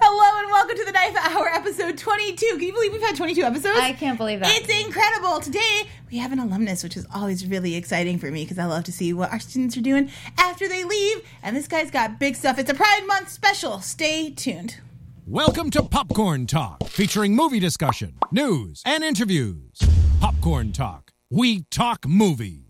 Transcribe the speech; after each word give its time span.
Hello 0.00 0.40
and 0.40 0.50
welcome 0.50 0.76
to 0.76 0.84
the 0.84 0.90
NYFA 0.90 1.36
Hour 1.36 1.46
episode 1.50 1.96
22. 1.96 2.46
Can 2.56 2.60
you 2.62 2.72
believe 2.72 2.92
we've 2.92 3.00
had 3.00 3.14
22 3.14 3.42
episodes? 3.42 3.78
I 3.78 3.92
can't 3.92 4.18
believe 4.18 4.40
that. 4.40 4.50
It's 4.52 4.84
incredible. 4.84 5.38
Today 5.38 5.82
we 6.10 6.18
have 6.18 6.32
an 6.32 6.40
alumnus, 6.40 6.82
which 6.82 6.96
is 6.96 7.06
always 7.14 7.46
really 7.46 7.76
exciting 7.76 8.18
for 8.18 8.28
me 8.28 8.42
because 8.42 8.58
I 8.58 8.64
love 8.64 8.82
to 8.84 8.92
see 8.92 9.12
what 9.12 9.30
our 9.30 9.38
students 9.38 9.76
are 9.76 9.80
doing 9.80 10.10
after 10.36 10.68
they 10.68 10.82
leave. 10.82 11.24
And 11.44 11.56
this 11.56 11.68
guy's 11.68 11.92
got 11.92 12.18
big 12.18 12.34
stuff. 12.34 12.58
It's 12.58 12.70
a 12.70 12.74
Pride 12.74 13.04
Month 13.06 13.28
special. 13.28 13.78
Stay 13.80 14.30
tuned. 14.30 14.80
Welcome 15.28 15.70
to 15.70 15.82
Popcorn 15.84 16.48
Talk, 16.48 16.84
featuring 16.88 17.36
movie 17.36 17.60
discussion, 17.60 18.14
news, 18.32 18.82
and 18.84 19.04
interviews. 19.04 19.78
Popcorn 20.20 20.72
Talk. 20.72 21.12
We 21.30 21.62
talk 21.70 22.04
movies. 22.06 22.63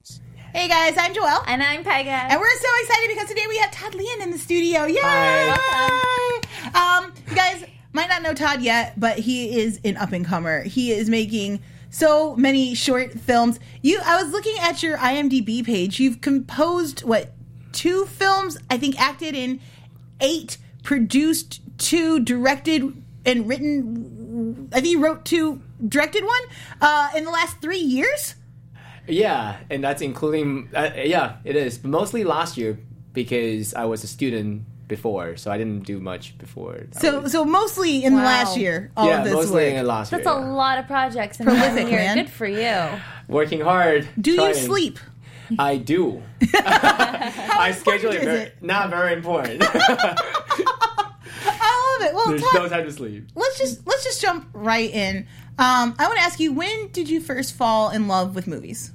Hey 0.54 0.68
guys, 0.68 0.94
I'm 0.96 1.12
Joelle. 1.12 1.42
and 1.48 1.60
I'm 1.60 1.82
Pega. 1.82 2.06
And 2.06 2.38
we're 2.38 2.56
so 2.58 2.68
excited 2.82 3.08
because 3.08 3.28
today 3.28 3.44
we 3.48 3.56
have 3.58 3.72
Todd 3.72 3.92
Leon 3.92 4.22
in 4.22 4.30
the 4.30 4.38
studio. 4.38 4.84
Yay! 4.84 5.50
Um, 6.72 7.12
you 7.28 7.34
guys 7.34 7.64
might 7.92 8.08
not 8.08 8.22
know 8.22 8.32
Todd 8.34 8.62
yet, 8.62 8.98
but 8.98 9.18
he 9.18 9.58
is 9.58 9.80
an 9.84 9.96
up 9.96 10.12
and 10.12 10.24
comer. 10.24 10.62
He 10.62 10.92
is 10.92 11.10
making 11.10 11.60
so 11.90 12.36
many 12.36 12.72
short 12.76 13.18
films. 13.18 13.58
You, 13.82 14.00
I 14.04 14.22
was 14.22 14.30
looking 14.30 14.54
at 14.60 14.80
your 14.80 14.96
IMDb 14.98 15.66
page. 15.66 15.98
You've 15.98 16.20
composed 16.20 17.02
what 17.02 17.32
two 17.72 18.06
films? 18.06 18.56
I 18.70 18.78
think 18.78 18.96
acted 19.00 19.34
in 19.34 19.60
eight, 20.20 20.56
produced 20.84 21.62
two, 21.78 22.20
directed 22.20 23.02
and 23.26 23.48
written. 23.48 24.68
I 24.72 24.80
think 24.80 24.92
you 24.92 25.02
wrote 25.02 25.24
two, 25.24 25.62
directed 25.86 26.24
one 26.24 26.42
uh, 26.80 27.10
in 27.16 27.24
the 27.24 27.32
last 27.32 27.60
three 27.60 27.78
years. 27.78 28.36
Yeah, 29.06 29.56
and 29.70 29.82
that's 29.84 30.02
including 30.02 30.70
uh, 30.74 30.90
yeah, 30.96 31.36
it 31.44 31.56
is. 31.56 31.78
But 31.78 31.90
mostly 31.90 32.24
last 32.24 32.56
year 32.56 32.78
because 33.12 33.74
I 33.74 33.84
was 33.84 34.02
a 34.04 34.06
student 34.06 34.62
before, 34.88 35.36
so 35.36 35.50
I 35.50 35.56
didn't 35.58 35.80
do 35.86 35.98
much 36.00 36.36
before. 36.38 36.80
So, 36.92 37.20
was- 37.20 37.32
so 37.32 37.44
mostly 37.44 38.04
in 38.04 38.14
Wow. 38.14 38.24
last 38.24 38.56
year, 38.56 38.90
all 38.96 39.06
yeah, 39.08 39.18
of 39.18 39.24
this 39.24 39.32
mostly 39.34 39.64
work. 39.70 39.74
in 39.74 39.86
last 39.86 40.12
year. 40.12 40.20
That's 40.22 40.34
year. 40.36 40.46
a 40.46 40.52
lot 40.52 40.78
of 40.78 40.86
projects 40.86 41.38
in 41.40 41.46
Prolific, 41.46 41.88
year. 41.88 41.98
man. 42.00 42.16
Good 42.18 42.30
for 42.30 42.46
you. 42.46 43.00
Working 43.28 43.60
hard. 43.60 44.08
Do 44.20 44.32
you 44.32 44.54
sleep? 44.54 44.98
I 45.58 45.76
do. 45.76 46.22
I 46.54 47.72
schedule 47.78 48.10
important 48.10 48.14
it, 48.14 48.18
is 48.18 48.24
very, 48.24 48.40
it? 48.40 48.62
Not 48.62 48.90
very 48.90 49.12
important. 49.14 49.62
I 51.46 51.98
love 51.98 52.08
it. 52.08 52.14
Well, 52.14 52.28
There's 52.28 52.42
Todd, 52.42 52.54
no 52.54 52.68
time 52.68 52.84
to 52.84 52.92
sleep. 52.92 53.28
let's 53.34 53.58
just 53.58 53.86
let's 53.86 54.04
just 54.04 54.20
jump 54.20 54.48
right 54.52 54.90
in. 54.90 55.26
Um, 55.58 55.94
I 55.98 56.06
want 56.06 56.16
to 56.18 56.24
ask 56.24 56.40
you, 56.40 56.52
when 56.52 56.88
did 56.88 57.08
you 57.08 57.20
first 57.20 57.54
fall 57.54 57.90
in 57.90 58.08
love 58.08 58.34
with 58.34 58.46
movies? 58.46 58.90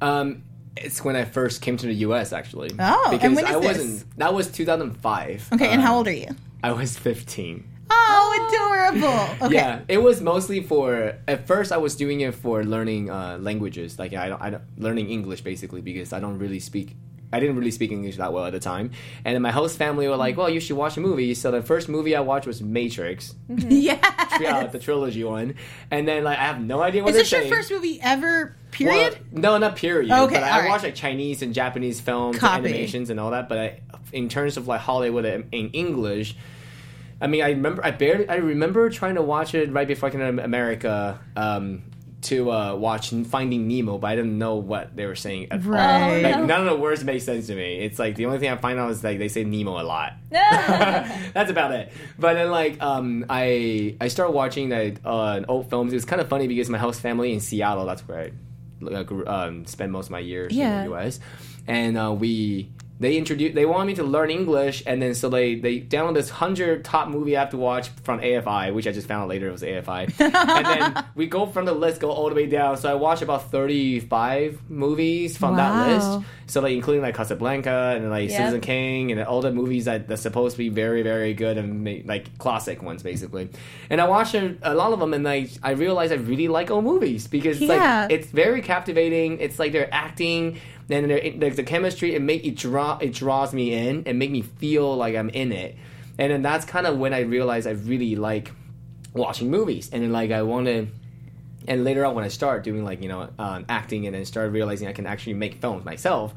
Um, 0.00 0.42
it's 0.76 1.02
when 1.02 1.16
I 1.16 1.24
first 1.24 1.62
came 1.62 1.76
to 1.78 1.86
the 1.86 1.94
U.S. 2.06 2.32
actually. 2.32 2.70
Oh, 2.78 3.18
and 3.20 3.34
when 3.34 3.44
is 3.46 3.50
I 3.56 3.58
this? 3.60 3.78
wasn't. 3.78 4.18
That 4.18 4.34
was 4.34 4.48
2005. 4.50 5.48
Okay, 5.54 5.66
and 5.68 5.80
Um, 5.80 5.86
how 5.86 5.96
old 5.96 6.06
are 6.08 6.12
you? 6.12 6.28
I 6.62 6.72
was 6.72 6.96
15. 6.96 7.64
Oh, 7.90 8.48
adorable. 8.48 9.26
Okay. 9.46 9.54
Yeah, 9.54 9.80
it 9.88 9.98
was 9.98 10.20
mostly 10.20 10.62
for. 10.62 11.14
At 11.28 11.46
first, 11.46 11.72
I 11.72 11.76
was 11.76 11.96
doing 11.96 12.20
it 12.20 12.34
for 12.34 12.64
learning 12.64 13.10
uh, 13.10 13.38
languages, 13.40 13.98
like 13.98 14.12
I 14.14 14.28
don't, 14.28 14.40
I 14.42 14.50
don't, 14.50 14.62
learning 14.78 15.10
English 15.10 15.40
basically 15.42 15.80
because 15.82 16.12
I 16.12 16.20
don't 16.20 16.38
really 16.38 16.60
speak. 16.60 16.96
I 17.32 17.40
didn't 17.40 17.56
really 17.56 17.70
speak 17.72 17.90
English 17.90 18.16
that 18.16 18.32
well 18.32 18.44
at 18.46 18.52
the 18.52 18.60
time, 18.60 18.92
and 19.24 19.34
then 19.34 19.42
my 19.42 19.50
host 19.50 19.76
family 19.76 20.06
were 20.08 20.16
like, 20.16 20.36
"Well, 20.36 20.48
you 20.48 20.60
should 20.60 20.76
watch 20.76 20.96
a 20.96 21.00
movie." 21.00 21.34
So 21.34 21.50
the 21.50 21.62
first 21.62 21.88
movie 21.88 22.14
I 22.14 22.20
watched 22.20 22.46
was 22.46 22.62
Matrix, 22.62 23.34
yeah. 23.48 23.98
yeah, 24.40 24.66
the 24.66 24.78
trilogy 24.78 25.24
one, 25.24 25.54
and 25.90 26.06
then 26.06 26.24
like 26.24 26.38
I 26.38 26.44
have 26.44 26.60
no 26.60 26.80
idea 26.82 27.02
what 27.02 27.10
Is 27.10 27.14
they're 27.16 27.22
this 27.24 27.32
your 27.32 27.40
saying. 27.42 27.52
first 27.52 27.70
movie 27.70 28.00
ever? 28.00 28.54
Well, 28.78 28.88
Period. 28.92 29.18
no, 29.32 29.56
not 29.58 29.76
period. 29.76 30.10
Okay, 30.10 30.34
but 30.34 30.42
I, 30.42 30.50
all 30.50 30.60
right. 30.60 30.68
watch 30.68 30.82
like 30.82 30.94
Chinese 30.94 31.40
and 31.42 31.54
Japanese 31.54 31.98
films, 32.00 32.38
Copy. 32.38 32.56
and 32.58 32.66
animations, 32.66 33.10
and 33.10 33.18
all 33.18 33.30
that. 33.30 33.48
But 33.48 33.58
I, 33.58 33.80
in 34.12 34.28
terms 34.28 34.56
of 34.56 34.68
like 34.68 34.80
Hollywood 34.82 35.24
in 35.24 35.48
in 35.50 35.70
English, 35.70 36.36
I 37.20 37.26
mean, 37.26 37.42
I 37.42 37.48
remember, 37.50 37.84
I 37.84 37.90
barely, 37.92 38.28
I 38.28 38.36
remember 38.36 38.90
trying 38.90 39.14
to 39.14 39.22
watch 39.22 39.54
it 39.54 39.72
right 39.72 39.88
before 39.88 40.08
I 40.10 40.12
came 40.12 40.20
to 40.20 40.44
America 40.44 41.18
um, 41.36 41.82
to 42.22 42.50
uh, 42.50 42.74
watch 42.74 43.10
Finding 43.10 43.68
Nemo, 43.68 43.98
but 43.98 44.08
I 44.08 44.16
didn't 44.16 44.38
know 44.38 44.56
what 44.56 44.96
they 44.96 45.06
were 45.06 45.14
saying 45.14 45.48
at 45.52 45.64
Right. 45.64 46.24
all. 46.24 46.30
Like 46.32 46.44
none 46.46 46.60
of 46.66 46.66
the 46.66 46.76
words 46.76 47.04
make 47.04 47.20
sense 47.22 47.46
to 47.48 47.54
me. 47.54 47.78
It's 47.80 47.98
like 47.98 48.16
the 48.16 48.26
only 48.26 48.38
thing 48.38 48.50
I 48.50 48.56
find 48.56 48.78
out 48.78 48.90
is 48.90 49.04
like 49.04 49.18
they 49.18 49.28
say 49.28 49.44
Nemo 49.44 49.80
a 49.80 49.84
lot. 49.84 50.14
That's 50.30 51.50
about 51.50 51.72
it. 51.72 51.92
But 52.18 52.34
then 52.34 52.50
like 52.50 52.82
um, 52.82 53.26
I 53.28 53.96
I 54.00 54.08
started 54.08 54.32
watching 54.32 54.70
like 54.70 54.98
uh, 55.04 55.42
old 55.48 55.68
films. 55.70 55.92
It 55.92 55.96
was 55.96 56.04
kind 56.04 56.20
of 56.20 56.28
funny 56.28 56.48
because 56.48 56.68
my 56.68 56.78
host 56.78 57.00
family 57.00 57.32
in 57.32 57.40
Seattle. 57.40 57.86
That's 57.86 58.02
where 58.08 58.30
I 58.82 58.86
uh, 58.86 59.04
um, 59.26 59.66
spent 59.66 59.92
most 59.92 60.06
of 60.06 60.12
my 60.12 60.18
years 60.20 60.52
Yeah. 60.52 60.78
in 60.82 60.90
the 60.90 60.90
U.S. 60.96 61.20
And 61.68 61.96
uh, 61.98 62.14
we 62.18 62.70
they 62.98 63.16
introduced 63.18 63.54
they 63.54 63.66
wanted 63.66 63.86
me 63.86 63.94
to 63.96 64.02
learn 64.04 64.30
English, 64.30 64.82
and 64.86 65.02
then 65.02 65.14
so 65.14 65.28
they 65.28 65.54
they 65.56 65.80
downloaded 65.80 66.14
this 66.14 66.30
hundred 66.30 66.84
top 66.84 67.08
movie 67.08 67.36
I 67.36 67.40
have 67.40 67.50
to 67.50 67.56
watch 67.58 67.88
from 68.04 68.20
AFI, 68.20 68.72
which 68.72 68.86
I 68.86 68.92
just 68.92 69.06
found 69.06 69.22
out 69.24 69.28
later 69.28 69.48
it 69.48 69.52
was 69.52 69.62
AFI. 69.62 70.18
and 70.20 70.66
then 70.66 71.04
we 71.14 71.26
go 71.26 71.46
from 71.46 71.66
the 71.66 71.72
list, 71.74 72.00
go 72.00 72.10
all 72.10 72.28
the 72.28 72.34
way 72.34 72.46
down. 72.46 72.76
So 72.78 72.90
I 72.90 72.94
watched 72.94 73.22
about 73.22 73.50
thirty 73.50 74.00
five 74.00 74.58
movies 74.70 75.36
from 75.36 75.56
that 75.56 75.86
list. 75.88 76.26
So 76.48 76.60
like 76.60 76.72
including 76.74 77.02
like 77.02 77.16
Casablanca 77.16 77.94
and 77.96 78.08
like 78.08 78.30
Yep. 78.30 78.38
Citizen 78.38 78.60
Kane 78.60 79.10
and 79.10 79.20
all 79.20 79.40
the 79.42 79.52
movies 79.52 79.84
that 79.86 80.06
that's 80.08 80.22
supposed 80.22 80.54
to 80.54 80.58
be 80.58 80.68
very 80.68 81.02
very 81.02 81.34
good 81.34 81.58
and 81.58 82.06
like 82.06 82.38
classic 82.38 82.82
ones 82.82 83.02
basically. 83.02 83.48
And 83.90 84.00
I 84.00 84.06
watched 84.08 84.34
a, 84.34 84.56
a 84.62 84.72
lot 84.74 84.92
of 84.92 85.00
them 85.00 85.12
and 85.12 85.24
like 85.24 85.50
I 85.62 85.72
realized 85.72 86.12
I 86.12 86.16
really 86.16 86.48
like 86.48 86.70
old 86.70 86.84
movies 86.84 87.26
because 87.26 87.60
it's 87.60 87.68
Yeah. 87.68 88.02
like 88.02 88.12
it's 88.12 88.28
very 88.28 88.62
captivating. 88.62 89.38
It's 89.40 89.58
like 89.58 89.72
they're 89.72 89.92
acting 89.92 90.60
and 90.88 91.10
they're, 91.10 91.32
like 91.36 91.56
the 91.56 91.64
chemistry 91.64 92.14
it 92.14 92.22
make 92.22 92.44
it 92.44 92.56
draw 92.56 92.98
it 92.98 93.12
draws 93.12 93.52
me 93.52 93.72
in 93.72 94.04
and 94.06 94.18
make 94.18 94.30
me 94.30 94.42
feel 94.42 94.96
like 94.96 95.14
I'm 95.14 95.30
in 95.30 95.52
it. 95.52 95.76
And 96.18 96.32
then 96.32 96.42
that's 96.42 96.64
kind 96.64 96.86
of 96.86 96.98
when 96.98 97.12
I 97.12 97.20
realized 97.20 97.66
I 97.66 97.72
really 97.72 98.16
like 98.16 98.52
watching 99.12 99.50
movies 99.50 99.90
and 99.92 100.02
then 100.02 100.12
like 100.12 100.30
I 100.30 100.42
want 100.42 100.66
to 100.66 100.88
and 101.68 101.84
later 101.84 102.04
on 102.04 102.14
when 102.14 102.24
I 102.24 102.28
started 102.28 102.62
doing 102.62 102.84
like 102.84 103.02
you 103.02 103.08
know 103.08 103.28
um, 103.38 103.64
acting 103.68 104.06
and 104.06 104.14
then 104.14 104.24
started 104.24 104.52
realizing 104.52 104.88
I 104.88 104.92
can 104.92 105.06
actually 105.06 105.34
make 105.34 105.60
films 105.60 105.84
myself 105.84 106.34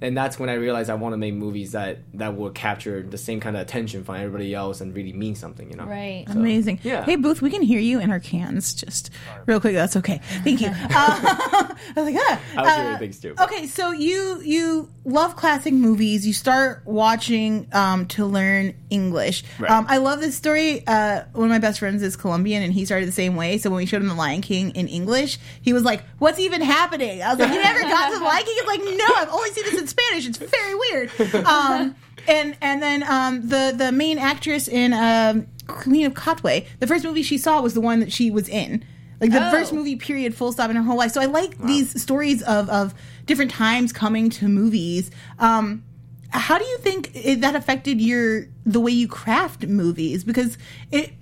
and 0.00 0.16
that's 0.16 0.38
when 0.38 0.48
I 0.48 0.54
realized 0.54 0.90
I 0.90 0.94
want 0.94 1.12
to 1.12 1.16
make 1.16 1.34
movies 1.34 1.72
that 1.72 1.98
that 2.14 2.36
will 2.36 2.50
capture 2.50 3.02
the 3.02 3.18
same 3.18 3.40
kind 3.40 3.56
of 3.56 3.62
attention 3.62 4.04
from 4.04 4.16
everybody 4.16 4.54
else 4.54 4.80
and 4.80 4.94
really 4.94 5.12
mean 5.12 5.34
something 5.34 5.70
you 5.70 5.76
know 5.76 5.84
Right. 5.84 6.24
So, 6.28 6.34
Amazing. 6.38 6.80
yeah. 6.82 7.04
Hey, 7.04 7.16
Booth, 7.16 7.42
we 7.42 7.50
can 7.50 7.62
hear 7.62 7.80
you 7.80 8.00
in 8.00 8.10
our 8.10 8.20
cans 8.20 8.74
just 8.74 9.10
real 9.46 9.60
quick. 9.60 9.74
That's 9.74 9.96
okay. 9.96 10.20
Thank 10.44 10.60
you. 10.60 10.70
Uh, 10.84 10.90
I 11.96 12.00
was 12.00 12.04
like, 12.04 12.16
ah. 12.18 12.40
I 12.56 12.60
was 12.62 12.70
Uh, 12.70 12.82
hearing 12.82 12.98
things 12.98 13.20
too. 13.20 13.34
Okay, 13.40 13.66
so 13.66 13.90
you 13.90 14.40
you 14.42 14.90
love 15.04 15.36
classic 15.36 15.74
movies. 15.74 16.26
You 16.26 16.32
start 16.32 16.82
watching 16.86 17.68
um, 17.72 18.06
to 18.08 18.24
learn 18.26 18.74
English. 18.90 19.44
Right. 19.58 19.70
Um, 19.70 19.86
I 19.88 19.98
love 19.98 20.20
this 20.20 20.36
story. 20.36 20.82
Uh, 20.86 21.24
one 21.32 21.44
of 21.46 21.50
my 21.50 21.58
best 21.58 21.78
friends 21.80 22.02
is 22.02 22.16
Colombian, 22.16 22.62
and 22.62 22.72
he 22.72 22.84
started 22.84 23.06
the 23.08 23.12
same 23.12 23.36
way. 23.36 23.58
So 23.58 23.70
when 23.70 23.78
we 23.78 23.86
showed 23.86 24.00
him 24.02 24.08
The 24.08 24.14
Lion 24.14 24.40
King 24.40 24.70
in 24.70 24.88
English, 24.88 25.38
he 25.62 25.72
was 25.72 25.82
like, 25.84 26.02
"What's 26.18 26.38
even 26.38 26.62
happening?" 26.62 27.22
I 27.22 27.30
was 27.30 27.38
like, 27.38 27.52
"You 27.52 27.62
never 27.62 27.80
got 27.82 28.12
to 28.12 28.18
The 28.18 28.24
Lion 28.24 28.44
King?" 28.44 28.54
He's 28.56 28.66
like, 28.66 28.80
"No, 28.96 29.14
I've 29.16 29.28
only 29.30 29.50
seen 29.50 29.64
this 29.64 29.80
in 29.84 29.88
Spanish. 29.88 30.26
It's 30.26 30.38
very 30.38 30.74
weird." 30.74 31.10
Um, 31.46 31.94
and 32.26 32.56
and 32.60 32.82
then 32.82 33.02
um, 33.02 33.48
the 33.48 33.74
the 33.76 33.92
main 33.92 34.18
actress 34.18 34.66
in 34.68 34.92
um, 34.92 35.46
Queen 35.66 36.06
of 36.06 36.14
Katwe, 36.14 36.66
the 36.80 36.86
first 36.86 37.04
movie 37.04 37.22
she 37.22 37.38
saw 37.38 37.60
was 37.60 37.74
the 37.74 37.80
one 37.80 38.00
that 38.00 38.12
she 38.12 38.30
was 38.30 38.48
in. 38.48 38.84
Like 39.20 39.30
the 39.30 39.46
Oh. 39.46 39.50
first 39.50 39.72
movie 39.72 39.96
period 39.96 40.34
full 40.34 40.52
stop 40.52 40.70
in 40.70 40.76
her 40.76 40.82
whole 40.82 40.96
life. 40.98 41.12
So 41.12 41.20
I 41.20 41.26
like 41.26 41.56
these 41.58 42.00
stories 42.00 42.42
of 42.42 42.68
of 42.68 42.94
different 43.26 43.50
times 43.52 43.92
coming 43.92 44.28
to 44.30 44.48
movies. 44.48 45.10
Um 45.38 45.84
how 46.30 46.58
do 46.58 46.64
you 46.64 46.78
think 46.78 47.12
it, 47.14 47.40
that 47.42 47.54
affected 47.54 48.00
your 48.00 48.46
the 48.66 48.80
way 48.80 48.90
you 48.90 49.06
craft 49.06 49.66
movies 49.68 50.24
because 50.24 50.58
it 50.90 51.12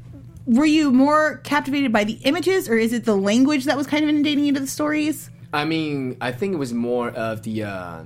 were 0.47 0.65
you 0.65 0.91
more 0.91 1.37
captivated 1.45 1.93
by 1.93 2.03
the 2.05 2.15
images 2.25 2.69
or 2.69 2.77
is 2.79 2.93
it 2.95 3.05
the 3.05 3.15
language 3.17 3.65
that 3.67 3.77
was 3.77 3.87
kind 3.87 4.03
of 4.03 4.09
inundating 4.09 4.45
you 4.47 4.55
to 4.55 4.61
the 4.61 4.67
stories? 4.67 5.31
I 5.53 5.65
mean, 5.67 6.17
I 6.21 6.33
think 6.33 6.55
it 6.55 6.59
was 6.59 6.73
more 6.73 7.11
of 7.11 7.43
the. 7.43 7.65
Uh, 7.65 8.05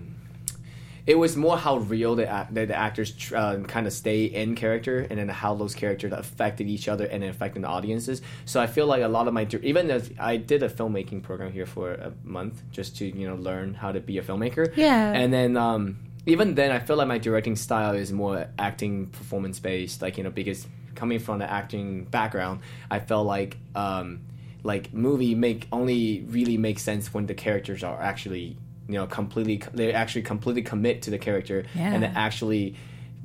it 1.06 1.16
was 1.16 1.36
more 1.36 1.56
how 1.56 1.78
real 1.78 2.16
the 2.16 2.28
act, 2.28 2.52
the, 2.52 2.66
the 2.66 2.74
actors 2.74 3.12
tr- 3.12 3.36
uh, 3.36 3.60
kind 3.60 3.86
of 3.86 3.92
stay 3.92 4.24
in 4.24 4.54
character, 4.54 5.06
and 5.08 5.18
then 5.18 5.28
how 5.28 5.54
those 5.54 5.74
characters 5.74 6.12
affected 6.12 6.68
each 6.68 6.88
other 6.88 7.06
and 7.06 7.22
affecting 7.22 7.62
the 7.62 7.68
audiences. 7.68 8.22
So 8.44 8.60
I 8.60 8.66
feel 8.66 8.86
like 8.86 9.02
a 9.02 9.08
lot 9.08 9.28
of 9.28 9.34
my 9.34 9.46
even 9.62 9.90
if 9.90 10.10
I 10.20 10.36
did 10.36 10.62
a 10.62 10.68
filmmaking 10.68 11.22
program 11.22 11.52
here 11.52 11.66
for 11.66 11.92
a 11.92 12.12
month 12.24 12.62
just 12.72 12.96
to 12.98 13.06
you 13.06 13.28
know 13.28 13.36
learn 13.36 13.74
how 13.74 13.92
to 13.92 14.00
be 14.00 14.18
a 14.18 14.22
filmmaker. 14.22 14.76
Yeah. 14.76 15.12
and 15.12 15.32
then. 15.32 15.56
um 15.56 15.98
even 16.28 16.56
then, 16.56 16.72
I 16.72 16.80
feel 16.80 16.96
like 16.96 17.06
my 17.06 17.18
directing 17.18 17.54
style 17.54 17.94
is 17.94 18.12
more 18.12 18.48
acting 18.58 19.06
performance 19.06 19.60
based, 19.60 20.02
like 20.02 20.18
you 20.18 20.24
know, 20.24 20.30
because 20.30 20.66
coming 20.96 21.20
from 21.20 21.38
the 21.38 21.48
acting 21.48 22.04
background, 22.04 22.62
I 22.90 22.98
felt 22.98 23.26
like 23.26 23.56
um, 23.76 24.22
like 24.64 24.92
movie 24.92 25.36
make 25.36 25.68
only 25.70 26.24
really 26.28 26.56
make 26.56 26.80
sense 26.80 27.14
when 27.14 27.26
the 27.26 27.34
characters 27.34 27.84
are 27.84 28.02
actually 28.02 28.56
you 28.88 28.94
know 28.94 29.06
completely 29.06 29.60
they 29.74 29.92
actually 29.92 30.22
completely 30.22 30.62
commit 30.62 31.02
to 31.02 31.10
the 31.10 31.18
character 31.18 31.64
Yeah. 31.74 31.92
and 31.92 32.02
they 32.02 32.06
actually 32.08 32.76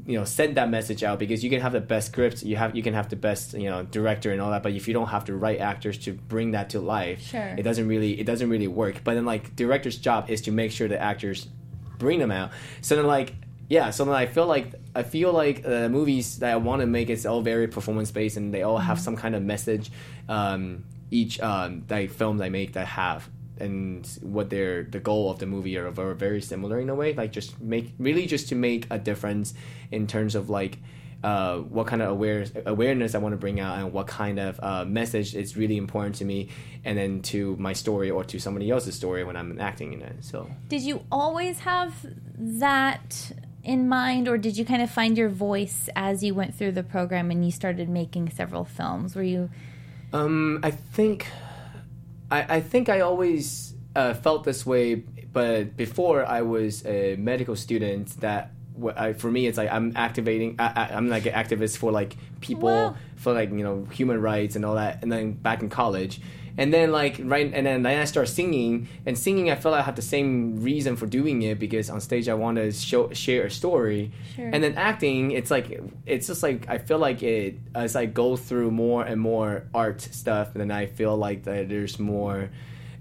you 0.08 0.18
know 0.18 0.26
send 0.26 0.58
that 0.58 0.70
message 0.70 1.04
out 1.04 1.20
because 1.20 1.44
you 1.44 1.50
can 1.52 1.62
have 1.62 1.74
the 1.74 1.80
best 1.82 2.08
scripts 2.08 2.42
you 2.44 2.56
have 2.56 2.76
you 2.76 2.82
can 2.82 2.94
have 2.96 3.10
the 3.10 3.16
best 3.16 3.54
you 3.54 3.70
know 3.70 3.84
director 3.84 4.32
and 4.32 4.42
all 4.42 4.50
that 4.50 4.64
but 4.64 4.72
if 4.74 4.88
you 4.88 4.94
don't 4.96 5.10
have 5.10 5.26
the 5.26 5.34
right 5.36 5.60
actors 5.60 5.98
to 6.00 6.14
bring 6.14 6.52
that 6.52 6.72
to 6.72 6.80
life 6.80 7.22
Sure. 7.22 7.54
it 7.58 7.62
doesn't 7.62 7.88
really 7.88 8.20
it 8.20 8.26
doesn't 8.26 8.50
really 8.50 8.68
work 8.68 9.04
but 9.04 9.14
then 9.14 9.26
like 9.26 9.56
director's 9.56 9.98
job 9.98 10.30
is 10.30 10.42
to 10.42 10.52
make 10.52 10.72
sure 10.72 10.88
the 10.88 11.00
actors 11.00 11.48
bring 12.00 12.18
them 12.18 12.32
out 12.32 12.50
so 12.82 12.96
then 12.96 13.06
like 13.06 13.36
yeah 13.70 13.92
so 13.92 14.04
then 14.06 14.16
i 14.16 14.26
feel 14.26 14.48
like 14.48 14.74
i 14.96 15.04
feel 15.04 15.32
like 15.32 15.64
uh, 15.68 15.88
movies 15.88 16.40
that 16.40 16.52
i 16.52 16.56
want 16.56 16.80
to 16.82 16.88
make 16.88 17.08
it's 17.12 17.28
all 17.28 17.42
very 17.42 17.68
performance 17.68 18.10
based 18.10 18.38
and 18.38 18.52
they 18.52 18.64
all 18.64 18.80
have 18.80 19.00
some 19.00 19.16
kind 19.16 19.36
of 19.36 19.44
message 19.44 19.92
um, 20.28 20.84
each 21.12 21.40
um, 21.42 21.84
like 21.92 22.10
films 22.10 22.42
i 22.42 22.50
make 22.50 22.74
that 22.74 22.88
have 22.88 23.30
and 23.62 24.08
what 24.22 24.50
their 24.50 24.84
the 24.84 25.00
goal 25.00 25.30
of 25.32 25.40
the 25.40 25.46
movie 25.46 25.78
are, 25.78 25.88
are 25.88 26.14
very 26.14 26.42
similar 26.42 26.80
in 26.80 26.90
a 26.90 26.96
way 26.96 27.14
like 27.14 27.32
just 27.32 27.60
make 27.62 27.94
really 28.00 28.26
just 28.26 28.50
to 28.50 28.56
make 28.56 28.88
a 28.90 29.00
difference 29.00 29.54
in 29.92 30.08
terms 30.08 30.36
of 30.36 30.50
like 30.50 30.80
uh, 31.24 31.58
what 31.58 31.86
kind 31.86 32.02
of 32.02 32.10
aware, 32.10 32.48
awareness 32.66 33.14
I 33.14 33.20
want 33.20 33.34
to 33.34 33.38
bring 33.38 33.60
out 33.60 33.78
and 33.78 33.94
what 33.94 34.08
kind 34.08 34.40
of 34.40 34.60
uh, 34.60 34.86
message 34.86 35.36
is 35.36 35.56
really 35.56 35.78
important 35.78 36.16
to 36.16 36.26
me 36.26 36.50
and 36.84 36.98
then 36.98 37.22
to 37.34 37.56
my 37.58 37.74
story 37.74 38.10
or 38.10 38.24
to 38.24 38.40
somebody 38.40 38.72
else's 38.72 38.96
story 38.96 39.24
when 39.24 39.38
I'm 39.38 39.62
acting 39.62 39.94
in 39.94 40.02
it 40.02 40.26
so 40.26 40.50
Did 40.68 40.82
you 40.82 41.06
always 41.12 41.60
have 41.60 41.94
that 42.38 43.32
in 43.64 43.88
mind, 43.88 44.28
or 44.28 44.38
did 44.38 44.58
you 44.58 44.66
kind 44.66 44.82
of 44.82 44.90
find 44.90 45.18
your 45.18 45.30
voice 45.30 45.90
as 45.96 46.24
you 46.24 46.34
went 46.34 46.56
through 46.56 46.72
the 46.72 46.84
program 46.84 47.30
and 47.32 47.46
you 47.46 47.52
started 47.52 47.90
making 47.90 48.32
several 48.32 48.66
films? 48.66 49.16
Were 49.16 49.24
you 49.24 49.50
Um, 50.14 50.60
I 50.64 50.72
think, 50.72 51.28
I, 52.32 52.58
I 52.58 52.60
think 52.62 52.90
I 52.90 53.02
always 53.02 53.74
uh, 53.96 54.14
felt 54.14 54.44
this 54.44 54.66
way, 54.66 54.96
but 54.96 55.76
before 55.78 56.26
I 56.26 56.42
was 56.42 56.86
a 56.86 57.16
medical 57.18 57.56
student, 57.56 58.20
that 58.22 58.52
I, 58.96 59.14
for 59.14 59.30
me 59.30 59.48
it's 59.48 59.58
like 59.58 59.70
I'm 59.72 59.94
activating. 59.96 60.56
I, 60.58 60.90
I'm 60.92 61.10
like 61.10 61.26
an 61.26 61.34
activist 61.34 61.78
for 61.78 61.92
like 61.92 62.16
people 62.40 62.70
Wow. 62.70 62.96
for 63.18 63.34
like 63.34 63.52
you 63.52 63.64
know 63.64 63.86
human 63.92 64.22
rights 64.22 64.56
and 64.56 64.66
all 64.66 64.76
that. 64.76 65.04
And 65.04 65.12
then 65.12 65.34
back 65.34 65.62
in 65.62 65.70
college. 65.70 66.22
And 66.58 66.74
then 66.74 66.92
like 66.92 67.20
right, 67.24 67.52
and 67.54 67.66
then, 67.66 67.84
then 67.84 68.00
I 68.00 68.06
start 68.06 68.28
singing, 68.28 68.88
and 69.06 69.18
singing 69.18 69.50
I 69.50 69.56
felt 69.56 69.74
I 69.76 69.82
had 69.82 69.96
the 69.96 70.02
same 70.02 70.62
reason 70.62 70.96
for 70.96 71.06
doing 71.06 71.42
it 71.44 71.60
because 71.60 71.90
on 71.90 72.02
stage 72.02 72.28
I 72.28 72.34
want 72.34 72.58
to 72.58 72.72
show 72.72 73.12
share 73.14 73.46
a 73.46 73.50
story, 73.52 74.12
Sure. 74.36 74.50
and 74.54 74.64
then 74.64 74.74
acting 74.76 75.32
it's 75.32 75.50
like 75.52 75.80
it's 76.06 76.28
just 76.28 76.42
like 76.44 76.68
i 76.70 76.78
feel 76.78 76.98
like 76.98 77.22
it 77.24 77.56
as 77.76 77.96
i 77.96 78.06
go 78.06 78.36
through 78.38 78.72
more 78.72 79.04
and 79.04 79.20
more 79.20 79.64
art 79.74 80.02
stuff 80.02 80.54
then 80.54 80.72
i 80.72 80.86
feel 80.86 81.16
like 81.18 81.44
that 81.44 81.68
there's 81.70 82.00
more 82.00 82.50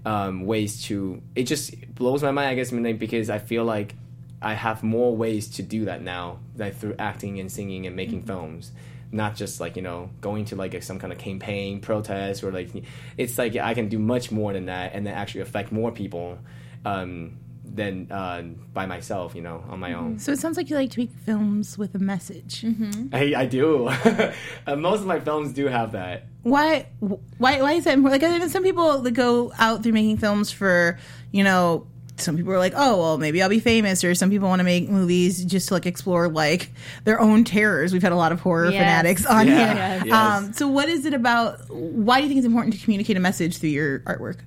um, 0.05 0.45
ways 0.45 0.83
to 0.83 1.21
it 1.35 1.43
just 1.43 1.73
blows 1.95 2.21
my 2.23 2.31
mind 2.31 2.49
i 2.49 2.55
guess 2.55 2.71
because 2.71 3.29
i 3.29 3.37
feel 3.39 3.63
like 3.63 3.95
i 4.41 4.53
have 4.53 4.83
more 4.83 5.15
ways 5.15 5.47
to 5.47 5.61
do 5.63 5.85
that 5.85 6.01
now 6.01 6.39
like 6.57 6.75
through 6.75 6.95
acting 6.99 7.39
and 7.39 7.51
singing 7.51 7.85
and 7.87 7.95
making 7.95 8.23
films 8.23 8.71
not 9.11 9.35
just 9.35 9.59
like 9.59 9.75
you 9.75 9.81
know 9.81 10.09
going 10.21 10.45
to 10.45 10.55
like 10.55 10.73
a, 10.73 10.81
some 10.81 10.99
kind 10.99 11.11
of 11.11 11.19
campaign 11.19 11.79
protest 11.81 12.43
or 12.43 12.51
like 12.51 12.69
it's 13.17 13.37
like 13.37 13.55
i 13.55 13.73
can 13.73 13.89
do 13.89 13.99
much 13.99 14.31
more 14.31 14.53
than 14.53 14.65
that 14.67 14.93
and 14.93 15.05
then 15.05 15.13
actually 15.13 15.41
affect 15.41 15.71
more 15.71 15.91
people 15.91 16.37
um, 16.85 17.37
than 17.63 18.11
uh, 18.11 18.41
by 18.73 18.85
myself 18.85 19.35
you 19.35 19.41
know 19.41 19.63
on 19.69 19.79
my 19.79 19.93
own 19.93 20.17
So 20.19 20.31
it 20.31 20.39
sounds 20.39 20.57
like 20.57 20.69
you 20.69 20.75
like 20.75 20.91
to 20.91 20.99
make 20.99 21.11
films 21.25 21.77
with 21.77 21.93
a 21.95 21.99
message. 21.99 22.65
I, 23.13 23.33
I 23.37 23.45
do. 23.45 23.87
uh, 24.67 24.75
most 24.75 25.01
of 25.01 25.05
my 25.05 25.19
films 25.19 25.53
do 25.53 25.67
have 25.67 25.91
that. 25.93 26.25
Why? 26.43 26.87
Why? 26.99 27.61
Why 27.61 27.73
is 27.73 27.83
that 27.85 27.93
important? 27.93 28.21
Like, 28.21 28.29
I 28.29 28.37
know 28.37 28.47
some 28.47 28.63
people 28.63 28.99
that 28.99 29.11
go 29.11 29.53
out 29.59 29.83
through 29.83 29.93
making 29.93 30.17
films 30.17 30.51
for, 30.51 30.97
you 31.31 31.43
know, 31.43 31.87
some 32.21 32.37
people 32.37 32.51
are 32.53 32.57
like, 32.59 32.73
oh, 32.75 32.97
well, 32.97 33.17
maybe 33.17 33.41
I'll 33.41 33.49
be 33.49 33.59
famous, 33.59 34.03
or 34.03 34.13
some 34.15 34.29
people 34.29 34.47
want 34.47 34.59
to 34.59 34.63
make 34.63 34.89
movies 34.89 35.43
just 35.43 35.67
to 35.69 35.73
like 35.73 35.85
explore 35.85 36.27
like 36.29 36.71
their 37.03 37.19
own 37.19 37.43
terrors. 37.43 37.93
We've 37.93 38.01
had 38.01 38.11
a 38.11 38.15
lot 38.15 38.31
of 38.31 38.39
horror 38.39 38.69
Yes. 38.71 38.79
fanatics 38.81 39.25
on 39.25 39.47
Yeah. 39.47 39.53
here. 39.55 39.75
Yes. 39.75 40.05
Yes. 40.05 40.13
Um, 40.15 40.53
so, 40.53 40.67
what 40.67 40.89
is 40.89 41.05
it 41.05 41.13
about? 41.13 41.69
Why 41.69 42.17
do 42.17 42.23
you 42.23 42.27
think 42.29 42.37
it's 42.39 42.47
important 42.47 42.75
to 42.75 42.79
communicate 42.83 43.17
a 43.17 43.19
message 43.19 43.57
through 43.57 43.69
your 43.69 43.99
artwork? 44.01 44.37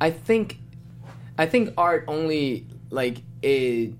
I 0.00 0.10
think, 0.10 0.58
I 1.38 1.46
think 1.46 1.74
art 1.76 2.04
only 2.08 2.66
like 2.90 3.18
it. 3.42 3.92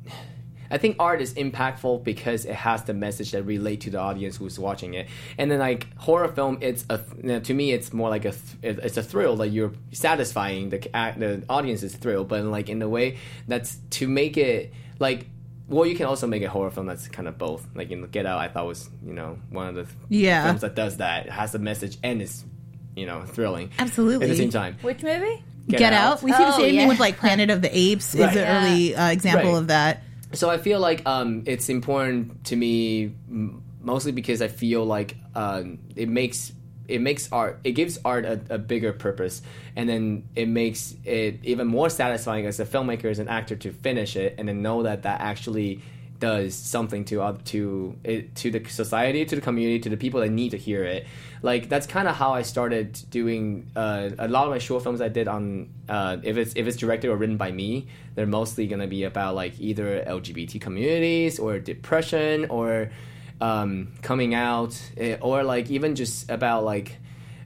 I 0.70 0.78
think 0.78 0.96
art 0.98 1.20
is 1.20 1.34
impactful 1.34 2.04
because 2.04 2.44
it 2.44 2.54
has 2.54 2.84
the 2.84 2.94
message 2.94 3.32
that 3.32 3.42
relate 3.42 3.80
to 3.82 3.90
the 3.90 3.98
audience 3.98 4.36
who's 4.36 4.58
watching 4.58 4.94
it. 4.94 5.08
And 5.36 5.50
then 5.50 5.58
like 5.58 5.86
horror 5.96 6.28
film, 6.28 6.58
it's 6.60 6.84
a 6.88 7.00
you 7.16 7.28
know, 7.28 7.40
to 7.40 7.54
me 7.54 7.72
it's 7.72 7.92
more 7.92 8.08
like 8.08 8.24
a 8.24 8.32
th- 8.32 8.78
it's 8.78 8.96
a 8.96 9.02
thrill 9.02 9.36
that 9.36 9.48
you're 9.48 9.72
satisfying 9.92 10.70
the 10.70 10.78
ac- 10.78 11.18
the 11.18 11.42
audience's 11.48 11.94
thrill, 11.94 12.24
but 12.24 12.44
like 12.44 12.68
in 12.68 12.80
a 12.82 12.88
way 12.88 13.18
that's 13.48 13.76
to 13.90 14.08
make 14.08 14.36
it 14.36 14.72
like. 14.98 15.26
Well, 15.68 15.86
you 15.86 15.94
can 15.94 16.06
also 16.06 16.26
make 16.26 16.42
a 16.42 16.48
horror 16.48 16.72
film 16.72 16.86
that's 16.86 17.06
kind 17.06 17.28
of 17.28 17.38
both. 17.38 17.64
Like 17.76 17.92
in 17.92 18.04
Get 18.08 18.26
Out, 18.26 18.40
I 18.40 18.48
thought 18.48 18.66
was 18.66 18.90
you 19.06 19.12
know 19.14 19.38
one 19.50 19.68
of 19.68 19.74
the 19.76 19.86
Yeah. 20.08 20.44
films 20.46 20.62
that 20.62 20.74
does 20.74 20.96
that. 20.96 21.26
It 21.26 21.32
has 21.32 21.54
a 21.54 21.60
message 21.60 21.96
and 22.02 22.20
is 22.20 22.44
you 22.96 23.06
know 23.06 23.22
thrilling 23.22 23.70
Absolutely. 23.78 24.26
at 24.26 24.30
the 24.30 24.36
same 24.36 24.50
time. 24.50 24.76
which 24.82 25.02
movie? 25.04 25.44
Get, 25.68 25.92
out. 25.92 26.20
We 26.24 26.32
see 26.32 26.38
the 26.38 26.54
Oh, 26.54 26.58
same 26.58 26.74
yeah. 26.74 26.80
thing 26.80 26.88
with 26.88 26.98
like 26.98 27.18
Planet 27.18 27.50
of 27.50 27.62
the 27.62 27.70
Apes 27.76 28.16
is 28.16 28.20
an 28.20 28.34
Yeah. 28.34 28.58
early 28.64 28.96
uh, 28.96 29.10
example 29.10 29.52
Right. 29.52 29.58
of 29.58 29.66
that. 29.68 30.02
So 30.32 30.48
I 30.48 30.58
feel 30.58 30.78
like 30.78 31.06
um, 31.06 31.42
it's 31.46 31.68
important 31.68 32.44
to 32.46 32.56
me 32.56 33.14
mostly 33.80 34.12
because 34.12 34.42
I 34.42 34.48
feel 34.48 34.84
like 34.84 35.16
um, 35.34 35.78
it 35.96 36.08
makes 36.08 36.52
it 36.86 37.00
makes 37.00 37.30
art 37.32 37.60
it 37.62 37.72
gives 37.72 37.98
art 38.04 38.24
a, 38.24 38.40
a 38.50 38.58
bigger 38.58 38.92
purpose. 38.92 39.42
And 39.76 39.88
then 39.88 40.28
it 40.36 40.46
makes 40.46 40.94
it 41.04 41.40
even 41.42 41.66
more 41.66 41.88
satisfying 41.88 42.46
as 42.46 42.60
a 42.60 42.64
filmmaker 42.64 43.06
as 43.06 43.18
an 43.18 43.28
actor 43.28 43.56
to 43.56 43.72
finish 43.72 44.16
it 44.16 44.36
and 44.38 44.48
then 44.48 44.62
know 44.62 44.82
that 44.84 45.02
that 45.02 45.20
actually 45.20 45.80
does 46.20 46.54
something 46.54 47.04
to 47.06 47.22
oth- 47.22 47.42
to 47.44 47.96
it, 48.04 48.34
to 48.36 48.50
the 48.50 48.64
society 48.68 49.24
to 49.24 49.34
the 49.34 49.40
community 49.40 49.80
to 49.80 49.88
the 49.88 49.96
people 49.96 50.20
that 50.20 50.28
need 50.28 50.50
to 50.50 50.58
hear 50.58 50.84
it. 50.84 51.06
Like 51.42 51.68
that's 51.68 51.86
kind 51.86 52.06
of 52.06 52.14
how 52.14 52.32
I 52.34 52.42
started 52.42 52.98
doing 53.10 53.70
uh, 53.74 54.10
a 54.18 54.28
lot 54.28 54.44
of 54.44 54.50
my 54.50 54.58
short 54.58 54.82
films 54.82 55.00
I 55.00 55.08
did 55.08 55.26
on 55.26 55.70
uh, 55.88 56.18
if 56.22 56.36
it's 56.36 56.52
if 56.54 56.66
it's 56.66 56.76
directed 56.76 57.08
or 57.08 57.16
written 57.16 57.36
by 57.36 57.50
me 57.50 57.88
they're 58.14 58.26
mostly 58.26 58.66
gonna 58.66 58.86
be 58.86 59.04
about 59.04 59.34
like 59.34 59.58
either 59.58 60.04
LGBT 60.06 60.60
communities 60.60 61.38
or 61.38 61.58
depression 61.58 62.46
or 62.50 62.90
um, 63.40 63.92
coming 64.02 64.34
out 64.34 64.78
eh, 64.96 65.16
or 65.20 65.42
like 65.42 65.70
even 65.70 65.94
just 65.94 66.30
about 66.30 66.64
like 66.64 66.98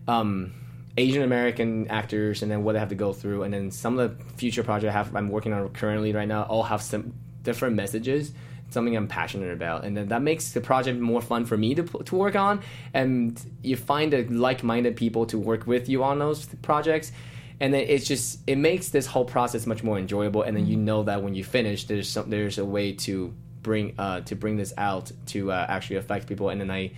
um, 0.09 0.53
Asian 0.97 1.23
American 1.23 1.89
actors 1.89 2.43
and 2.43 2.51
then 2.51 2.65
what 2.65 2.73
they 2.73 2.81
have 2.81 2.89
to 2.89 2.95
go 2.95 3.13
through. 3.13 3.45
And 3.45 3.55
then 3.55 3.71
some 3.71 3.99
of 3.99 4.19
the 4.19 4.25
future 4.35 4.65
projects 4.65 4.91
I 4.91 4.93
have 4.93 5.15
I'm 5.15 5.29
working 5.29 5.53
on 5.53 5.69
currently 5.71 6.13
right 6.13 6.29
now 6.29 6.43
all 6.43 6.65
have 6.65 6.83
some 6.83 7.15
different 7.45 7.77
messages 7.77 8.33
something 8.71 8.97
I'm 8.97 9.09
passionate 9.09 9.53
about. 9.53 9.85
And 9.85 9.97
then 9.97 10.09
that 10.09 10.23
makes 10.23 10.53
the 10.53 10.61
project 10.61 10.99
more 11.01 11.21
fun 11.21 11.45
for 11.45 11.57
me 11.57 11.75
to, 11.75 11.83
to 11.83 12.15
work 12.15 12.37
on. 12.37 12.61
And 12.93 13.41
you 13.63 13.77
find 13.77 14.13
a 14.15 14.25
like-minded 14.25 14.97
people 14.97 15.27
to 15.27 15.39
work 15.39 15.67
with 15.67 15.89
you 15.89 16.03
on 16.03 16.19
those 16.19 16.47
projects. 16.63 17.13
And 17.61 17.73
then 17.73 17.85
it's 17.89 18.07
just 18.07 18.41
it 18.47 18.57
makes 18.57 18.89
this 18.89 19.07
whole 19.07 19.25
process 19.25 19.67
much 19.67 19.83
more 19.83 19.99
enjoyable. 19.99 20.43
And 20.43 20.57
then 20.57 20.67
you 20.67 20.77
know 20.77 21.05
that 21.05 21.23
when 21.23 21.35
you 21.35 21.45
finish 21.45 21.85
there's 21.85 22.09
some 22.09 22.29
there's 22.29 22.59
a 22.59 22.65
way 22.65 22.93
to 22.93 23.33
bring 23.63 23.95
uh 23.97 24.21
to 24.21 24.37
bring 24.37 24.57
this 24.57 24.75
out 24.77 25.11
to 25.27 25.53
uh, 25.53 25.67
actually 25.69 25.97
affect 25.97 26.27
people. 26.27 26.49
And 26.49 26.61
then 26.61 26.71
I 26.71 26.91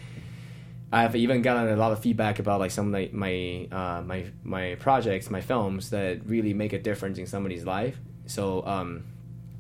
I've 0.93 1.17
even 1.17 1.43
gotten 1.43 1.69
a 1.69 1.77
lot 1.77 1.93
of 1.93 2.01
feedback 2.01 2.39
about 2.39 2.61
like 2.61 2.71
some 2.71 2.87
of 2.87 2.93
my 2.93 3.11
my 3.13 3.69
uh, 3.71 4.03
my 4.03 4.27
my 4.45 4.77
projects, 4.77 5.31
my 5.31 5.41
films 5.41 5.91
that 5.91 6.25
really 6.27 6.55
make 6.55 6.73
a 6.73 6.79
difference 6.79 7.19
in 7.19 7.27
somebody's 7.27 7.67
life. 7.67 7.99
So 8.27 8.65
um, 8.67 9.05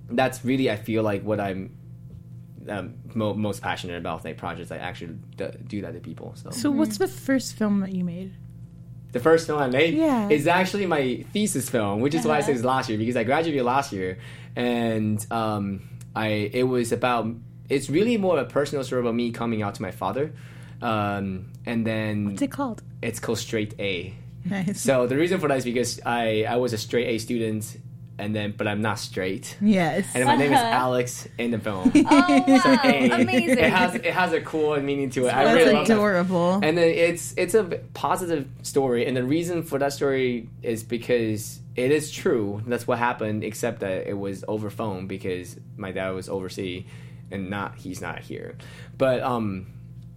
that's 0.08 0.44
really 0.44 0.70
I 0.70 0.76
feel 0.76 1.02
like 1.02 1.22
what 1.22 1.40
I'm 1.40 1.76
um, 2.68 2.94
mo- 3.14 3.34
most 3.34 3.62
passionate 3.62 3.96
about. 3.98 4.24
Like 4.24 4.36
projects 4.36 4.70
I 4.70 4.76
actually 4.78 5.14
d- 5.36 5.46
do 5.66 5.80
that 5.82 5.92
to 5.94 6.00
people. 6.00 6.32
So, 6.36 6.50
So, 6.50 6.70
what's 6.70 6.98
the 6.98 7.08
first 7.08 7.56
film 7.56 7.80
that 7.80 7.92
you 7.92 8.04
made? 8.04 8.32
the 9.12 9.20
first 9.20 9.46
film 9.46 9.58
I 9.58 9.68
made 9.68 9.94
Yeah. 9.94 10.28
is 10.28 10.46
actually 10.46 10.84
my 10.84 11.24
thesis 11.32 11.70
film, 11.70 12.00
which 12.00 12.14
is 12.14 12.26
why 12.26 12.36
I 12.36 12.40
say 12.42 12.52
it's 12.52 12.64
last 12.64 12.88
year 12.90 12.98
because 12.98 13.16
I 13.16 13.24
graduated 13.24 13.64
last 13.64 13.90
year, 13.92 14.18
and 14.54 15.24
um, 15.30 15.88
I 16.14 16.28
it 16.52 16.64
was 16.64 16.92
about 16.92 17.26
it's 17.68 17.88
really 17.88 18.16
more 18.18 18.38
of 18.38 18.46
a 18.46 18.50
personal 18.50 18.84
story 18.84 19.00
about 19.00 19.14
me 19.14 19.30
coming 19.32 19.62
out 19.62 19.74
to 19.76 19.82
my 19.82 19.90
father, 19.90 20.32
um, 20.82 21.46
and 21.64 21.86
then 21.86 22.26
What's 22.26 22.42
it 22.42 22.50
called? 22.50 22.82
it's 23.02 23.18
called 23.20 23.38
Straight 23.38 23.74
A. 23.78 24.14
Nice. 24.44 24.80
So 24.80 25.06
the 25.06 25.16
reason 25.16 25.40
for 25.40 25.48
that 25.48 25.58
is 25.58 25.64
because 25.64 26.00
I 26.04 26.44
I 26.48 26.56
was 26.56 26.72
a 26.72 26.78
straight 26.78 27.06
A 27.08 27.18
student, 27.18 27.76
and 28.18 28.34
then 28.34 28.54
but 28.56 28.66
I'm 28.66 28.80
not 28.80 28.98
straight. 28.98 29.56
yes. 29.60 30.06
And 30.14 30.24
my 30.24 30.36
name 30.36 30.52
is 30.52 30.58
Uh-huh. 30.58 30.68
Alex 30.86 31.28
in 31.38 31.50
the 31.50 31.58
film. 31.58 31.92
Oh 31.94 32.02
wow, 32.46 32.80
A. 32.84 33.10
amazing! 33.10 33.58
It 33.58 33.70
has 33.70 33.94
it 33.94 34.04
has 34.06 34.32
a 34.32 34.40
cool 34.40 34.80
meaning 34.80 35.10
to 35.10 35.26
it. 35.26 35.34
I 35.34 35.44
That's 35.44 35.56
really 35.58 35.72
love 35.74 35.86
that 35.88 35.92
adorable. 35.94 36.54
and 36.62 36.78
then 36.78 36.88
it's 36.88 37.34
it's 37.36 37.54
a 37.54 37.64
positive 37.94 38.48
story 38.62 39.06
and 39.06 39.16
the 39.16 39.24
reason 39.24 39.62
for 39.62 39.78
that 39.78 39.92
story 39.92 40.48
is 40.62 40.82
because 40.82 41.60
it 41.76 41.90
is 41.90 42.10
true 42.10 42.62
that's 42.66 42.86
what 42.86 42.98
happened 42.98 43.44
except 43.44 43.80
that 43.80 44.06
it 44.08 44.16
was 44.18 44.44
over 44.48 44.70
phone 44.70 45.06
because 45.06 45.56
my 45.76 45.92
dad 45.92 46.10
was 46.10 46.28
overseas 46.28 46.84
and 47.30 47.50
not 47.50 47.74
he's 47.76 48.00
not 48.00 48.20
here 48.20 48.56
but 48.96 49.20
um 49.22 49.66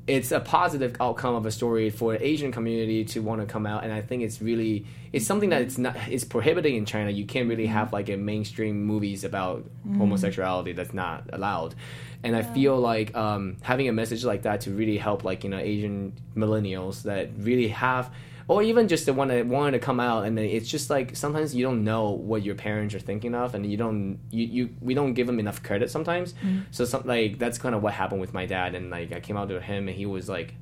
it's 0.09 0.31
a 0.31 0.39
positive 0.39 0.95
outcome 0.99 1.35
of 1.35 1.45
a 1.45 1.51
story 1.51 1.91
for 1.91 2.13
the 2.13 2.25
Asian 2.25 2.51
community 2.51 3.05
to 3.05 3.21
want 3.21 3.41
to 3.41 3.47
come 3.47 3.67
out, 3.67 3.83
and 3.83 3.93
I 3.93 4.01
think 4.01 4.23
it's 4.23 4.41
really 4.41 4.85
it's 5.13 5.25
something 5.25 5.51
that 5.51 5.61
it's 5.61 5.77
not 5.77 5.95
it's 6.09 6.23
prohibiting 6.23 6.75
in 6.75 6.85
China. 6.85 7.11
You 7.11 7.25
can't 7.25 7.47
really 7.47 7.67
have 7.67 7.93
like 7.93 8.09
a 8.09 8.17
mainstream 8.17 8.83
movies 8.85 9.23
about 9.23 9.69
homosexuality 9.97 10.73
that's 10.73 10.93
not 10.93 11.29
allowed, 11.31 11.75
and 12.23 12.35
I 12.35 12.41
feel 12.41 12.77
like 12.77 13.15
um, 13.15 13.57
having 13.61 13.87
a 13.87 13.93
message 13.93 14.23
like 14.25 14.41
that 14.41 14.61
to 14.61 14.71
really 14.71 14.97
help 14.97 15.23
like 15.23 15.43
you 15.43 15.51
know 15.51 15.59
Asian 15.59 16.13
millennials 16.35 17.03
that 17.03 17.29
really 17.37 17.67
have. 17.67 18.11
Or 18.49 18.63
even 18.63 18.87
just 18.87 19.05
the 19.05 19.13
one 19.13 19.27
that 19.27 19.45
wanted 19.45 19.73
to 19.73 19.79
come 19.79 19.99
out, 19.99 20.25
and 20.25 20.35
then 20.35 20.45
it's 20.45 20.67
just 20.67 20.89
like 20.89 21.15
sometimes 21.15 21.53
you 21.53 21.63
don't 21.63 21.83
know 21.83 22.09
what 22.09 22.41
your 22.41 22.55
parents 22.55 22.95
are 22.95 22.99
thinking 22.99 23.35
of, 23.35 23.53
and 23.53 23.63
you 23.63 23.77
don't 23.77 24.17
you, 24.31 24.45
you 24.45 24.69
we 24.81 24.95
don't 24.95 25.13
give 25.13 25.27
them 25.27 25.37
enough 25.37 25.61
credit 25.61 25.91
sometimes. 25.91 26.33
Mm-hmm. 26.33 26.61
So 26.71 26.83
some 26.85 27.03
like 27.05 27.37
that's 27.37 27.59
kind 27.59 27.75
of 27.75 27.83
what 27.83 27.93
happened 27.93 28.21
with 28.21 28.33
my 28.33 28.47
dad, 28.47 28.73
and 28.73 28.89
like 28.89 29.13
I 29.13 29.19
came 29.19 29.37
out 29.37 29.49
to 29.49 29.61
him, 29.61 29.87
and 29.87 29.95
he 29.95 30.07
was 30.07 30.27
like, 30.27 30.55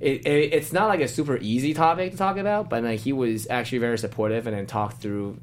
it, 0.00 0.26
it, 0.26 0.54
it's 0.54 0.72
not 0.72 0.88
like 0.88 1.00
a 1.00 1.06
super 1.06 1.36
easy 1.36 1.74
topic 1.74 2.12
to 2.12 2.16
talk 2.16 2.38
about, 2.38 2.70
but 2.70 2.82
like 2.82 3.00
he 3.00 3.12
was 3.12 3.46
actually 3.50 3.78
very 3.78 3.98
supportive 3.98 4.46
and 4.46 4.56
then 4.56 4.66
talked 4.66 5.02
through, 5.02 5.38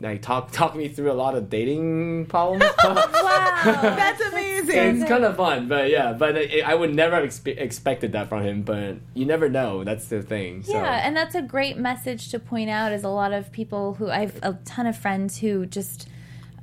like 0.00 0.22
talk 0.22 0.50
talk 0.52 0.74
me 0.74 0.88
through 0.88 1.12
a 1.12 1.14
lot 1.14 1.34
of 1.36 1.50
dating 1.50 2.26
problems. 2.26 2.64
wow, 2.84 3.64
That's 3.72 4.20
amazing. 4.20 4.40
it's 4.68 5.08
kind 5.08 5.24
of 5.24 5.36
fun, 5.36 5.68
but 5.68 5.90
yeah, 5.90 6.12
but 6.12 6.36
it, 6.36 6.64
I 6.64 6.74
would 6.74 6.94
never 6.94 7.16
have 7.16 7.24
expe- 7.24 7.58
expected 7.58 8.12
that 8.12 8.28
from 8.28 8.42
him. 8.42 8.62
But 8.62 8.96
you 9.14 9.26
never 9.26 9.48
know. 9.48 9.84
That's 9.84 10.08
the 10.08 10.22
thing. 10.22 10.62
So. 10.62 10.72
Yeah, 10.72 11.06
and 11.06 11.16
that's 11.16 11.34
a 11.34 11.42
great 11.42 11.76
message 11.76 12.30
to 12.30 12.38
point 12.38 12.70
out. 12.70 12.92
Is 12.92 13.04
a 13.04 13.08
lot 13.08 13.32
of 13.32 13.52
people 13.52 13.94
who 13.94 14.10
I 14.10 14.20
have 14.20 14.36
a 14.42 14.58
ton 14.64 14.86
of 14.86 14.96
friends 14.96 15.38
who 15.38 15.66
just 15.66 16.08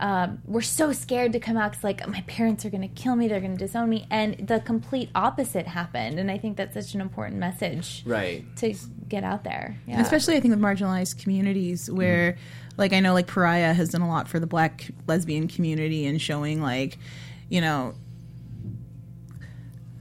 um, 0.02 0.42
were 0.46 0.64
so 0.64 0.92
scared 0.92 1.32
to 1.34 1.40
come 1.40 1.58
out 1.58 1.72
because 1.72 1.84
like 1.84 2.08
my 2.08 2.22
parents 2.22 2.66
are 2.66 2.72
going 2.72 2.82
to 2.82 2.88
kill 2.88 3.16
me, 3.16 3.28
they're 3.28 3.40
going 3.40 3.56
to 3.56 3.66
disown 3.66 3.88
me, 3.90 4.08
and 4.10 4.48
the 4.48 4.60
complete 4.60 5.10
opposite 5.14 5.68
happened. 5.68 6.18
And 6.18 6.32
I 6.32 6.40
think 6.40 6.58
that's 6.58 6.74
such 6.74 6.96
an 6.96 7.02
important 7.02 7.40
message 7.40 8.04
right. 8.06 8.44
to 8.58 8.74
get 9.08 9.24
out 9.24 9.44
there. 9.44 9.78
Yeah. 9.86 10.02
especially 10.02 10.36
I 10.38 10.40
think 10.40 10.56
with 10.56 10.64
marginalized 10.64 11.22
communities 11.22 11.90
where 11.92 12.38
like 12.78 12.94
I 12.94 13.00
know 13.00 13.14
like 13.14 13.28
Pariah 13.28 13.74
has 13.74 13.90
done 13.90 14.02
a 14.02 14.08
lot 14.08 14.28
for 14.28 14.40
the 14.40 14.48
black 14.48 14.90
lesbian 15.08 15.48
community 15.48 16.08
and 16.08 16.20
showing 16.20 16.62
like 16.62 16.98
you 17.52 17.62
know 17.62 17.94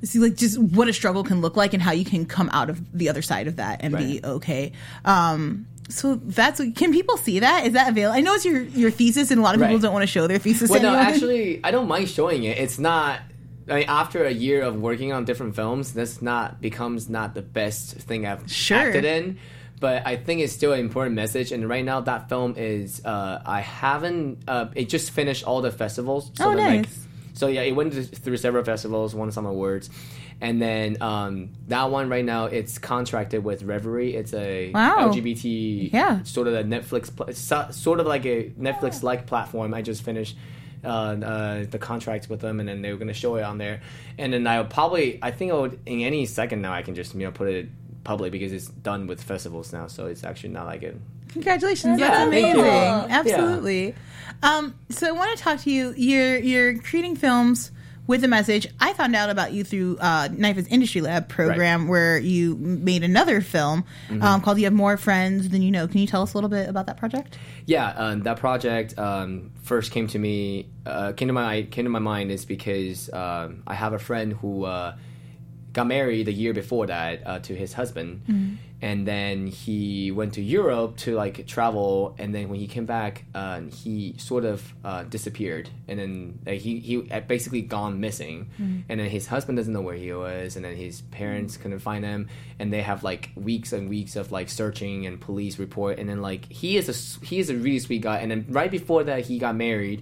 see 0.02 0.18
like 0.18 0.34
just 0.36 0.58
what 0.58 0.88
a 0.88 0.92
struggle 0.92 1.22
can 1.22 1.40
look 1.42 1.56
like 1.56 1.74
and 1.74 1.82
how 1.82 1.92
you 1.92 2.04
can 2.04 2.24
come 2.24 2.48
out 2.52 2.70
of 2.70 2.80
the 2.96 3.08
other 3.10 3.20
side 3.22 3.46
of 3.46 3.56
that 3.56 3.80
and 3.82 3.96
be 3.96 4.20
okay 4.24 4.72
um 5.04 5.66
so 5.90 6.14
that's 6.14 6.60
can 6.76 6.92
people 6.92 7.16
see 7.18 7.40
that 7.40 7.66
is 7.66 7.74
that 7.74 7.88
available 7.90 8.16
i 8.16 8.20
know 8.20 8.32
it's 8.32 8.44
your 8.46 8.62
your 8.62 8.90
thesis 8.90 9.30
and 9.30 9.38
a 9.40 9.42
lot 9.42 9.54
of 9.54 9.60
people 9.60 9.78
don't 9.78 9.92
want 9.92 10.02
to 10.02 10.06
show 10.06 10.26
their 10.26 10.38
thesis 10.38 10.70
Well, 10.70 10.80
no, 10.80 10.94
actually, 11.10 11.60
I 11.62 11.70
don't 11.70 11.88
mind 11.88 12.08
showing 12.08 12.44
it. 12.44 12.56
It's 12.58 12.78
not. 12.78 13.20
I 13.68 13.74
mean, 13.80 13.84
after 13.88 14.24
a 14.24 14.30
year 14.32 14.62
of 14.62 14.80
working 14.80 15.12
on 15.12 15.24
different 15.24 15.54
films, 15.54 15.92
this 15.92 16.22
not 16.22 16.60
becomes 16.60 17.08
not 17.08 17.34
the 17.34 17.42
best 17.42 17.94
thing 17.94 18.26
I've 18.26 18.50
Sure. 18.50 18.78
acted 18.78 19.04
in. 19.04 19.38
But 19.80 20.06
I 20.06 20.16
think 20.16 20.40
it's 20.42 20.52
still 20.52 20.72
an 20.72 20.80
important 20.80 21.14
message. 21.16 21.52
And 21.52 21.68
right 21.68 21.84
now, 21.84 22.00
that 22.02 22.28
film 22.28 22.54
is. 22.56 23.00
Uh, 23.04 23.40
I 23.44 23.60
haven't. 23.60 24.42
Uh, 24.48 24.66
it 24.74 24.88
just 24.88 25.10
finished 25.10 25.44
all 25.44 25.60
the 25.60 25.70
festivals. 25.72 26.30
So 26.34 26.50
Oh, 26.52 26.56
then, 26.56 26.58
like- 26.58 26.86
nice. 26.86 27.06
So 27.40 27.46
yeah, 27.46 27.62
it 27.62 27.72
went 27.72 27.94
through 27.94 28.36
several 28.36 28.62
festivals, 28.64 29.14
won 29.14 29.32
some 29.32 29.46
awards, 29.46 29.88
and 30.42 30.60
then 30.60 30.98
um, 31.00 31.48
that 31.68 31.90
one 31.90 32.10
right 32.10 32.22
now 32.24 32.44
it's 32.44 32.76
contracted 32.78 33.42
with 33.42 33.62
Revry. 33.66 34.12
It's 34.12 34.34
a 34.34 34.70
Wow. 34.72 35.08
LGBT 35.10 35.90
Yeah. 35.90 36.22
sort 36.24 36.48
of 36.48 36.54
a 36.54 36.62
Netflix, 36.62 37.14
pl- 37.16 37.32
so, 37.32 37.66
sort 37.70 37.98
of 37.98 38.06
like 38.06 38.26
a 38.26 38.50
Netflix 38.60 39.02
like 39.02 39.26
platform. 39.26 39.72
I 39.72 39.80
just 39.80 40.02
finished 40.02 40.36
uh, 40.84 40.88
uh, 40.88 41.64
the 41.64 41.78
contract 41.78 42.28
with 42.28 42.40
them, 42.42 42.60
and 42.60 42.68
then 42.68 42.82
they 42.82 42.90
were 42.92 42.98
going 42.98 43.08
to 43.08 43.14
show 43.14 43.36
it 43.36 43.42
on 43.42 43.56
there. 43.56 43.80
And 44.18 44.34
then 44.34 44.46
I'll 44.46 44.66
probably, 44.66 45.18
I 45.22 45.30
think 45.30 45.50
I 45.50 45.54
would, 45.54 45.80
in 45.86 46.02
any 46.02 46.26
second 46.26 46.60
now, 46.60 46.74
I 46.74 46.82
can 46.82 46.94
just 46.94 47.14
you 47.14 47.20
know 47.24 47.30
put 47.32 47.48
it 47.48 47.68
public 48.04 48.32
because 48.32 48.52
it's 48.52 48.66
done 48.68 49.06
with 49.06 49.22
festivals 49.22 49.72
now, 49.72 49.86
so 49.86 50.06
it's 50.06 50.24
actually 50.24 50.50
not 50.50 50.66
like 50.66 50.82
it. 50.82 50.94
Congratulations, 51.32 51.98
Yeah, 52.00 52.08
that's 52.10 52.26
amazing. 52.26 52.56
you. 52.58 52.64
Absolutely. 52.64 53.94
Um, 54.42 54.74
so 54.88 55.08
I 55.08 55.12
want 55.12 55.36
to 55.36 55.42
talk 55.42 55.60
to 55.60 55.70
you. 55.70 55.92
You're 55.96 56.38
you're 56.38 56.78
creating 56.78 57.16
films 57.16 57.70
with 58.06 58.24
a 58.24 58.28
message. 58.28 58.66
I 58.80 58.92
found 58.94 59.14
out 59.14 59.30
about 59.30 59.52
you 59.52 59.62
through 59.62 59.98
uh, 60.00 60.28
NYFA's 60.28 60.66
Industry 60.68 61.00
Lab 61.02 61.28
program, 61.28 61.86
where 61.86 62.18
you 62.18 62.56
made 62.56 63.04
another 63.04 63.40
film 63.40 63.84
Mm-hmm. 64.08 64.22
um, 64.22 64.40
called 64.40 64.58
"You 64.58 64.64
Have 64.64 64.72
More 64.72 64.96
Friends 64.96 65.50
Than 65.50 65.62
You 65.62 65.70
Know." 65.70 65.86
Can 65.86 65.98
you 66.00 66.06
tell 66.06 66.22
us 66.22 66.32
a 66.34 66.36
little 66.36 66.50
bit 66.50 66.68
about 66.68 66.86
that 66.86 66.96
project? 66.96 67.38
Yeah, 67.66 67.90
um, 67.90 68.22
that 68.22 68.38
project 68.38 68.98
um, 68.98 69.50
first 69.62 69.92
came 69.92 70.06
to 70.08 70.18
me, 70.18 70.66
uh, 70.86 71.12
came 71.12 71.28
to 71.28 71.34
my 71.34 71.62
came 71.70 71.84
to 71.84 71.90
my 71.90 71.98
mind 72.00 72.30
is 72.32 72.44
because 72.46 73.12
um, 73.12 73.62
I 73.66 73.74
have 73.74 73.92
a 73.92 73.98
friend 73.98 74.32
who 74.32 74.64
uh, 74.64 74.96
got 75.80 75.86
married 75.88 76.24
the 76.26 76.32
year 76.44 76.52
before 76.62 76.86
that 76.94 77.14
uh, 77.26 77.38
to 77.48 77.52
his 77.62 77.72
husband, 77.80 78.10
and 78.82 78.98
then 79.12 79.36
he 79.62 80.10
went 80.20 80.32
to 80.38 80.42
Europe 80.58 80.96
to 81.04 81.10
like 81.22 81.36
travel, 81.46 82.14
and 82.20 82.28
then 82.34 82.44
when 82.50 82.60
he 82.64 82.66
came 82.66 82.86
back, 82.98 83.24
uh, 83.34 83.60
he 83.82 83.94
sort 84.30 84.44
of 84.52 84.58
uh, 84.88 85.02
disappeared, 85.16 85.66
and 85.88 85.96
then 86.00 86.38
uh, 86.46 86.50
he 86.64 86.72
he 86.88 86.94
had 87.14 87.24
basically 87.34 87.62
gone 87.76 87.94
missing, 88.00 88.36
and 88.88 88.96
then 89.00 89.08
his 89.18 89.26
husband 89.34 89.54
doesn't 89.58 89.72
know 89.76 89.84
where 89.88 90.00
he 90.06 90.12
was, 90.12 90.56
and 90.56 90.62
then 90.64 90.76
his 90.86 90.94
parents 91.20 91.52
couldn't 91.60 91.82
find 91.90 92.02
him, 92.04 92.28
and 92.58 92.66
they 92.74 92.82
have 92.90 93.00
like 93.10 93.30
weeks 93.50 93.70
and 93.76 93.88
weeks 93.96 94.16
of 94.16 94.32
like 94.32 94.48
searching 94.48 95.06
and 95.06 95.20
police 95.20 95.58
report, 95.58 95.98
and 95.98 96.06
then 96.10 96.20
like 96.30 96.42
he 96.60 96.70
is 96.80 96.86
a 96.88 96.96
he 97.30 97.36
is 97.42 97.48
a 97.50 97.56
really 97.56 97.80
sweet 97.86 98.02
guy, 98.02 98.18
and 98.22 98.30
then 98.30 98.44
right 98.48 98.70
before 98.70 99.02
that 99.04 99.20
he 99.28 99.38
got 99.38 99.54
married. 99.56 100.00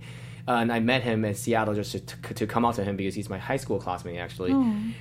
Uh, 0.49 0.61
and 0.62 0.73
I 0.73 0.81
met 0.81 1.02
him 1.02 1.26
in 1.26 1.35
Seattle 1.35 1.75
just 1.75 1.93
to, 1.93 2.00
to, 2.00 2.35
to 2.35 2.47
come 2.47 2.64
out 2.64 2.76
to 2.76 2.85
him 2.85 2.97
because 2.97 3.14
he's 3.14 3.28
my 3.28 3.37
high 3.37 3.59
school 3.59 3.78
classmate 3.78 4.19
actually. 4.19 4.52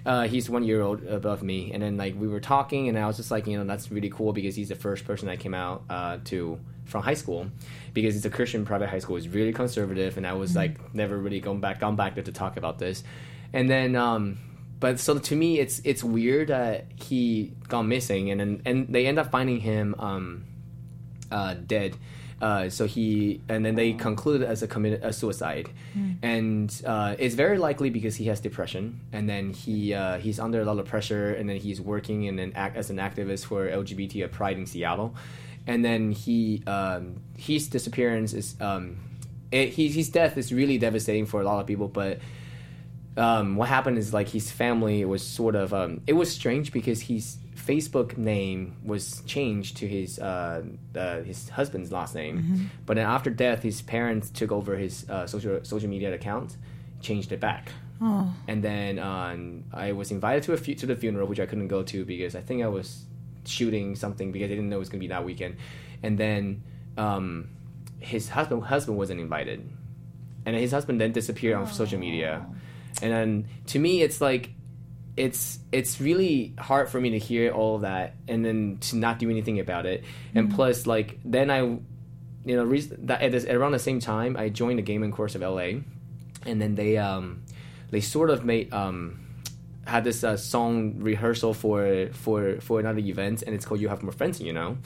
Uh, 0.05 0.27
he's 0.27 0.49
one 0.49 0.65
year 0.65 0.81
old 0.81 1.05
above 1.05 1.41
me, 1.41 1.71
and 1.71 1.81
then 1.81 1.95
like 1.95 2.19
we 2.19 2.27
were 2.27 2.41
talking, 2.41 2.89
and 2.89 2.99
I 2.99 3.07
was 3.07 3.15
just 3.15 3.31
like, 3.31 3.47
you 3.47 3.57
know, 3.57 3.63
that's 3.63 3.89
really 3.89 4.09
cool 4.09 4.33
because 4.33 4.57
he's 4.57 4.67
the 4.67 4.75
first 4.75 5.05
person 5.05 5.29
I 5.29 5.37
came 5.37 5.53
out 5.53 5.83
uh, 5.89 6.17
to 6.25 6.59
from 6.83 7.01
high 7.01 7.13
school 7.13 7.47
because 7.93 8.17
it's 8.17 8.25
a 8.25 8.29
Christian 8.29 8.65
private 8.65 8.89
high 8.89 8.99
school. 8.99 9.15
It's 9.15 9.27
really 9.27 9.53
conservative, 9.53 10.17
and 10.17 10.27
I 10.27 10.33
was 10.33 10.53
like 10.53 10.93
never 10.93 11.17
really 11.17 11.39
gone 11.39 11.61
back 11.61 11.79
gone 11.79 11.95
back 11.95 12.15
there 12.15 12.25
to 12.25 12.33
talk 12.33 12.57
about 12.57 12.77
this, 12.77 13.03
and 13.53 13.69
then. 13.69 13.95
Um, 13.95 14.39
but 14.79 14.99
so 14.99 15.17
to 15.17 15.35
me, 15.35 15.59
it's 15.59 15.81
it's 15.85 16.03
weird 16.03 16.49
that 16.49 16.85
he 16.97 17.53
gone 17.67 17.87
missing, 17.87 18.31
and 18.31 18.39
then 18.39 18.61
and 18.65 18.87
they 18.89 19.07
end 19.07 19.17
up 19.17 19.31
finding 19.31 19.59
him 19.59 19.95
um, 19.97 20.43
uh, 21.31 21.55
dead. 21.55 21.95
Uh, 22.39 22.69
so 22.69 22.85
he 22.85 23.41
and 23.49 23.65
then 23.65 23.73
they 23.73 23.93
concluded 23.93 24.47
as 24.47 24.61
a 24.61 24.67
committed 24.67 25.03
a 25.03 25.11
suicide, 25.11 25.69
and 26.21 26.81
uh, 26.85 27.15
it's 27.17 27.33
very 27.33 27.57
likely 27.57 27.89
because 27.89 28.15
he 28.15 28.25
has 28.25 28.39
depression, 28.39 28.99
and 29.11 29.27
then 29.27 29.53
he 29.53 29.93
uh, 29.93 30.17
he's 30.19 30.39
under 30.39 30.61
a 30.61 30.65
lot 30.65 30.77
of 30.77 30.85
pressure, 30.85 31.33
and 31.33 31.49
then 31.49 31.57
he's 31.57 31.81
working 31.81 32.25
in 32.25 32.37
an 32.37 32.53
act 32.55 32.77
as 32.77 32.91
an 32.91 32.97
activist 32.97 33.45
for 33.45 33.67
LGBT 33.67 34.25
at 34.25 34.31
Pride 34.31 34.57
in 34.57 34.67
Seattle, 34.67 35.15
and 35.65 35.83
then 35.83 36.11
he 36.11 36.61
um, 36.67 37.21
his 37.35 37.67
disappearance 37.67 38.33
is 38.33 38.55
um, 38.61 38.97
it, 39.51 39.73
his 39.73 39.95
his 39.95 40.09
death 40.09 40.37
is 40.37 40.53
really 40.53 40.77
devastating 40.77 41.25
for 41.25 41.41
a 41.41 41.43
lot 41.43 41.59
of 41.59 41.65
people, 41.65 41.87
but 41.87 42.19
um, 43.17 43.55
what 43.55 43.67
happened 43.67 43.97
is 43.97 44.13
like 44.13 44.29
his 44.29 44.51
family 44.51 45.03
was 45.05 45.25
sort 45.25 45.55
of 45.55 45.73
um, 45.73 46.01
it 46.05 46.13
was 46.13 46.31
strange 46.31 46.71
because 46.71 47.01
his 47.01 47.37
Facebook 47.67 48.17
name 48.17 48.59
was 48.83 49.21
changed 49.25 49.77
to 49.77 49.87
his 49.87 50.19
uh, 50.19 50.63
uh, 50.95 51.21
his 51.23 51.49
husband's 51.49 51.91
last 51.91 52.15
name, 52.15 52.69
but 52.85 52.95
then 52.95 53.05
after 53.05 53.29
death, 53.29 53.61
his 53.63 53.81
parents 53.81 54.29
took 54.29 54.51
over 54.51 54.75
his 54.77 54.93
uh, 55.09 55.27
social 55.27 55.59
social 55.63 55.89
media 55.89 56.13
account, 56.13 56.55
changed 57.01 57.31
it 57.31 57.39
back. 57.39 57.71
Oh, 57.99 58.31
And 58.47 58.63
then 58.63 58.99
um, 58.99 59.63
I 59.73 59.91
was 59.91 60.11
invited 60.11 60.43
to 60.43 60.53
a 60.53 60.57
fu- 60.57 60.75
to 60.75 60.85
the 60.85 60.95
funeral, 60.95 61.27
which 61.27 61.39
I 61.39 61.45
couldn't 61.47 61.67
go 61.67 61.81
to 61.83 62.05
because 62.05 62.35
I 62.35 62.41
think 62.41 62.63
I 62.63 62.67
was 62.67 63.05
shooting 63.45 63.95
something 63.95 64.31
because 64.31 64.45
I 64.45 64.49
didn't 64.55 64.69
know 64.69 64.77
it 64.77 64.85
was 64.85 64.89
gonna 64.89 64.99
be 65.07 65.07
that 65.07 65.25
weekend. 65.25 65.55
And 66.03 66.17
then 66.17 66.61
um, 66.97 67.49
his 67.99 68.29
husband 68.29 68.63
husband 68.63 68.97
wasn't 68.97 69.19
invited, 69.19 69.59
and 70.45 70.55
his 70.55 70.71
husband 70.71 71.01
then 71.01 71.11
disappeared 71.11 71.55
on 71.55 71.65
social 71.67 71.99
media. 71.99 72.45
And 73.01 73.11
then 73.11 73.47
to 73.67 73.79
me, 73.79 74.01
it's 74.05 74.21
like 74.21 74.51
it's 75.17 75.59
it's 75.71 75.99
really 75.99 76.53
hard 76.59 76.89
for 76.89 77.01
me 77.01 77.09
to 77.11 77.19
hear 77.19 77.51
all 77.51 77.75
of 77.75 77.81
that 77.81 78.15
and 78.27 78.45
then 78.45 78.77
to 78.81 78.95
not 78.95 79.17
do 79.19 79.29
anything 79.29 79.59
about 79.59 79.85
it. 79.85 80.03
And 80.35 80.53
plus, 80.53 80.85
like 80.85 81.19
then 81.25 81.49
I, 81.49 81.59
you 81.59 81.81
know, 82.45 82.63
re- 82.63 82.81
that 82.81 83.21
at 83.21 83.31
this, 83.31 83.45
around 83.45 83.71
the 83.71 83.79
same 83.79 83.99
time, 83.99 84.37
I 84.37 84.49
joined 84.49 84.77
the 84.77 84.83
Gay 84.83 84.97
Men's 84.97 85.15
Chorus 85.15 85.33
of 85.33 85.41
LA, 85.41 85.81
and 86.45 86.61
then 86.61 86.75
they 86.75 86.97
um 86.97 87.43
they 87.89 87.99
sort 87.99 88.29
of 88.29 88.45
made 88.45 88.71
um 88.71 89.26
had 89.87 90.03
this 90.03 90.23
uh, 90.23 90.37
song 90.37 90.95
rehearsal 90.99 91.53
for 91.53 92.09
for 92.13 92.59
for 92.61 92.79
another 92.79 92.99
event, 92.99 93.43
and 93.43 93.55
it's 93.55 93.65
called 93.65 93.81
"You 93.81 93.89
Have 93.89 94.03
More 94.03 94.11
Friends," 94.11 94.41
you 94.41 94.53
know. 94.53 94.77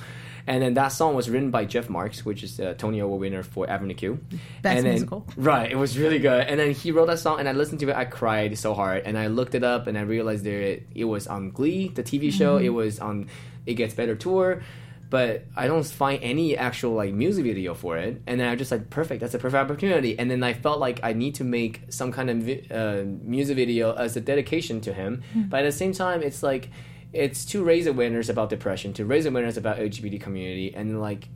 And 0.48 0.64
then 0.64 0.74
that 0.74 0.90
song 0.90 1.16
was 1.16 1.30
written 1.30 1.52
by 1.52 1.66
Jeff 1.66 1.90
Marx, 1.90 2.26
which 2.26 2.44
is 2.44 2.60
a 2.60 2.74
Tony 2.74 3.00
Award 3.00 3.22
winner 3.22 3.44
for 3.44 3.70
Avenue 3.70 3.94
Q. 3.94 4.20
Best 4.62 4.78
and 4.78 4.86
then, 4.86 4.94
musical. 4.94 5.26
Right, 5.38 5.72
it 5.72 5.76
was 5.76 5.98
really 5.98 6.20
good. 6.20 6.48
And 6.48 6.60
then 6.60 6.72
he 6.72 6.92
wrote 6.92 7.08
that 7.08 7.20
song, 7.20 7.40
and 7.40 7.48
I 7.48 7.52
listened 7.52 7.80
to 7.82 7.90
it. 7.90 7.96
I 7.96 8.06
cried 8.06 8.58
so 8.58 8.74
hard, 8.74 9.04
and 9.06 9.18
I 9.18 9.28
looked 9.28 9.56
it 9.56 9.64
up, 9.64 9.88
and 9.88 9.98
I 9.98 10.02
realized 10.02 10.44
there 10.44 10.62
it, 10.62 10.88
it 10.96 11.06
was 11.06 11.28
on 11.28 11.52
Glee, 11.52 11.90
the 11.90 12.04
TV 12.04 12.32
show. 12.32 12.56
Mm-hmm. 12.56 12.66
It 12.66 12.70
was 12.70 13.00
on 13.00 13.30
It 13.66 13.76
Gets 13.76 13.94
Better 13.94 14.16
tour. 14.16 14.64
But 15.12 15.46
I 15.58 15.68
don't 15.68 15.86
find 15.86 16.24
any 16.24 16.56
actual 16.56 16.94
like 16.94 17.14
music 17.14 17.44
video 17.44 17.74
for 17.74 17.98
it. 17.98 18.22
And 18.26 18.40
then 18.40 18.48
I 18.48 18.56
just 18.56 18.72
like 18.72 18.90
perfect, 18.90 19.20
that's 19.20 19.34
a 19.34 19.40
perfect 19.40 19.60
opportunity. 19.62 20.18
And 20.18 20.32
then 20.32 20.42
I 20.42 20.54
felt 20.54 20.80
like 20.80 21.02
I 21.04 21.12
need 21.12 21.36
to 21.36 21.44
make 21.44 21.82
some 21.90 22.14
kind 22.14 22.30
of 22.30 22.38
vi- 22.38 22.66
uh, 22.72 23.04
music 23.22 23.58
video 23.58 23.94
as 23.94 24.16
a 24.16 24.22
dedication 24.22 24.80
to 24.82 24.94
him. 24.94 25.22
But 25.50 25.60
at 25.60 25.64
the 25.64 25.74
same 25.74 25.92
time, 25.92 26.24
it's 26.24 26.42
like 26.42 26.70
it's 27.12 27.44
to 27.48 27.62
raise 27.62 27.88
awareness 27.88 28.30
about 28.30 28.50
depression, 28.50 28.94
to 28.94 29.06
raise 29.06 29.26
awareness 29.26 29.58
about 29.58 29.78
LGBT 29.80 30.22
community, 30.22 30.74
and 30.74 31.02
like 31.02 31.28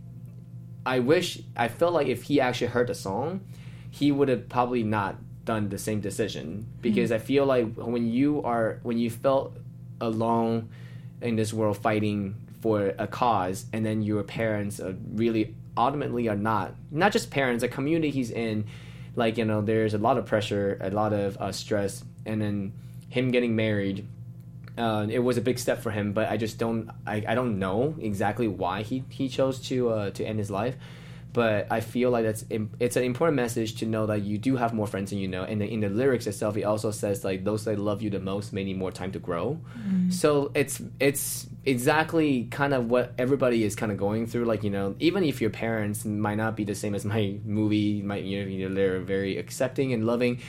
I 0.86 1.00
wish 1.00 1.41
I 1.58 1.67
felt 1.67 1.94
like 1.94 2.08
if 2.08 2.24
he 2.24 2.39
actually 2.39 2.67
heard 2.67 2.88
the 2.88 2.96
song, 2.96 3.41
he 3.91 4.10
would 4.10 4.29
have 4.29 4.48
probably 4.48 4.84
not 4.84 5.17
done 5.44 5.67
the 5.67 5.77
same 5.77 6.00
decision 6.00 6.65
because 6.82 7.12
I 7.12 7.17
feel 7.17 7.46
like 7.46 7.74
when 7.75 8.08
you 8.08 8.41
are 8.44 8.79
when 8.84 8.98
you 8.98 9.10
felt 9.10 9.58
alone 10.00 10.70
in 11.22 11.36
this 11.36 11.53
world 11.53 11.77
fighting 11.77 12.36
for 12.62 12.93
a 12.98 13.07
cause 13.07 13.65
and 13.74 13.86
then 13.86 14.01
your 14.01 14.24
parents 14.24 14.79
are 14.79 14.95
really 15.13 15.55
ultimately 15.77 16.27
are 16.27 16.36
not 16.36 16.74
not 16.91 17.12
just 17.12 17.29
parents 17.29 17.63
a 17.63 17.67
community 17.67 18.10
he's 18.10 18.31
in 18.31 18.65
like 19.15 19.38
you 19.38 19.45
know 19.45 19.62
there's 19.62 19.93
a 19.93 19.98
lot 19.98 20.17
of 20.17 20.25
pressure 20.25 20.77
a 20.81 20.89
lot 20.89 21.13
of 21.13 21.38
uh, 21.38 21.51
stress 21.51 22.03
and 22.25 22.41
then 22.41 22.74
him 23.10 23.31
getting 23.31 23.55
married 23.55 24.07
uh, 24.77 25.07
it 25.10 25.19
was 25.19 25.38
a 25.38 25.41
big 25.41 25.57
step 25.57 25.81
for 25.81 25.91
him, 25.91 26.12
but 26.12 26.29
I 26.29 26.38
just 26.38 26.57
don't 26.57 26.89
I, 27.07 27.24
I 27.27 27.36
don't 27.36 27.60
know 27.60 27.95
exactly 28.00 28.48
why 28.48 28.81
he, 28.81 29.03
he 29.10 29.29
chose 29.29 29.60
to 29.67 29.89
uh, 29.89 30.10
to 30.12 30.25
end 30.25 30.39
his 30.39 30.51
life. 30.51 30.75
But 31.36 31.68
I 31.70 31.82
feel 31.82 32.10
like 32.15 32.24
that's 32.24 32.46
it's 32.80 32.96
an 32.96 33.04
important 33.04 33.36
message 33.36 33.75
to 33.80 33.86
know 33.86 34.06
that 34.06 34.22
you 34.22 34.38
do 34.38 34.56
have 34.56 34.74
more 34.74 34.88
friends 34.88 35.10
than 35.12 35.20
you 35.20 35.27
know. 35.27 35.44
And 35.44 35.62
in 35.62 35.82
the 35.82 35.89
lyrics 35.89 36.27
itself, 36.27 36.56
it 36.56 36.63
also 36.63 36.92
says 36.92 37.25
like 37.25 37.44
those 37.44 37.65
that 37.65 37.77
love 37.77 38.01
you 38.01 38.10
the 38.10 38.22
most 38.32 38.54
may 38.54 38.63
need 38.63 38.77
more 38.77 38.92
time 38.92 39.12
to 39.12 39.20
grow. 39.20 39.60
So 40.10 40.51
it's 40.56 40.82
it's 41.00 41.48
exactly 41.65 42.46
kind 42.51 42.74
of 42.74 42.89
what 42.89 43.13
everybody 43.18 43.63
is 43.68 43.75
kind 43.75 43.92
of 43.92 43.98
going 43.98 44.27
through. 44.27 44.46
Like 44.46 44.63
you 44.63 44.70
know, 44.70 44.96
even 45.00 45.24
if 45.25 45.42
your 45.42 45.50
parents 45.50 46.06
might 46.06 46.36
not 46.36 46.56
be 46.56 46.63
the 46.63 46.75
same 46.75 46.96
as 46.96 47.04
my 47.04 47.38
movie, 47.44 48.01
might 48.01 48.24
you 48.24 48.42
know, 48.42 48.48
you 48.50 48.70
know 48.70 48.74
they're 48.74 49.01
very 49.01 49.38
accepting 49.38 49.92
and 49.94 50.06
loving 50.08 50.39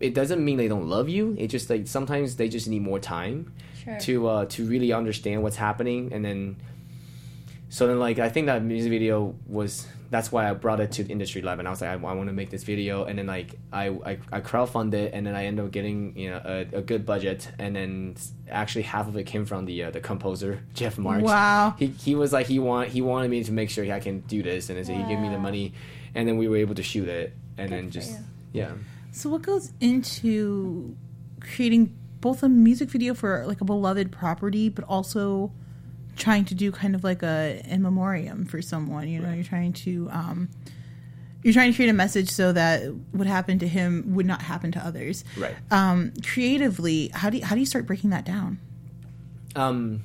it 0.00 0.12
doesn't 0.12 0.44
mean 0.44 0.56
they 0.58 0.68
don't 0.68 0.88
love 0.88 1.08
you. 1.08 1.34
It 1.38 1.48
just 1.48 1.70
like 1.70 1.86
sometimes 1.86 2.36
they 2.36 2.48
just 2.48 2.68
need 2.68 2.82
more 2.82 2.98
time 2.98 3.52
Sure. 3.84 3.98
to 4.00 4.26
uh, 4.28 4.44
to 4.46 4.66
really 4.66 4.92
understand 4.92 5.42
what's 5.42 5.56
happening, 5.56 6.12
and 6.12 6.24
then 6.24 6.56
so 7.68 7.86
then 7.86 7.98
like 7.98 8.18
I 8.18 8.28
think 8.28 8.46
that 8.46 8.62
music 8.62 8.90
video 8.90 9.34
was 9.46 9.86
that's 10.10 10.30
why 10.30 10.48
I 10.48 10.54
brought 10.54 10.78
it 10.78 10.92
to 10.92 11.04
the 11.04 11.10
Industry 11.10 11.42
Lab, 11.42 11.58
and 11.58 11.66
I 11.66 11.72
was 11.72 11.80
like 11.80 11.90
I, 11.90 11.96
want 11.96 12.26
to 12.28 12.32
make 12.32 12.50
this 12.50 12.62
video, 12.62 13.04
and 13.04 13.18
then 13.18 13.26
like 13.26 13.58
I 13.72 13.88
I, 13.88 14.18
I 14.32 14.40
crowdfunded, 14.40 15.10
and 15.12 15.26
then 15.26 15.34
I 15.34 15.46
ended 15.46 15.64
up 15.64 15.72
getting 15.72 16.16
you 16.16 16.30
know 16.30 16.40
a, 16.44 16.78
a 16.78 16.82
good 16.82 17.04
budget, 17.04 17.50
and 17.58 17.74
then 17.74 18.16
actually 18.48 18.82
half 18.82 19.08
of 19.08 19.16
it 19.16 19.24
came 19.24 19.44
from 19.44 19.64
the 19.64 19.84
uh, 19.84 19.90
the 19.90 20.00
composer 20.00 20.62
Jeff 20.74 20.98
Marx. 20.98 21.24
Wow. 21.24 21.74
He 21.78 21.86
he 21.86 22.14
was 22.14 22.32
like 22.32 22.46
he 22.46 22.58
want 22.58 22.90
he 22.90 23.00
wanted 23.00 23.30
me 23.30 23.42
to 23.42 23.52
make 23.52 23.70
sure 23.70 23.90
I 23.92 24.00
can 24.00 24.20
do 24.20 24.42
this, 24.42 24.70
and 24.70 24.86
so 24.86 24.92
he 24.92 25.02
gave 25.04 25.18
me 25.18 25.28
the 25.28 25.38
money, 25.38 25.72
and 26.14 26.28
then 26.28 26.36
we 26.36 26.48
were 26.48 26.58
able 26.58 26.76
to 26.76 26.82
shoot 26.82 27.08
it, 27.08 27.34
and 27.58 27.72
then 27.72 27.90
just 27.90 28.12
you. 28.12 28.18
yeah. 28.52 28.72
So 29.10 29.30
what 29.30 29.42
goes 29.42 29.72
into 29.80 30.96
creating 31.40 31.96
both 32.20 32.42
a 32.42 32.48
music 32.48 32.88
video 32.88 33.14
for 33.14 33.44
like 33.46 33.60
a 33.60 33.64
beloved 33.64 34.12
property, 34.12 34.68
but 34.68 34.84
also 34.84 35.52
trying 36.16 36.44
to 36.46 36.54
do 36.54 36.70
kind 36.72 36.94
of 36.94 37.04
like 37.04 37.22
a 37.22 37.62
in 37.68 37.82
memoriam 37.82 38.44
for 38.44 38.62
someone? 38.62 39.08
You 39.08 39.20
know, 39.20 39.32
you're 39.32 39.44
trying 39.44 39.72
to 39.72 40.08
um, 40.10 40.48
you're 41.42 41.54
trying 41.54 41.72
to 41.72 41.76
create 41.76 41.90
a 41.90 41.94
message 41.94 42.30
so 42.30 42.52
that 42.52 42.82
what 43.12 43.26
happened 43.26 43.60
to 43.60 43.68
him 43.68 44.14
would 44.14 44.26
not 44.26 44.42
happen 44.42 44.72
to 44.72 44.78
others. 44.78 45.24
Right. 45.36 45.54
Um, 45.70 46.12
creatively, 46.26 47.10
how 47.12 47.30
do 47.30 47.38
you, 47.38 47.44
how 47.44 47.54
do 47.54 47.60
you 47.60 47.66
start 47.66 47.86
breaking 47.86 48.10
that 48.10 48.24
down? 48.24 48.60
um 49.56 50.02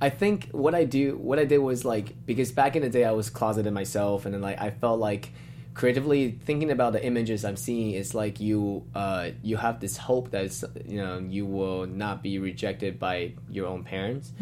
i 0.00 0.10
think 0.10 0.48
what 0.50 0.74
i 0.74 0.84
do 0.84 1.16
what 1.16 1.38
i 1.38 1.44
did 1.44 1.58
was 1.58 1.84
like 1.84 2.14
because 2.26 2.52
back 2.52 2.76
in 2.76 2.82
the 2.82 2.90
day 2.90 3.04
i 3.04 3.12
was 3.12 3.30
closeted 3.30 3.72
myself 3.72 4.24
and 4.24 4.34
then 4.34 4.42
like 4.42 4.60
i 4.60 4.70
felt 4.70 5.00
like 5.00 5.32
creatively 5.74 6.38
thinking 6.44 6.70
about 6.70 6.92
the 6.92 7.04
images 7.04 7.44
i'm 7.44 7.56
seeing 7.56 7.92
is 7.92 8.14
like 8.14 8.38
you 8.40 8.84
uh 8.94 9.30
you 9.42 9.56
have 9.56 9.80
this 9.80 9.96
hope 9.96 10.30
that 10.30 10.62
you 10.84 10.98
know 10.98 11.18
you 11.18 11.46
will 11.46 11.86
not 11.86 12.22
be 12.22 12.38
rejected 12.38 12.98
by 12.98 13.32
your 13.50 13.66
own 13.66 13.82
parents 13.82 14.32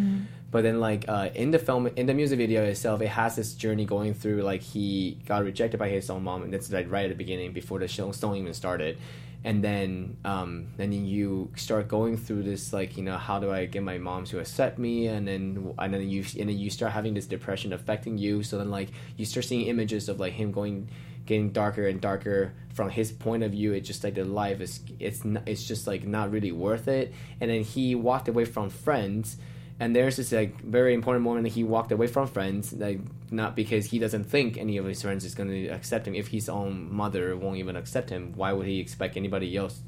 but 0.52 0.62
then 0.62 0.78
like 0.78 1.04
uh 1.09 1.30
in 1.35 1.50
the 1.50 1.59
film 1.59 1.88
in 1.97 2.06
the 2.06 2.14
music 2.14 2.38
video 2.38 2.62
itself 2.62 3.00
it 3.00 3.09
has 3.09 3.35
this 3.35 3.54
journey 3.54 3.85
going 3.85 4.14
through 4.14 4.42
like 4.42 4.61
he 4.61 5.18
got 5.26 5.43
rejected 5.43 5.78
by 5.78 5.88
his 5.88 6.08
own 6.08 6.23
mom 6.23 6.45
and 6.45 6.52
that's 6.52 6.71
like 6.71 6.88
right 6.88 7.06
at 7.06 7.08
the 7.08 7.17
beginning 7.17 7.52
before 7.52 7.80
the 7.80 7.88
show 7.88 8.12
song 8.12 8.36
even 8.36 8.54
started. 8.54 8.99
And 9.45 9.65
then 9.65 10.19
um, 10.25 10.69
and 10.78 10.93
then 10.93 11.04
you 11.04 11.50
start 11.56 11.88
going 11.88 12.17
through 12.17 12.45
this 12.45 12.73
like 12.73 12.97
you 12.97 13.02
know 13.02 13.17
how 13.17 13.41
do 13.41 13.50
I 13.50 13.67
get 13.67 13.82
my 13.82 13.99
mom 13.99 14.25
to 14.26 14.38
accept 14.38 14.78
me? 14.78 15.08
And 15.08 15.26
then 15.26 15.75
and 15.78 15.93
then 15.93 16.08
you 16.08 16.25
and 16.38 16.49
then 16.49 16.56
you 16.56 16.71
start 16.71 16.93
having 16.93 17.15
this 17.15 17.26
depression 17.26 17.73
affecting 17.73 18.19
you. 18.19 18.45
So 18.45 18.58
then 18.58 18.71
like 18.71 18.91
you 19.17 19.25
start 19.25 19.47
seeing 19.47 19.67
images 19.67 20.08
of 20.08 20.21
like 20.21 20.34
him 20.34 20.52
going 20.52 20.88
getting 21.26 21.50
darker 21.50 21.88
and 21.88 22.00
darker 22.00 22.52
from 22.73 22.88
his 22.88 23.10
point 23.10 23.43
of 23.43 23.50
view. 23.50 23.73
It's 23.73 23.88
just 23.88 24.04
like 24.04 24.15
the 24.15 24.25
life 24.25 24.60
is 24.60 24.80
it's 25.00 25.25
not, 25.25 25.43
it's 25.49 25.65
just 25.65 25.88
like 25.88 26.04
not 26.06 26.30
really 26.30 26.52
worth 26.52 26.86
it. 26.86 27.12
And 27.41 27.50
then 27.50 27.62
he 27.65 27.97
walked 27.97 28.28
away 28.28 28.45
from 28.45 28.71
friends 28.71 29.38
and 29.80 29.97
there's 29.97 30.17
this 30.17 30.32
like 30.32 30.61
very 30.61 30.95
important 30.95 31.25
moment 31.25 31.45
that 31.45 31.52
he 31.52 31.65
walked 31.65 31.93
away 31.93 32.06
from 32.06 32.26
friends 32.26 32.73
like 32.73 33.00
not 33.30 33.56
because 33.56 33.87
he 33.87 33.99
doesn't 33.99 34.25
think 34.25 34.56
any 34.56 34.76
of 34.76 34.85
his 34.85 35.02
friends 35.02 35.25
is 35.25 35.35
going 35.35 35.49
to 35.49 35.69
accept 35.69 36.06
him. 36.06 36.15
If 36.15 36.28
his 36.28 36.49
own 36.49 36.93
mother 36.95 37.37
won't 37.37 37.56
even 37.56 37.76
accept 37.76 38.11
him 38.11 38.32
why 38.35 38.52
would 38.52 38.67
he 38.67 38.80
expect 38.80 39.17
anybody 39.17 39.56
else 39.56 39.80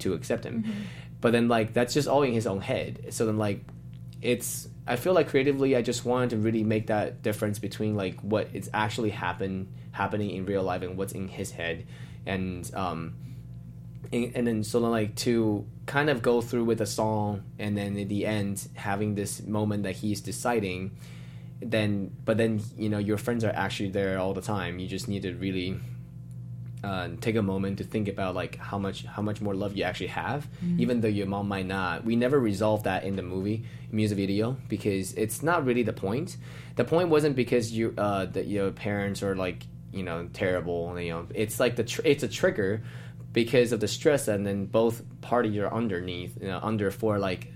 to 0.00 0.14
accept 0.14 0.44
him? 0.44 0.64
But 1.20 1.32
then 1.32 1.48
like 1.48 1.72
that's 1.72 1.94
just 1.94 2.08
all 2.08 2.22
in 2.22 2.32
his 2.32 2.46
own 2.46 2.60
head. 2.60 3.06
So 3.10 3.26
then 3.26 3.38
like 3.38 3.64
it's 4.22 4.68
i 4.86 4.96
feel 4.96 5.14
like 5.14 5.28
creatively 5.28 5.74
i 5.74 5.80
just 5.80 6.04
wanted 6.04 6.28
to 6.28 6.36
really 6.36 6.62
make 6.62 6.88
that 6.88 7.22
difference 7.22 7.58
between 7.58 7.94
like 7.94 8.20
what 8.20 8.48
is 8.52 8.68
actually 8.74 9.08
happen 9.08 9.66
happening 9.92 10.28
in 10.28 10.44
real 10.44 10.62
life 10.62 10.82
and 10.82 10.96
what's 10.96 11.12
in 11.12 11.28
his 11.28 11.50
head. 11.50 11.86
And 12.26 12.70
um 12.74 13.14
and, 14.12 14.32
and 14.34 14.46
then 14.46 14.64
so 14.64 14.80
then 14.80 14.90
like 14.90 15.14
to 15.16 15.66
kind 15.90 16.08
of 16.08 16.22
go 16.22 16.40
through 16.40 16.62
with 16.62 16.80
a 16.80 16.86
song 16.86 17.42
and 17.58 17.76
then 17.76 17.98
at 17.98 18.08
the 18.08 18.24
end 18.24 18.68
having 18.74 19.16
this 19.16 19.42
moment 19.42 19.82
that 19.82 19.96
he's 19.96 20.20
deciding 20.20 20.96
then 21.60 22.12
but 22.24 22.36
then 22.36 22.62
you 22.78 22.88
know 22.88 22.98
your 22.98 23.18
friends 23.18 23.42
are 23.42 23.50
actually 23.50 23.90
there 23.90 24.16
all 24.20 24.32
the 24.32 24.40
time. 24.40 24.78
You 24.78 24.86
just 24.86 25.08
need 25.08 25.22
to 25.22 25.34
really 25.34 25.80
uh, 26.84 27.08
take 27.20 27.34
a 27.34 27.42
moment 27.42 27.78
to 27.78 27.84
think 27.84 28.06
about 28.06 28.36
like 28.36 28.54
how 28.56 28.78
much 28.78 29.04
how 29.04 29.20
much 29.20 29.40
more 29.40 29.52
love 29.52 29.76
you 29.76 29.82
actually 29.82 30.12
have. 30.24 30.46
Even 30.78 31.00
though 31.00 31.08
your 31.08 31.26
mom 31.26 31.48
might 31.48 31.66
not 31.66 32.04
we 32.04 32.14
never 32.14 32.38
resolved 32.38 32.84
that 32.84 33.02
in 33.02 33.16
the 33.16 33.22
movie 33.22 33.64
music 33.90 34.16
video 34.16 34.56
because 34.68 35.12
it's 35.14 35.42
not 35.42 35.64
really 35.64 35.82
the 35.82 35.92
point. 35.92 36.36
The 36.76 36.84
point 36.84 37.08
wasn't 37.08 37.34
because 37.34 37.72
you 37.72 37.94
uh 37.98 38.26
that 38.26 38.46
your 38.46 38.70
parents 38.70 39.24
are 39.24 39.34
like 39.34 39.66
you 39.92 40.04
know 40.04 40.28
terrible 40.32 41.00
you 41.00 41.10
know 41.10 41.26
it's 41.34 41.58
like 41.58 41.74
the 41.74 41.82
tr- 41.82 42.02
it's 42.04 42.22
a 42.22 42.28
trigger 42.28 42.80
because 43.32 43.72
of 43.72 43.80
the 43.80 43.88
stress 43.88 44.28
and 44.28 44.46
then 44.46 44.66
both 44.66 45.02
parties 45.20 45.56
are 45.58 45.72
underneath 45.72 46.36
you 46.40 46.48
know 46.48 46.58
under 46.62 46.90
for 46.90 47.18
like 47.18 47.52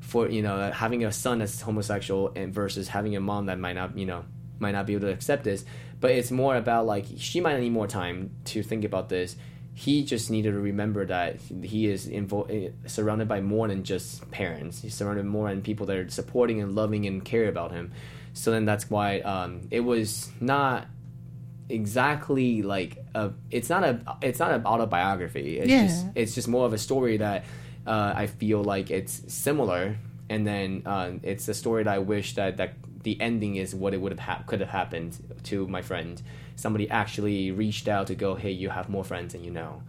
for 0.00 0.28
you 0.28 0.42
know 0.42 0.70
having 0.70 1.04
a 1.04 1.12
son 1.12 1.38
that's 1.38 1.60
homosexual 1.60 2.32
and 2.36 2.54
versus 2.54 2.88
having 2.88 3.16
a 3.16 3.20
mom 3.20 3.46
that 3.46 3.58
might 3.58 3.74
not 3.74 3.96
you 3.96 4.06
know 4.06 4.24
might 4.60 4.72
not 4.72 4.86
be 4.86 4.94
able 4.94 5.08
to 5.08 5.12
accept 5.12 5.44
this. 5.44 5.64
But 5.98 6.12
it's 6.12 6.30
more 6.30 6.56
about 6.56 6.86
like 6.86 7.06
she 7.16 7.40
might 7.40 7.58
need 7.58 7.70
more 7.70 7.86
time 7.86 8.30
to 8.46 8.62
think 8.62 8.84
about 8.84 9.08
this. 9.08 9.36
He 9.74 10.04
just 10.04 10.30
needed 10.30 10.52
to 10.52 10.58
remember 10.58 11.06
that 11.06 11.38
he 11.62 11.86
is 11.86 12.06
invo- 12.06 12.50
eh, 12.50 12.70
surrounded 12.86 13.28
by 13.28 13.40
more 13.40 13.68
than 13.68 13.82
just 13.82 14.30
parents. 14.30 14.82
He's 14.82 14.94
surrounded 14.94 15.24
more 15.24 15.48
than 15.48 15.62
people 15.62 15.86
that 15.86 15.96
are 15.96 16.10
supporting 16.10 16.60
and 16.60 16.74
loving 16.74 17.06
and 17.06 17.24
care 17.24 17.48
about 17.48 17.72
him. 17.72 17.92
So 18.34 18.50
then 18.50 18.64
that's 18.64 18.90
why 18.90 19.20
um, 19.20 19.68
it 19.70 19.80
was 19.80 20.30
not 20.40 20.86
exactly 21.70 22.62
like 22.62 22.92
a 23.14 23.30
it's 23.50 23.68
not 23.68 23.82
a 23.84 24.00
it's 24.22 24.38
not 24.38 24.50
an 24.52 24.64
autobiography 24.66 25.58
it's 25.58 25.70
Yeah. 25.70 25.86
just 25.86 26.06
it's 26.14 26.34
just 26.34 26.48
more 26.48 26.66
of 26.66 26.72
a 26.72 26.78
story 26.78 27.16
that 27.18 27.44
uh, 27.86 28.12
I 28.14 28.26
feel 28.26 28.62
like 28.62 28.90
it's 28.90 29.22
similar, 29.32 29.96
and 30.28 30.46
then 30.46 30.82
uh, 30.84 31.12
it's 31.22 31.48
a 31.48 31.54
story 31.54 31.82
that 31.84 31.94
I 31.94 31.98
wish 31.98 32.34
that 32.34 32.58
that 32.58 32.74
the 33.02 33.18
ending 33.20 33.56
is 33.56 33.74
what 33.74 33.94
it 33.94 34.00
would 34.02 34.12
have 34.12 34.18
hap 34.18 34.46
could 34.46 34.60
have 34.60 34.68
happened 34.68 35.16
to 35.44 35.66
my 35.66 35.80
friend. 35.80 36.20
Somebody 36.56 36.90
actually 36.90 37.50
reached 37.50 37.88
out 37.88 38.06
to 38.08 38.14
go, 38.14 38.34
hey, 38.34 38.50
you 38.50 38.68
have 38.68 38.90
more 38.90 39.02
friends 39.02 39.32
than 39.32 39.42
you 39.42 39.50
know. 39.50 39.82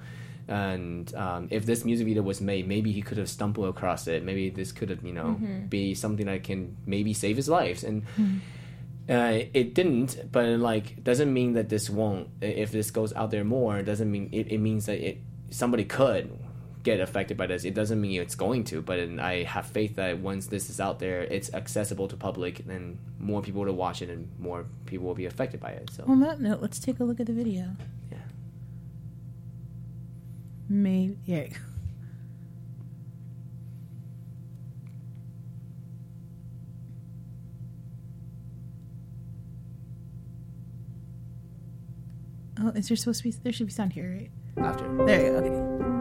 And 0.47 1.13
um, 1.15 1.47
if 1.51 1.65
this 1.65 1.83
music 1.83 2.07
video 2.07 2.23
was 2.23 2.39
made, 2.39 2.67
maybe 2.67 2.91
he 2.93 3.01
could 3.01 3.17
have 3.17 3.29
stumbled 3.29 3.67
across 3.67 4.07
it. 4.07 4.23
Maybe 4.23 4.49
this 4.49 4.71
could 4.71 4.89
have, 4.89 5.03
you 5.03 5.13
know, 5.13 5.35
be 5.69 5.93
something 5.93 6.25
that 6.27 6.43
can 6.45 6.77
maybe 6.85 7.13
save 7.13 7.35
his 7.35 7.49
life. 7.49 7.83
And 7.83 8.03
uh, 9.11 9.43
it 9.53 9.73
didn't, 9.75 10.31
but 10.31 10.45
like 10.59 11.03
doesn't 11.03 11.31
mean 11.33 11.53
that 11.53 11.67
this 11.67 11.89
won't. 11.89 12.29
If 12.39 12.71
this 12.71 12.91
goes 12.91 13.11
out 13.13 13.29
there 13.29 13.43
more, 13.43 13.77
it 13.77 13.83
doesn't 13.83 14.09
mean 14.09 14.29
it, 14.31 14.47
it 14.51 14.59
means 14.59 14.85
that 14.85 14.99
it 15.05 15.17
somebody 15.49 15.83
could 15.83 16.31
get 16.83 16.99
affected 16.99 17.35
by 17.37 17.45
this. 17.45 17.65
It 17.65 17.75
doesn't 17.75 17.99
mean 17.99 18.21
it's 18.21 18.35
going 18.35 18.63
to, 18.65 18.81
but 18.81 18.97
I 19.19 19.43
have 19.43 19.67
faith 19.67 19.97
that 19.97 20.17
once 20.19 20.47
this 20.47 20.69
is 20.69 20.79
out 20.79 20.99
there, 20.99 21.21
it's 21.21 21.53
accessible 21.53 22.07
to 22.07 22.15
public, 22.17 22.65
then 22.65 22.97
more 23.19 23.41
people 23.41 23.63
will 23.65 23.73
watch 23.73 24.01
it 24.01 24.09
and 24.09 24.29
more 24.39 24.65
people 24.85 25.05
will 25.05 25.13
be 25.13 25.25
affected 25.25 25.59
by 25.59 25.71
it. 25.71 25.91
So 25.91 26.05
On 26.07 26.21
that 26.21 26.39
note, 26.39 26.61
let's 26.61 26.79
take 26.79 26.99
a 26.99 27.03
look 27.03 27.19
at 27.19 27.27
the 27.27 27.33
video. 27.33 27.65
yeah. 28.11 28.17
Maybe 30.69 31.17
yeah. 31.25 31.47
Oh, 42.63 42.69
is 42.69 42.87
there 42.87 42.97
supposed 42.97 43.23
to 43.23 43.29
be? 43.29 43.35
There 43.43 43.51
should 43.51 43.67
be 43.67 43.73
sound 43.73 43.93
here, 43.93 44.11
right? 44.11 44.31
After. 44.65 45.05
There 45.05 45.25
you 45.25 45.31
go. 45.31 45.37
Okay. 45.37 46.00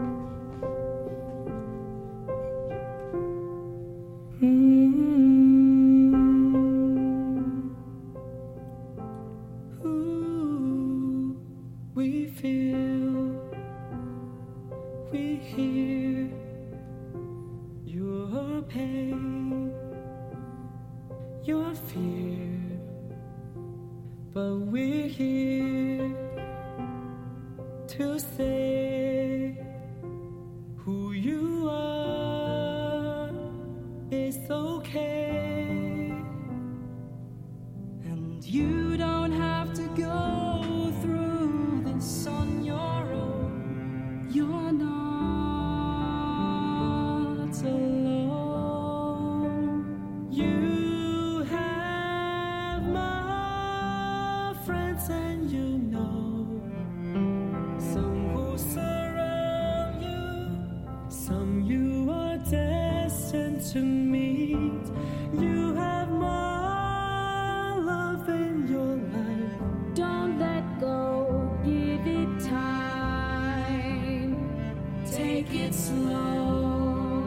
take 75.43 75.61
it 75.61 75.73
slow. 75.73 77.23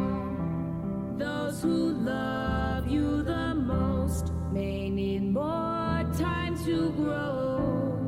Those 1.17 1.63
who 1.63 1.95
love 1.95 2.87
you 2.89 3.23
the 3.23 3.55
most 3.55 4.33
may 4.53 4.89
need 4.91 5.33
more 5.33 6.05
time 6.19 6.57
to 6.65 6.91
grow. 6.93 7.99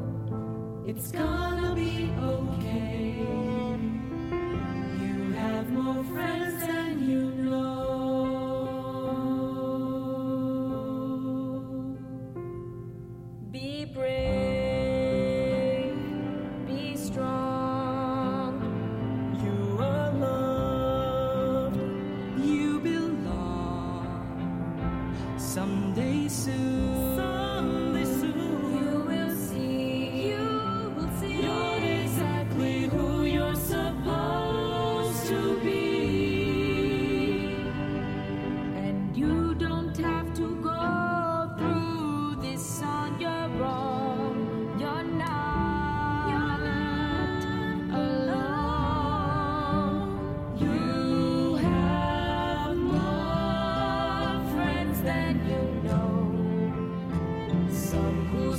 It's 0.86 1.10
gonna 1.10 1.74
be 1.74 2.10
okay. 2.20 2.55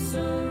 so 0.08 0.47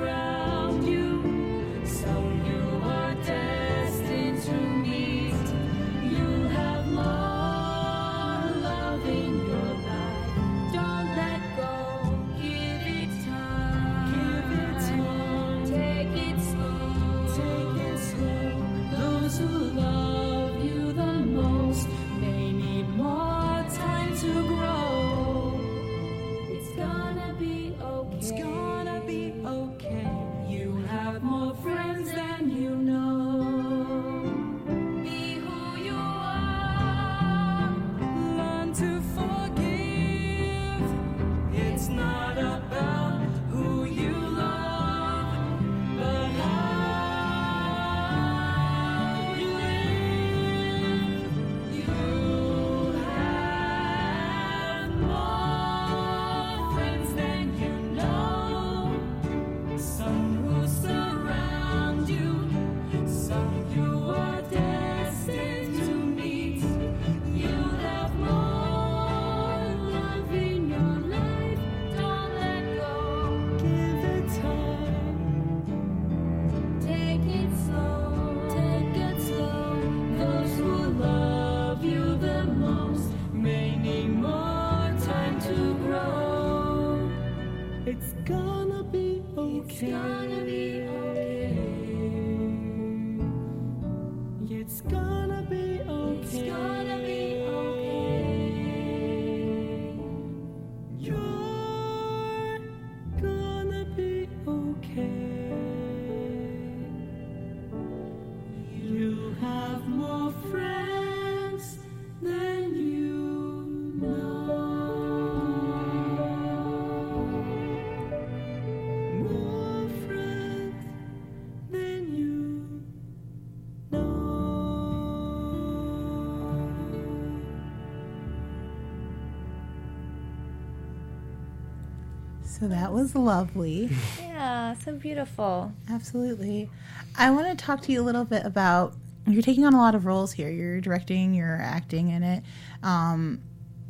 So 132.58 132.68
that 132.68 132.90
was 132.90 133.14
lovely. 133.14 133.90
Yeah, 134.18 134.74
so 134.78 134.92
beautiful. 134.92 135.72
Absolutely. 135.90 136.70
I 137.18 137.30
want 137.30 137.46
to 137.48 137.64
talk 137.64 137.82
to 137.82 137.92
you 137.92 138.00
a 138.00 138.04
little 138.04 138.24
bit 138.24 138.46
about 138.46 138.94
you're 139.26 139.42
taking 139.42 139.66
on 139.66 139.74
a 139.74 139.78
lot 139.78 139.94
of 139.94 140.06
roles 140.06 140.32
here. 140.32 140.48
You're 140.48 140.80
directing, 140.80 141.34
you're 141.34 141.60
acting 141.60 142.08
in 142.08 142.22
it. 142.22 142.42
Um, 142.82 143.42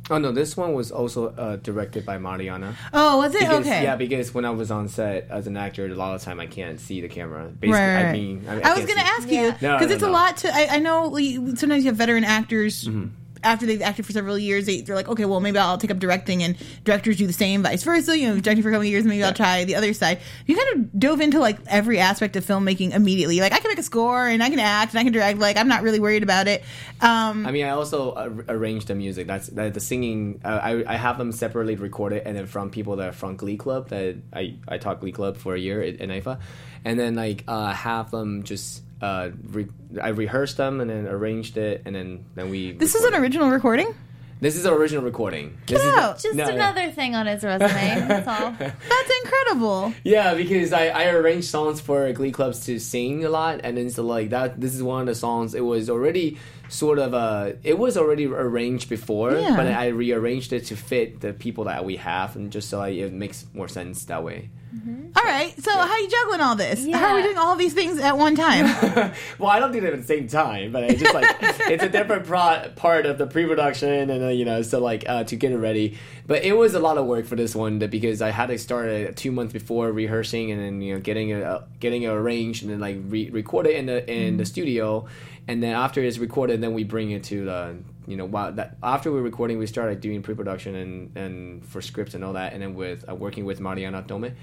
oh 0.09 0.17
no, 0.17 0.33
this 0.33 0.57
one 0.57 0.73
was 0.73 0.91
also 0.91 1.29
uh, 1.35 1.55
directed 1.57 2.05
by 2.05 2.17
Mariana. 2.17 2.75
Oh, 2.91 3.19
was 3.19 3.35
it 3.35 3.41
because, 3.41 3.65
okay? 3.65 3.83
Yeah, 3.83 3.95
because 3.95 4.33
when 4.33 4.43
I 4.43 4.49
was 4.49 4.69
on 4.69 4.89
set 4.89 5.27
as 5.29 5.47
an 5.47 5.55
actor, 5.55 5.85
a 5.85 5.95
lot 5.95 6.15
of 6.15 6.21
time 6.21 6.41
I 6.41 6.47
can't 6.47 6.77
see 6.77 6.99
the 6.99 7.07
camera. 7.07 7.45
Basically, 7.47 7.79
right, 7.79 8.05
I 8.05 8.11
mean, 8.11 8.45
I, 8.49 8.59
I, 8.59 8.71
I 8.71 8.75
was 8.75 8.85
going 8.85 8.99
to 8.99 9.05
ask 9.05 9.29
you 9.29 9.51
because 9.51 9.61
no, 9.61 9.77
no, 9.77 9.93
it's 9.93 10.01
no. 10.01 10.09
a 10.09 10.11
lot 10.11 10.37
to. 10.37 10.53
I, 10.53 10.67
I 10.71 10.79
know 10.79 11.15
sometimes 11.55 11.85
you 11.85 11.89
have 11.89 11.95
veteran 11.95 12.25
actors. 12.25 12.83
Mm-hmm 12.83 13.07
after 13.43 13.65
they've 13.65 13.81
acted 13.81 14.05
for 14.05 14.11
several 14.11 14.37
years, 14.37 14.65
they, 14.65 14.81
they're 14.81 14.95
like, 14.95 15.07
okay, 15.07 15.25
well, 15.25 15.39
maybe 15.39 15.57
I'll 15.57 15.77
take 15.77 15.91
up 15.91 15.99
directing, 15.99 16.43
and 16.43 16.57
directors 16.83 17.17
do 17.17 17.27
the 17.27 17.33
same, 17.33 17.63
vice 17.63 17.83
versa. 17.83 18.17
You 18.17 18.29
know, 18.29 18.39
directing 18.39 18.63
for 18.63 18.69
a 18.69 18.71
couple 18.71 18.81
of 18.81 18.87
years, 18.87 19.05
maybe 19.05 19.23
I'll 19.23 19.33
try 19.33 19.63
the 19.63 19.75
other 19.75 19.93
side. 19.93 20.19
You 20.45 20.55
kind 20.55 20.77
of 20.77 20.99
dove 20.99 21.21
into 21.21 21.39
like 21.39 21.57
every 21.67 21.99
aspect 21.99 22.35
of 22.35 22.45
filmmaking 22.45 22.93
immediately. 22.93 23.39
Like, 23.39 23.53
I 23.53 23.59
can 23.59 23.69
make 23.69 23.79
a 23.79 23.83
score, 23.83 24.27
and 24.27 24.43
I 24.43 24.49
can 24.49 24.59
act, 24.59 24.93
and 24.93 24.99
I 24.99 25.03
can 25.03 25.13
direct. 25.13 25.39
Like, 25.39 25.57
I'm 25.57 25.67
not 25.67 25.83
really 25.83 25.99
worried 25.99 26.23
about 26.23 26.47
it. 26.47 26.63
Um, 27.01 27.45
I 27.45 27.51
mean, 27.51 27.65
I 27.65 27.69
also 27.69 28.11
uh, 28.11 28.29
arranged 28.49 28.87
the 28.87 28.95
music. 28.95 29.27
That's 29.27 29.47
that, 29.47 29.73
the 29.73 29.79
singing. 29.79 30.41
Uh, 30.43 30.59
I 30.61 30.93
I 30.93 30.95
have 30.97 31.17
them 31.17 31.31
separately 31.31 31.75
recorded, 31.75 32.23
and 32.25 32.35
then 32.35 32.47
from 32.47 32.69
people 32.69 32.95
that 32.97 33.09
are 33.09 33.13
from 33.13 33.35
Glee 33.35 33.57
Club 33.57 33.89
that 33.89 34.17
I 34.33 34.55
I 34.67 34.77
taught 34.77 34.99
Glee 34.99 35.11
Club 35.11 35.37
for 35.37 35.55
a 35.55 35.59
year 35.59 35.81
in, 35.81 35.97
in 35.97 36.09
IFA, 36.09 36.39
and 36.85 36.99
then 36.99 37.15
like 37.15 37.43
uh, 37.47 37.73
have 37.73 38.11
them 38.11 38.43
just 38.43 38.83
uh 39.01 39.29
re- 39.49 39.67
I 40.01 40.09
rehearsed 40.09 40.57
them 40.57 40.81
and 40.81 40.89
then 40.89 41.07
arranged 41.07 41.57
it, 41.57 41.83
and 41.85 41.95
then 41.95 42.25
then 42.35 42.49
we. 42.49 42.71
this 42.73 42.95
is 42.95 43.03
an 43.03 43.13
original 43.15 43.49
recording. 43.49 43.93
This 44.39 44.55
is 44.55 44.65
an 44.65 44.73
original 44.73 45.03
recording. 45.03 45.57
This 45.65 45.81
is 45.81 45.93
out. 45.97 46.19
Just 46.19 46.35
No, 46.35 46.47
yeah. 46.47 46.53
another 46.53 46.91
thing 46.91 47.15
on 47.15 47.25
his 47.25 47.43
resume. 47.43 47.69
That's 48.07 48.27
all. 48.27 48.51
That's 48.59 49.11
incredible. 49.23 49.93
Yeah, 50.03 50.35
because 50.35 50.73
I, 50.73 50.89
I 50.89 51.05
arranged 51.07 51.47
songs 51.47 51.81
for 51.81 52.11
Glee 52.13 52.31
clubs 52.31 52.63
to 52.67 52.77
sing 52.79 53.25
a 53.25 53.29
lot, 53.29 53.61
and 53.63 53.75
then 53.77 53.89
so 53.89 54.03
like 54.03 54.29
that. 54.29 54.61
This 54.61 54.75
is 54.75 54.83
one 54.83 55.01
of 55.01 55.07
the 55.07 55.15
songs. 55.15 55.55
It 55.55 55.61
was 55.65 55.89
already 55.89 56.37
sort 56.69 56.99
of 56.99 57.13
a 57.13 57.57
It 57.63 57.77
was 57.77 57.97
already 57.97 58.25
arranged 58.27 58.89
before, 58.89 59.33
Yeah. 59.33 59.55
but 59.55 59.67
I 59.67 59.87
rearranged 59.87 60.53
it 60.53 60.65
to 60.65 60.75
fit 60.75 61.21
the 61.21 61.33
people 61.33 61.65
that 61.65 61.85
we 61.85 61.97
have, 61.97 62.35
and 62.35 62.51
just 62.51 62.69
so 62.69 62.81
I, 62.81 62.89
it 62.89 63.13
makes 63.13 63.45
more 63.53 63.67
sense 63.67 64.05
that 64.05 64.23
way. 64.23 64.49
All 65.15 65.23
right, 65.23 65.59
so 65.61 65.71
how 65.71 65.89
are 65.89 65.99
you 65.99 66.07
juggling 66.07 66.39
all 66.41 66.55
this? 66.55 66.85
How 66.93 67.07
are 67.07 67.15
we 67.15 67.23
doing 67.23 67.37
all 67.37 67.55
these 67.55 67.73
things 67.73 67.99
at 67.99 68.15
one 68.15 68.35
time? 68.35 68.65
well, 69.39 69.49
I 69.49 69.59
don't 69.59 69.71
do 69.71 69.81
them 69.81 69.93
at 69.93 70.01
the 70.01 70.05
same 70.05 70.27
time, 70.27 70.71
but 70.71 70.83
it's 70.83 71.01
just 71.01 71.15
like 71.15 71.25
it's 71.41 71.83
a 71.83 71.89
different 71.89 72.25
pro- 72.25 72.69
part 72.75 73.07
of 73.07 73.17
the 73.17 73.25
pre-production, 73.25 74.09
and 74.11 74.23
uh, 74.25 74.27
you 74.27 74.45
know, 74.45 74.61
so 74.61 74.79
like 74.79 75.03
uh, 75.09 75.23
to 75.23 75.35
get 75.35 75.51
it 75.51 75.57
ready. 75.57 75.97
But 76.27 76.43
it 76.43 76.53
was 76.53 76.75
a 76.75 76.79
lot 76.79 76.97
of 76.99 77.05
work 77.07 77.25
for 77.25 77.35
this 77.35 77.55
one 77.55 77.79
that- 77.79 77.89
because 77.89 78.21
I 78.21 78.29
had 78.29 78.47
to 78.47 78.57
start 78.59 78.89
it 78.89 79.15
two 79.15 79.31
months 79.31 79.51
before 79.53 79.91
rehearsing, 79.91 80.51
and 80.51 80.61
then 80.61 80.81
you 80.81 80.93
know, 80.93 80.99
getting 80.99 81.29
it 81.29 81.41
uh, 81.43 81.61
getting 81.79 82.03
it 82.03 82.09
arranged, 82.09 82.61
and 82.61 82.71
then 82.71 82.79
like 82.79 82.97
re- 83.07 83.31
record 83.31 83.65
it 83.65 83.77
in 83.77 83.87
the 83.87 84.07
in 84.11 84.37
the 84.37 84.45
studio, 84.45 85.07
and 85.47 85.63
then 85.63 85.73
after 85.73 86.03
it's 86.03 86.17
recorded, 86.17 86.61
then 86.61 86.73
we 86.73 86.83
bring 86.83 87.11
it 87.11 87.23
to 87.25 87.45
the 87.45 87.77
you 88.05 88.17
know 88.17 88.25
while 88.25 88.51
that 88.53 88.77
after 88.83 89.11
we're 89.11 89.21
recording, 89.21 89.57
we 89.57 89.67
started 89.67 90.01
doing 90.01 90.21
pre-production 90.21 90.75
and 90.75 91.17
and 91.17 91.65
for 91.65 91.81
scripts 91.81 92.13
and 92.13 92.23
all 92.23 92.33
that, 92.33 92.53
and 92.53 92.61
then 92.61 92.75
with 92.75 93.07
uh, 93.09 93.15
working 93.15 93.45
with 93.45 93.59
Mariana 93.59 94.03
Tome, 94.07 94.33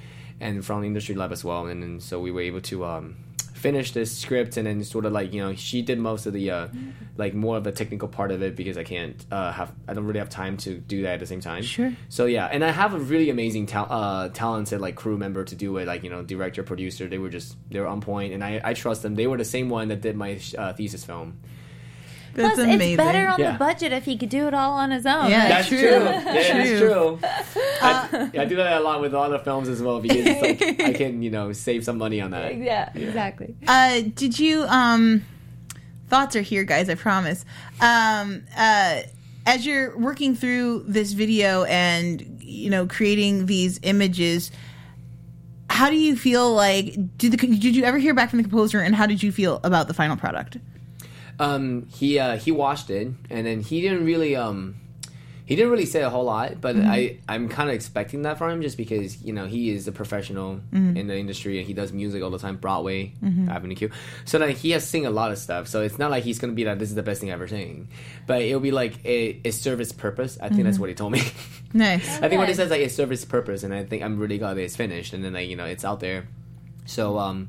and 0.41 0.65
from 0.65 0.81
the 0.81 0.87
Industry 0.87 1.15
Lab 1.15 1.33
as 1.33 1.45
well, 1.45 1.67
and 1.67 1.83
then 1.83 2.01
so 2.01 2.21
we 2.21 2.31
were 2.31 2.43
able 2.43 2.61
to. 2.63 2.85
Um, 2.85 3.17
finish 3.65 3.93
this 3.93 4.11
script 4.25 4.59
and 4.59 4.67
then 4.67 4.85
sort 4.85 5.07
of 5.07 5.13
like 5.19 5.33
you 5.33 5.41
know 5.43 5.55
she 5.55 5.81
did 5.81 5.99
most 5.99 6.27
of 6.27 6.33
the 6.35 6.51
uh 6.51 6.69
like 7.17 7.33
more 7.33 7.57
of 7.57 7.65
the 7.65 7.73
technical 7.73 8.09
part 8.17 8.31
of 8.31 8.43
it 8.47 8.55
because 8.61 8.77
i 8.77 8.85
can't 8.85 9.25
uh 9.31 9.51
have 9.59 9.73
i 9.89 9.95
don't 9.95 10.05
really 10.09 10.19
have 10.19 10.29
time 10.29 10.55
to 10.59 10.71
do 10.95 11.01
that 11.05 11.15
at 11.15 11.21
the 11.21 11.27
same 11.27 11.41
time. 11.41 11.63
Sure. 11.63 11.91
so 12.11 12.27
yeah 12.27 12.47
and 12.55 12.63
i 12.63 12.71
have 12.71 12.93
a 12.93 12.99
really 12.99 13.31
amazing 13.31 13.65
tal- 13.65 13.91
uh 13.91 14.29
talented 14.29 14.81
like 14.87 14.97
crew 14.97 15.17
member 15.17 15.43
to 15.45 15.55
do 15.65 15.75
it 15.79 15.87
like 15.87 16.05
you 16.05 16.11
know 16.11 16.23
director 16.23 16.63
producer 16.63 17.09
they 17.09 17.17
were 17.25 17.31
just 17.31 17.57
they 17.71 17.81
were 17.81 17.87
on 17.87 18.03
point 18.03 18.35
and 18.35 18.45
i 18.45 18.61
i 18.63 18.75
trust 18.75 19.01
them. 19.03 19.15
They 19.15 19.27
were 19.27 19.39
the 19.39 19.51
same 19.57 19.69
one 19.71 19.89
that 19.89 20.01
did 20.03 20.15
my 20.25 20.39
uh, 20.59 20.73
thesis 20.75 21.05
film 21.05 21.29
That's 22.35 22.55
Plus, 22.55 22.59
amazing. 22.67 22.93
it's 22.93 22.97
better 22.97 23.29
on 23.29 23.39
Yeah. 23.39 23.53
the 23.53 23.59
budget 23.59 23.93
if 23.93 24.05
he 24.05 24.17
could 24.19 24.29
do 24.29 24.47
it 24.49 24.55
all 24.55 24.73
on 24.73 24.91
his 24.91 25.07
own. 25.07 25.31
Yeah. 25.31 25.49
That's 25.49 25.69
true. 25.69 25.79
true, 25.79 25.89
yeah 25.89 26.35
it's 26.37 26.79
True. 26.81 26.89
true 26.89 27.19
I, 27.83 28.31
I 28.39 28.45
do 28.45 28.57
that 28.57 28.81
a 28.81 28.85
lot 28.85 29.01
with 29.01 29.15
other 29.15 29.39
films 29.39 29.69
as 29.69 29.83
well 29.83 30.01
because 30.01 30.19
it's 30.27 30.41
like 30.43 30.81
i 30.81 30.93
can 31.01 31.23
you 31.23 31.31
know 31.31 31.53
save 31.53 31.85
some 31.85 31.99
money 31.99 32.21
on 32.21 32.31
that 32.33 32.57
yeah, 32.57 32.91
exactly. 32.95 33.55
Uh, 33.67 34.03
did 34.15 34.39
you 34.39 34.63
um 34.65 35.25
thoughts 36.09 36.35
are 36.37 36.41
here 36.43 36.65
guys 36.65 36.89
i 36.89 36.95
promise 36.95 37.45
um 37.81 38.43
uh 38.57 39.01
as 39.47 39.67
you're 39.67 39.97
working 39.99 40.35
through 40.35 40.85
this 40.89 41.13
video 41.13 41.65
and 41.65 42.41
you 42.43 42.71
know 42.71 42.87
creating 42.87 43.47
these 43.47 43.79
images 43.83 44.51
how 45.71 45.91
do 45.91 45.97
you 45.97 46.17
feel 46.17 46.53
like 46.55 46.95
did 47.19 47.33
the, 47.33 47.37
did 47.37 47.75
you 47.77 47.85
ever 47.85 47.99
hear 47.99 48.15
back 48.15 48.31
from 48.31 48.39
the 48.39 48.43
composer 48.45 48.81
and 48.81 48.95
how 48.95 49.07
did 49.07 49.23
you 49.23 49.33
feel 49.33 49.61
about 49.65 49.89
the 49.89 49.95
final 49.95 50.17
product 50.17 50.57
Um, 51.39 51.87
he 51.95 52.19
uh, 52.19 52.37
he 52.37 52.53
watched 52.53 52.91
it, 52.91 53.09
and 53.31 53.47
then 53.47 53.61
he 53.61 53.81
didn't 53.81 54.05
really 54.05 54.37
um, 54.37 54.77
he 55.47 55.57
didn't 55.57 55.71
really 55.71 55.85
say 55.85 56.01
a 56.03 56.09
whole 56.09 56.25
lot. 56.25 56.61
But 56.61 56.77
I 56.77 57.19
I'm 57.29 57.49
kind 57.49 57.69
of 57.69 57.75
expecting 57.75 58.23
that 58.23 58.39
from 58.39 58.51
him, 58.51 58.63
just 58.63 58.77
because 58.77 59.21
you 59.23 59.33
know 59.33 59.47
he 59.47 59.71
is 59.71 59.87
a 59.89 59.93
professional 59.93 60.61
in 60.97 61.07
the 61.07 61.17
industry 61.17 61.59
and 61.59 61.67
he 61.67 61.75
does 61.75 61.93
music 61.93 62.23
all 62.23 62.31
the 62.31 62.39
time, 62.39 62.57
Broadway, 62.57 63.13
Avenue 63.51 63.75
Q. 63.75 63.91
So 64.25 64.39
like 64.39 64.57
he 64.57 64.71
has 64.71 64.87
sing 64.89 65.07
a 65.07 65.11
lot 65.11 65.33
of 65.33 65.39
stuff. 65.39 65.69
So 65.69 65.83
it's 65.83 65.99
not 65.99 66.11
like 66.11 66.25
he's 66.25 66.39
gonna 66.39 66.53
be 66.55 66.65
like 66.65 66.79
this 66.79 66.89
is 66.89 66.95
the 66.95 67.03
best 67.03 67.21
thing 67.21 67.31
I 67.31 67.35
ever 67.35 67.49
sing, 67.49 67.89
but 68.27 68.41
it'll 68.43 68.61
be 68.61 68.71
like 68.71 69.05
it, 69.05 69.41
it 69.45 69.53
serve 69.53 69.81
its 69.81 69.93
purpose. 69.93 70.39
I 70.41 70.49
think 70.49 70.65
that's 70.65 70.79
what 70.79 70.89
he 70.89 70.95
told 70.95 71.13
me. 71.13 71.23
nice 71.75 72.09
I 72.23 72.29
think 72.29 72.39
what 72.39 72.49
he 72.49 72.55
says 72.55 72.71
like 72.71 72.81
it 72.81 72.93
serves 72.93 73.13
its 73.13 73.25
purpose, 73.25 73.65
and 73.65 73.75
I 73.75 73.85
think 73.85 74.03
I'm 74.03 74.19
really 74.19 74.39
glad 74.39 74.55
that 74.55 74.63
it's 74.63 74.77
finished, 74.77 75.13
and 75.13 75.23
then 75.25 75.33
like 75.35 75.49
you 75.49 75.57
know 75.57 75.67
it's 75.67 75.85
out 75.85 76.01
there. 76.01 76.27
So 76.87 77.19
um, 77.19 77.49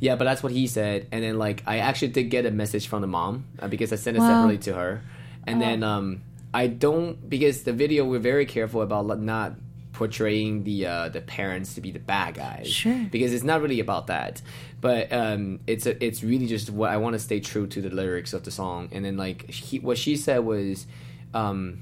yeah, 0.00 0.16
but 0.16 0.24
that's 0.24 0.42
what 0.42 0.52
he 0.52 0.66
said, 0.66 1.06
and 1.12 1.22
then 1.24 1.38
like 1.38 1.62
I 1.66 1.78
actually 1.78 2.08
did 2.08 2.24
get 2.24 2.46
a 2.46 2.50
message 2.50 2.86
from 2.86 3.00
the 3.00 3.06
mom 3.08 3.44
uh, 3.58 3.68
because 3.68 3.92
I 3.92 3.96
sent 3.96 4.16
it 4.16 4.20
Wow. 4.20 4.28
separately 4.28 4.58
to 4.58 4.74
her, 4.74 5.02
and 5.46 5.60
then 5.60 5.82
um, 5.82 6.22
I 6.54 6.66
don't 6.68 7.28
because 7.28 7.62
the 7.64 7.72
video 7.72 8.04
we're 8.04 8.18
very 8.18 8.46
careful 8.46 8.82
about 8.82 9.18
not 9.20 9.54
portraying 9.92 10.64
the 10.64 10.86
uh, 10.86 11.08
the 11.08 11.20
parents 11.22 11.74
to 11.74 11.80
be 11.80 11.90
the 11.90 11.98
bad 11.98 12.34
guys, 12.34 12.68
Sure. 12.68 13.06
because 13.10 13.32
it's 13.32 13.44
not 13.44 13.62
really 13.62 13.80
about 13.80 14.08
that, 14.08 14.42
but 14.80 15.10
um, 15.12 15.60
it's 15.66 15.86
a, 15.86 16.04
it's 16.04 16.22
really 16.22 16.46
just 16.46 16.68
what 16.70 16.90
I 16.90 16.98
want 16.98 17.14
to 17.14 17.18
stay 17.18 17.40
true 17.40 17.66
to 17.68 17.80
the 17.80 17.88
lyrics 17.90 18.32
of 18.34 18.44
the 18.44 18.50
song, 18.50 18.90
and 18.92 19.04
then 19.04 19.16
like 19.16 19.50
he, 19.50 19.78
what 19.80 19.98
she 19.98 20.16
said 20.16 20.40
was. 20.44 20.86
Um, 21.34 21.80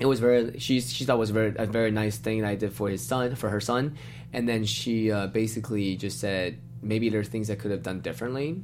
it 0.00 0.06
was 0.06 0.18
very 0.18 0.58
she 0.58 0.80
she 0.80 1.04
thought 1.04 1.14
it 1.14 1.18
was 1.20 1.30
very 1.30 1.54
a 1.56 1.66
very 1.66 1.92
nice 1.92 2.16
thing 2.16 2.40
that 2.40 2.48
I 2.48 2.54
did 2.56 2.72
for 2.72 2.88
his 2.88 3.06
son 3.06 3.36
for 3.36 3.50
her 3.50 3.60
son, 3.60 3.96
and 4.32 4.48
then 4.48 4.64
she 4.64 5.10
uh, 5.10 5.26
basically 5.28 5.96
just 5.96 6.20
said 6.20 6.58
maybe 6.84 7.08
there 7.08 7.20
are 7.20 7.24
things 7.24 7.48
I 7.48 7.54
could 7.54 7.70
have 7.70 7.82
done 7.84 8.00
differently, 8.00 8.60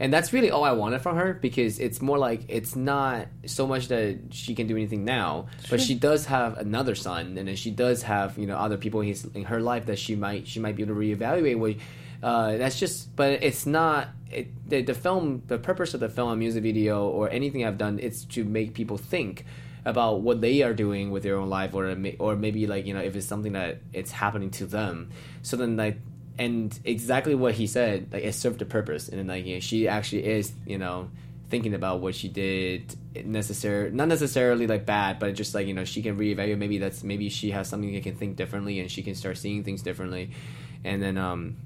and 0.00 0.12
that's 0.12 0.32
really 0.32 0.50
all 0.50 0.64
I 0.64 0.72
wanted 0.72 1.02
from 1.02 1.16
her 1.16 1.34
because 1.34 1.78
it's 1.78 2.02
more 2.02 2.18
like 2.18 2.42
it's 2.48 2.74
not 2.74 3.28
so 3.46 3.66
much 3.66 3.88
that 3.88 4.18
she 4.30 4.54
can 4.54 4.66
do 4.66 4.76
anything 4.76 5.04
now, 5.04 5.46
but 5.70 5.80
she 5.80 5.94
does 5.94 6.26
have 6.26 6.58
another 6.58 6.94
son, 6.94 7.38
and 7.38 7.46
then 7.46 7.56
she 7.56 7.70
does 7.70 8.02
have 8.02 8.36
you 8.38 8.46
know 8.46 8.56
other 8.56 8.76
people 8.76 9.00
in, 9.00 9.08
his, 9.08 9.24
in 9.34 9.44
her 9.44 9.60
life 9.60 9.86
that 9.86 9.98
she 9.98 10.16
might 10.16 10.46
she 10.46 10.58
might 10.58 10.76
be 10.76 10.82
able 10.82 10.94
to 10.94 11.00
reevaluate. 11.00 11.58
What 11.58 11.76
uh, 12.22 12.56
that's 12.56 12.78
just, 12.78 13.14
but 13.16 13.42
it's 13.42 13.66
not. 13.66 14.08
It, 14.30 14.68
the, 14.68 14.82
the 14.82 14.94
film, 14.94 15.42
the 15.48 15.58
purpose 15.58 15.94
of 15.94 16.00
the 16.00 16.08
film, 16.08 16.38
music 16.38 16.62
video, 16.62 17.08
or 17.08 17.30
anything 17.30 17.64
I've 17.64 17.78
done, 17.78 17.98
it's 18.00 18.24
to 18.26 18.44
make 18.44 18.74
people 18.74 18.96
think 18.96 19.44
about 19.84 20.20
what 20.20 20.40
they 20.40 20.62
are 20.62 20.74
doing 20.74 21.10
with 21.10 21.22
their 21.22 21.36
own 21.36 21.48
life, 21.48 21.74
or 21.74 21.96
or 22.18 22.36
maybe 22.36 22.66
like 22.66 22.86
you 22.86 22.94
know 22.94 23.00
if 23.00 23.16
it's 23.16 23.26
something 23.26 23.52
that 23.52 23.78
it's 23.92 24.10
happening 24.10 24.50
to 24.50 24.66
them. 24.66 25.10
So 25.42 25.56
then 25.56 25.76
like, 25.76 25.98
and 26.38 26.78
exactly 26.84 27.34
what 27.34 27.54
he 27.54 27.66
said, 27.66 28.12
like 28.12 28.24
it 28.24 28.34
served 28.34 28.62
a 28.62 28.64
purpose, 28.64 29.08
and 29.08 29.18
then 29.18 29.26
like 29.26 29.46
you 29.46 29.54
know, 29.54 29.60
she 29.60 29.88
actually 29.88 30.26
is 30.26 30.52
you 30.66 30.78
know 30.78 31.10
thinking 31.48 31.74
about 31.74 32.00
what 32.00 32.14
she 32.14 32.28
did 32.28 32.94
necessary 33.24 33.90
not 33.90 34.06
necessarily 34.06 34.68
like 34.68 34.86
bad 34.86 35.18
but 35.18 35.34
just 35.34 35.52
like 35.52 35.66
you 35.66 35.74
know 35.74 35.84
she 35.84 36.02
can 36.02 36.16
reevaluate. 36.16 36.58
Maybe 36.58 36.78
that's 36.78 37.02
maybe 37.02 37.28
she 37.28 37.50
has 37.50 37.68
something 37.68 37.92
that 37.92 38.02
can 38.02 38.14
think 38.14 38.36
differently 38.36 38.78
and 38.80 38.90
she 38.90 39.02
can 39.02 39.14
start 39.14 39.38
seeing 39.38 39.64
things 39.64 39.82
differently. 39.82 40.30
And 40.84 41.02
then 41.02 41.18
um 41.18 41.56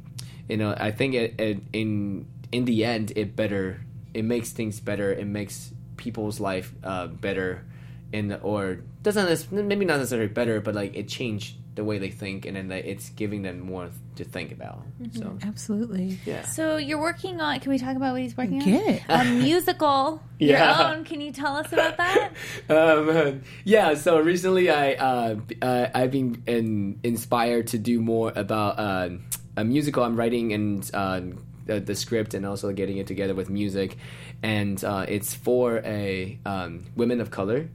you 0.48 0.58
know 0.58 0.74
i 0.76 0.90
think 0.90 1.14
it, 1.14 1.40
it 1.40 1.58
in 1.72 2.26
in 2.52 2.66
the 2.66 2.84
end 2.84 3.12
it 3.16 3.34
better 3.34 3.80
it 4.14 4.24
makes 4.24 4.52
things 4.52 4.78
better. 4.80 5.12
It 5.12 5.26
makes 5.26 5.72
people's 5.96 6.40
life 6.40 6.72
uh 6.82 7.08
better 7.08 7.64
in 8.12 8.28
the 8.28 8.38
or 8.40 8.78
doesn't 9.02 9.26
nec- 9.52 9.64
maybe 9.64 9.84
not 9.84 9.98
necessarily 9.98 10.28
better 10.28 10.60
but 10.60 10.74
like 10.74 10.94
it 10.96 11.08
changed 11.08 11.56
the 11.74 11.82
way 11.82 11.98
they 11.98 12.08
think 12.10 12.46
and 12.46 12.54
then 12.56 12.68
like, 12.68 12.84
it's 12.84 13.08
giving 13.10 13.42
them 13.42 13.58
more 13.58 13.90
to 14.14 14.22
think 14.22 14.52
about 14.52 14.80
so 15.12 15.36
absolutely 15.42 16.16
yeah 16.24 16.42
So 16.42 16.76
you're 16.76 17.00
working 17.00 17.40
on. 17.40 17.58
Can 17.58 17.72
we 17.72 17.78
talk 17.80 17.96
about 17.96 18.12
what 18.12 18.20
he's 18.22 18.36
working 18.36 18.62
on? 18.62 18.68
Get 18.68 18.86
it. 18.88 19.02
A 19.08 19.24
musical, 19.24 20.22
Yeah. 20.38 20.88
your 20.88 20.96
own. 20.98 21.04
Can 21.04 21.20
you 21.20 21.32
tell 21.32 21.56
us 21.56 21.72
about 21.72 21.96
that? 21.96 22.30
um, 22.70 23.42
yeah, 23.64 23.94
so 23.94 24.20
recently 24.20 24.70
I 24.70 24.92
uh, 24.92 25.36
uh, 25.60 25.88
I've 25.92 26.12
been 26.12 26.44
in, 26.46 27.00
inspired 27.02 27.66
to 27.68 27.78
do 27.78 28.00
more 28.00 28.32
about 28.36 28.78
uh, 28.78 29.08
a 29.56 29.64
musical 29.64 30.04
I'm 30.04 30.14
writing 30.14 30.52
and 30.52 30.88
uh, 30.94 31.20
the, 31.66 31.80
the 31.80 31.96
script 31.96 32.34
and 32.34 32.46
also 32.46 32.72
getting 32.72 32.98
it 32.98 33.08
together 33.08 33.34
with 33.34 33.50
music, 33.50 33.96
and 34.44 34.82
uh, 34.84 35.06
it's 35.08 35.34
for 35.34 35.78
a 35.84 36.38
um, 36.46 36.84
women 36.94 37.20
of 37.20 37.30
color, 37.32 37.68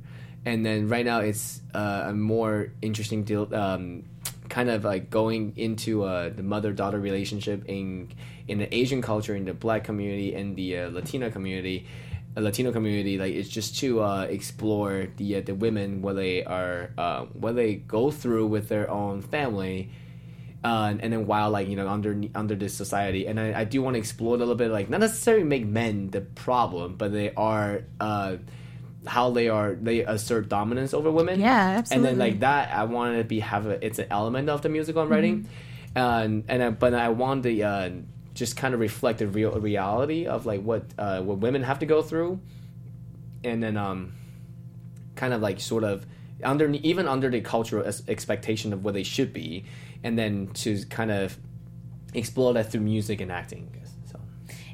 and 0.45 0.65
then 0.65 0.87
right 0.87 1.05
now 1.05 1.19
it's 1.19 1.61
uh, 1.73 2.05
a 2.07 2.13
more 2.13 2.71
interesting 2.81 3.23
deal. 3.23 3.53
Um, 3.53 4.03
kind 4.49 4.69
of 4.69 4.83
like 4.83 5.11
going 5.11 5.53
into 5.57 6.03
uh, 6.03 6.29
the 6.29 6.41
mother 6.41 6.73
daughter 6.73 6.99
relationship 6.99 7.63
in 7.67 8.09
in 8.47 8.57
the 8.57 8.73
Asian 8.73 9.01
culture, 9.01 9.35
in 9.35 9.45
the 9.45 9.53
Black 9.53 9.83
community, 9.83 10.33
and 10.33 10.55
the 10.55 10.77
uh, 10.77 10.89
Latina 10.89 11.29
community, 11.29 11.85
Latino 12.35 12.71
community, 12.71 13.17
like 13.17 13.33
it's 13.33 13.49
just 13.49 13.77
to 13.79 14.01
uh, 14.01 14.21
explore 14.23 15.07
the 15.17 15.37
uh, 15.37 15.41
the 15.41 15.55
women 15.55 16.01
what 16.01 16.15
they 16.15 16.43
are 16.43 16.91
uh, 16.97 17.25
what 17.25 17.55
they 17.55 17.75
go 17.75 18.11
through 18.11 18.47
with 18.47 18.69
their 18.69 18.89
own 18.89 19.21
family. 19.21 19.89
Uh, 20.61 20.93
and 20.99 21.13
then 21.13 21.25
while 21.25 21.49
like 21.49 21.69
you 21.69 21.75
know 21.75 21.87
under 21.87 22.21
under 22.35 22.55
this 22.55 22.73
society, 22.73 23.27
and 23.27 23.39
I, 23.39 23.61
I 23.61 23.63
do 23.63 23.81
want 23.81 23.95
to 23.95 23.99
explore 23.99 24.35
a 24.35 24.37
little 24.37 24.55
bit 24.55 24.71
like 24.71 24.89
not 24.89 24.99
necessarily 24.99 25.43
make 25.43 25.65
men 25.65 26.09
the 26.09 26.21
problem, 26.21 26.95
but 26.95 27.13
they 27.13 27.33
are 27.35 27.83
uh, 27.99 28.37
how 29.07 29.29
they 29.31 29.47
are 29.49 29.75
they 29.75 30.01
assert 30.01 30.49
dominance 30.49 30.93
over 30.93 31.09
women. 31.11 31.39
Yeah, 31.39 31.77
absolutely. 31.79 32.09
And 32.09 32.19
then 32.19 32.27
like 32.27 32.39
that, 32.41 32.71
I 32.73 32.83
wanted 32.83 33.17
to 33.19 33.23
be 33.23 33.39
have 33.39 33.65
a, 33.65 33.83
it's 33.85 33.99
an 33.99 34.07
element 34.11 34.49
of 34.49 34.61
the 34.61 34.69
musical 34.69 35.01
I'm 35.01 35.09
writing, 35.09 35.47
Mm-hmm. 35.95 35.97
and 35.97 36.43
and 36.47 36.63
I, 36.63 36.69
but 36.71 36.93
I 36.93 37.09
want 37.09 37.43
to 37.43 37.61
uh, 37.61 37.89
just 38.33 38.57
kind 38.57 38.73
of 38.73 38.79
reflect 38.79 39.19
the 39.19 39.27
real 39.27 39.51
reality 39.59 40.25
of 40.25 40.45
like 40.45 40.61
what 40.61 40.83
uh, 40.97 41.21
what 41.21 41.37
women 41.39 41.63
have 41.63 41.79
to 41.79 41.85
go 41.85 42.01
through, 42.01 42.39
and 43.43 43.63
then 43.63 43.77
um, 43.77 44.13
kind 45.15 45.33
of 45.33 45.41
like 45.41 45.59
sort 45.59 45.83
of 45.83 46.05
under 46.43 46.69
even 46.71 47.07
under 47.07 47.29
the 47.29 47.41
cultural 47.41 47.85
expectation 48.07 48.73
of 48.73 48.83
what 48.83 48.93
they 48.93 49.03
should 49.03 49.33
be, 49.33 49.65
and 50.03 50.17
then 50.17 50.47
to 50.55 50.83
kind 50.85 51.11
of 51.11 51.37
explore 52.13 52.53
that 52.53 52.71
through 52.71 52.81
music 52.81 53.21
and 53.21 53.31
acting. 53.31 53.71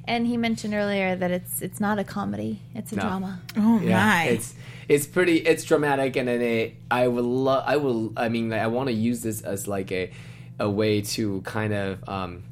I 0.08 0.12
guess. 0.12 0.14
So 0.14 0.14
And 0.14 0.28
he 0.28 0.38
mentioned 0.38 0.74
earlier 0.74 1.16
that 1.16 1.32
it's 1.32 1.62
it's 1.62 1.80
not 1.80 2.00
a 2.00 2.04
comedy; 2.04 2.60
it's 2.74 2.92
a 2.92 2.96
No. 2.96 3.02
drama. 3.02 3.42
Oh 3.58 3.80
yeah, 3.82 4.06
my! 4.06 4.24
it's 4.26 4.56
it's 4.88 5.08
pretty 5.08 5.38
it's 5.38 5.64
dramatic, 5.64 6.16
and 6.16 6.28
then 6.28 6.42
it 6.42 6.76
I 6.92 7.08
would 7.08 7.26
love 7.26 7.64
I 7.68 7.78
will 7.78 8.14
I 8.18 8.30
mean 8.30 8.54
I 8.54 8.68
want 8.68 8.88
to 8.88 8.94
use 8.94 9.22
this 9.22 9.42
as 9.42 9.68
like 9.68 9.92
a 9.92 10.12
a 10.60 10.70
way 10.70 11.02
to 11.02 11.42
kind 11.42 11.74
of 11.74 12.08
um, 12.10 12.44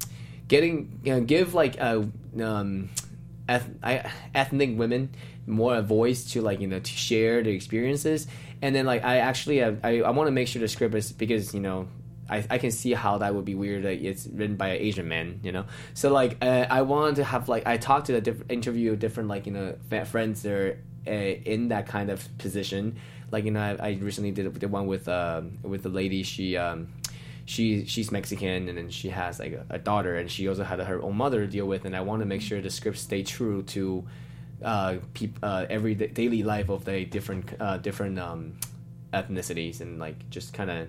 getting 0.48 1.00
you 1.04 1.14
know 1.14 1.20
give 1.20 1.54
like 1.54 1.76
a 1.78 2.08
um, 2.40 2.90
eth- 3.48 3.70
I, 3.82 4.10
ethnic 4.34 4.76
women 4.78 5.10
more 5.46 5.76
a 5.76 5.82
voice 5.82 6.32
to 6.32 6.42
like 6.42 6.60
you 6.60 6.66
know 6.66 6.80
to 6.80 6.90
share 6.90 7.42
their 7.42 7.52
experiences 7.52 8.26
and 8.62 8.74
then 8.74 8.86
like 8.86 9.04
i 9.04 9.18
actually 9.18 9.58
have, 9.58 9.78
i, 9.84 10.00
I 10.00 10.10
want 10.10 10.26
to 10.26 10.30
make 10.32 10.48
sure 10.48 10.60
the 10.60 10.68
script 10.68 10.94
is 10.94 11.12
because 11.12 11.52
you 11.54 11.60
know 11.60 11.86
I, 12.28 12.44
I 12.48 12.58
can 12.58 12.70
see 12.70 12.92
how 12.92 13.18
that 13.18 13.34
would 13.34 13.44
be 13.44 13.54
weird 13.54 13.84
it's 13.84 14.26
written 14.26 14.56
by 14.56 14.68
an 14.68 14.80
asian 14.80 15.08
man 15.08 15.40
you 15.42 15.52
know? 15.52 15.66
So 15.92 16.12
like 16.12 16.38
uh, 16.42 16.66
i 16.70 16.82
wanted 16.82 17.16
to 17.16 17.24
have 17.24 17.48
like 17.48 17.66
i 17.66 17.76
talked 17.76 18.06
to 18.06 18.16
a 18.16 18.20
different 18.20 18.50
interview 18.50 18.96
different 18.96 19.28
like 19.28 19.46
you 19.46 19.52
know 19.52 19.76
friends 20.04 20.42
that 20.42 20.52
are 20.52 20.78
uh, 21.06 21.10
in 21.10 21.68
that 21.68 21.86
kind 21.86 22.10
of 22.10 22.26
position. 22.38 22.96
Like 23.30 23.44
you 23.44 23.50
know 23.50 23.60
i, 23.60 23.88
I 23.88 23.98
recently 24.00 24.30
did 24.30 24.54
the 24.54 24.68
one 24.68 24.86
with 24.86 25.08
um 25.08 25.58
with 25.62 25.82
the 25.82 25.88
lady 25.88 26.22
she 26.22 26.56
um 26.56 26.88
she 27.46 27.84
she's 27.84 28.12
Mexican 28.12 28.68
and 28.68 28.78
then 28.78 28.90
she 28.90 29.08
has 29.08 29.38
like 29.38 29.52
a, 29.52 29.66
a 29.70 29.78
daughter 29.78 30.16
and 30.16 30.30
she 30.30 30.46
also 30.46 30.62
had 30.62 30.78
her 30.78 31.02
own 31.02 31.16
mother 31.16 31.40
to 31.40 31.50
deal 31.50 31.66
with 31.66 31.84
and 31.84 31.96
I 31.96 32.00
want 32.02 32.20
to 32.20 32.26
make 32.26 32.42
sure 32.42 32.60
the 32.60 32.70
scripts 32.70 33.00
stay 33.00 33.22
true 33.22 33.62
to 33.64 34.06
uh, 34.62 34.96
peop, 35.14 35.38
uh 35.42 35.66
every 35.68 35.94
da- 35.94 36.06
daily 36.06 36.42
life 36.42 36.68
of 36.68 36.84
the 36.84 37.04
different 37.04 37.50
uh, 37.60 37.78
different 37.78 38.18
um, 38.18 38.54
ethnicities 39.12 39.80
and 39.80 39.98
like 39.98 40.30
just 40.30 40.54
kind 40.54 40.70
of 40.70 40.88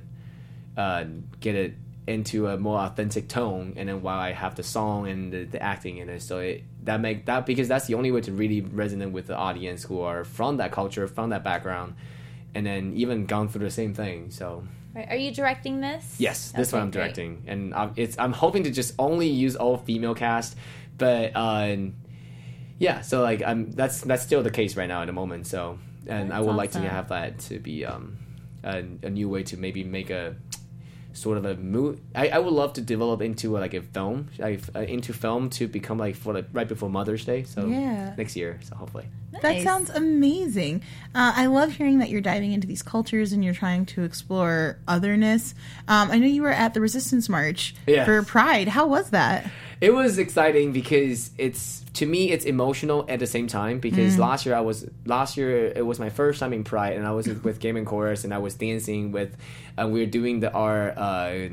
uh, 0.78 1.06
get 1.40 1.56
it 1.56 1.74
into 2.08 2.48
a 2.48 2.58
more 2.58 2.80
authentic 2.80 3.28
tone 3.28 3.74
and 3.78 3.90
then 3.90 4.02
while 4.02 4.20
I 4.20 4.32
have 4.32 4.56
the 4.56 4.62
song 4.64 5.08
and 5.08 5.34
the, 5.34 5.44
the 5.46 5.62
acting 5.62 5.98
in 5.98 6.10
it 6.10 6.22
so 6.22 6.38
it 6.38 6.64
that 6.84 7.02
make 7.02 7.26
that 7.26 7.48
because 7.48 7.68
that's 7.68 7.88
the 7.88 7.96
only 7.96 8.12
way 8.12 8.22
to 8.22 8.32
really 8.32 8.62
resonate 8.62 9.12
with 9.12 9.26
the 9.28 9.36
audience 9.36 9.84
who 9.84 10.02
are 10.02 10.24
from 10.24 10.58
that 10.58 10.72
culture 10.72 11.08
from 11.08 11.32
that 11.32 11.44
background 11.44 11.96
and 12.54 12.66
then 12.66 12.94
even 12.96 13.26
gone 13.26 13.48
through 13.50 13.64
the 13.66 13.72
same 13.72 13.96
thing 13.96 14.30
so 14.30 14.64
Right. 14.96 15.10
Are 15.10 15.18
you 15.18 15.34
directing 15.34 15.82
this? 15.82 16.16
Yes, 16.20 16.52
this 16.52 16.72
one 16.72 16.84
I'm 16.84 16.90
great. 16.90 17.14
directing, 17.16 17.44
and 17.48 17.74
I'm, 17.74 17.92
it's 17.98 18.18
I'm 18.18 18.32
hoping 18.32 18.64
to 18.64 18.72
just 18.72 18.94
only 18.98 19.28
use 19.28 19.58
all 19.58 19.78
female 19.78 20.16
cast, 20.16 20.56
but 20.98 21.34
uh, 21.36 21.76
yeah, 22.80 23.02
so 23.02 23.22
like 23.22 23.44
I'm 23.44 23.72
that's 23.72 24.00
that's 24.00 24.24
still 24.24 24.42
the 24.42 24.52
case 24.52 24.78
right 24.78 24.88
now 24.88 25.02
at 25.02 25.08
the 25.08 25.12
moment. 25.12 25.48
So, 25.48 25.80
and 26.08 26.32
I 26.32 26.38
That's 26.38 26.48
would 26.48 26.56
like 26.56 26.72
to 26.72 26.80
have 26.80 27.10
that 27.10 27.40
to 27.40 27.60
be 27.60 27.86
um 27.86 28.16
a, 28.64 28.86
a 29.04 29.10
new 29.10 29.28
way 29.28 29.44
to 29.44 29.58
maybe 29.58 29.84
make 29.84 30.12
a 30.12 30.38
sort 31.16 31.38
of 31.38 31.46
a 31.46 31.56
move. 31.56 32.00
I, 32.14 32.28
I 32.30 32.40
would 32.40 32.54
love 32.54 32.74
to 32.74 32.82
develop 32.82 33.22
into 33.22 33.52
like 33.58 33.74
a 33.74 33.82
film, 33.82 34.28
like 34.38 34.62
uh, 34.76 34.82
into 34.82 35.14
film 35.14 35.50
to 35.52 35.68
become 35.68 35.98
like 35.98 36.16
for 36.16 36.34
like 36.34 36.46
right 36.54 36.68
before 36.68 36.90
Mother's 36.90 37.24
Day. 37.26 37.44
So 37.44 37.66
Yeah. 37.68 38.14
next 38.18 38.36
year, 38.36 38.60
so 38.62 38.76
hopefully. 38.76 39.06
That 39.42 39.62
sounds 39.64 39.90
amazing. 39.90 40.82
Uh, 41.14 41.34
I 41.36 41.46
love 41.48 41.74
hearing 41.74 42.00
that 42.00 42.10
you're 42.10 42.22
diving 42.22 42.52
into 42.52 42.68
these 42.68 42.82
cultures 42.82 43.32
and 43.32 43.44
you're 43.44 43.54
trying 43.54 43.86
to 43.88 44.04
explore 44.04 44.80
otherness. 44.88 45.54
Um, 45.88 46.12
I 46.12 46.18
know 46.20 46.28
you 46.28 46.42
were 46.42 46.52
at 46.52 46.74
the 46.74 46.82
Resistance 46.82 47.30
March 47.30 47.76
Yes. 47.88 48.06
for 48.06 48.22
Pride. 48.24 48.68
How 48.68 48.88
was 48.88 49.12
that? 49.12 49.50
It 49.82 49.94
was 49.94 50.18
exciting 50.18 50.72
because 50.72 51.32
it's 51.38 51.84
to 51.96 52.06
me 52.06 52.32
it's 52.32 52.46
emotional 52.46 53.06
at 53.08 53.20
the 53.20 53.28
same 53.28 53.48
time 53.48 53.80
because 53.80 54.18
last 54.18 54.46
year 54.46 54.56
I 54.56 54.62
was 54.62 54.88
last 55.06 55.38
year 55.38 55.68
it 55.68 55.86
was 55.86 56.00
my 56.00 56.10
first 56.10 56.40
time 56.40 56.54
in 56.54 56.64
Pride 56.64 56.96
and 56.98 57.06
I 57.06 57.12
was 57.12 57.28
with 57.44 57.60
Gay 57.60 57.72
Men's 57.72 57.88
Chorus 57.88 58.24
and 58.24 58.34
I 58.34 58.38
was 58.40 58.56
dancing 58.56 59.12
with 59.12 59.36
and 59.78 59.92
we 59.92 60.00
were 60.00 60.06
doing 60.06 60.40
the 60.40 60.52
our 60.52 60.92
uh, 60.98 61.50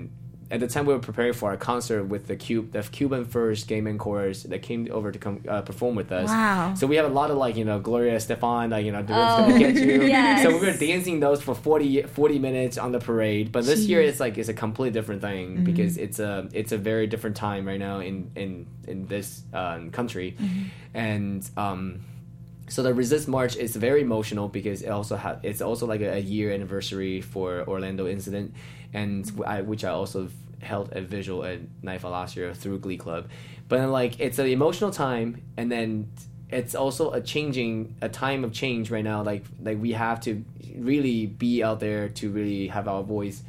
at 0.52 0.60
the 0.60 0.68
time 0.68 0.84
we 0.84 0.92
were 0.92 1.00
preparing 1.00 1.32
for 1.32 1.48
our 1.50 1.56
concert 1.56 2.04
with 2.04 2.26
the 2.26 2.36
Cube 2.36 2.72
the 2.72 2.82
Cuban 2.82 3.24
first 3.24 3.66
Gay 3.66 3.80
Men's 3.80 3.98
Chorus 3.98 4.42
that 4.44 4.60
came 4.60 4.86
over 4.92 5.10
to 5.10 5.18
come 5.18 5.42
uh, 5.48 5.62
perform 5.62 5.94
with 5.94 6.12
us. 6.12 6.28
Wow. 6.28 6.74
So 6.74 6.86
we 6.86 6.96
have 6.96 7.06
a 7.06 7.14
lot 7.14 7.30
of 7.30 7.38
like 7.38 7.56
you 7.56 7.64
know 7.64 7.80
Gloria 7.80 8.14
Estefan 8.16 8.70
like 8.70 8.84
you 8.84 8.92
know 8.92 9.02
doing 9.02 9.18
Oh, 9.18 9.48
gonna 9.48 9.58
get 9.58 9.76
you. 9.76 10.02
yes. 10.16 10.42
So 10.42 10.50
we 10.52 10.66
were 10.66 10.76
dancing 10.76 11.20
those 11.20 11.40
for 11.40 11.54
40, 11.54 12.02
40 12.02 12.38
minutes 12.38 12.76
on 12.76 12.92
the 12.92 12.98
parade. 13.00 13.50
But 13.50 13.64
this 13.64 13.80
year 13.86 14.02
it's 14.02 14.20
like 14.20 14.36
it's 14.36 14.50
a 14.50 14.54
completely 14.54 14.92
different 14.92 15.22
thing 15.22 15.64
because 15.64 15.96
it's 15.96 16.18
a 16.18 16.48
it's 16.52 16.72
a 16.72 16.78
very 16.78 17.06
different 17.06 17.34
time 17.36 17.66
right 17.66 17.80
now 17.80 18.00
in 18.00 18.30
in 18.36 18.66
in 18.86 19.06
this 19.06 19.42
um, 19.54 19.90
country, 19.90 20.36
and 20.92 21.48
um, 21.56 22.00
so 22.68 22.82
the 22.82 22.92
resist 22.94 23.26
march 23.28 23.56
is 23.56 23.74
very 23.76 24.02
emotional 24.02 24.48
because 24.48 24.82
it 24.82 24.88
also 24.88 25.16
ha- 25.16 25.38
it's 25.42 25.60
also 25.62 25.86
like 25.86 26.00
a, 26.00 26.14
a 26.14 26.18
year 26.18 26.52
anniversary 26.52 27.20
for 27.20 27.64
Orlando 27.66 28.06
incident, 28.06 28.54
and 28.92 29.30
I, 29.46 29.62
which 29.62 29.84
I 29.84 29.90
also 29.90 30.28
held 30.62 30.92
a 30.92 31.00
visual 31.00 31.44
at 31.44 31.60
NYFA 31.82 32.10
last 32.10 32.36
year 32.36 32.54
through 32.54 32.78
Glee 32.78 32.96
Club, 32.96 33.28
but 33.68 33.88
like 33.88 34.20
it's 34.20 34.38
an 34.38 34.46
emotional 34.46 34.90
time, 34.90 35.42
and 35.56 35.70
then 35.70 36.10
it's 36.50 36.74
also 36.74 37.12
a 37.12 37.20
changing 37.20 37.96
a 38.02 38.08
time 38.08 38.44
of 38.44 38.52
change 38.52 38.90
right 38.90 39.04
now. 39.04 39.22
Like 39.22 39.44
like 39.62 39.80
we 39.80 39.92
have 39.92 40.20
to 40.20 40.44
really 40.76 41.26
be 41.26 41.62
out 41.62 41.80
there 41.80 42.08
to 42.08 42.30
really 42.30 42.68
have 42.68 42.88
our 42.88 43.02
voice 43.02 43.42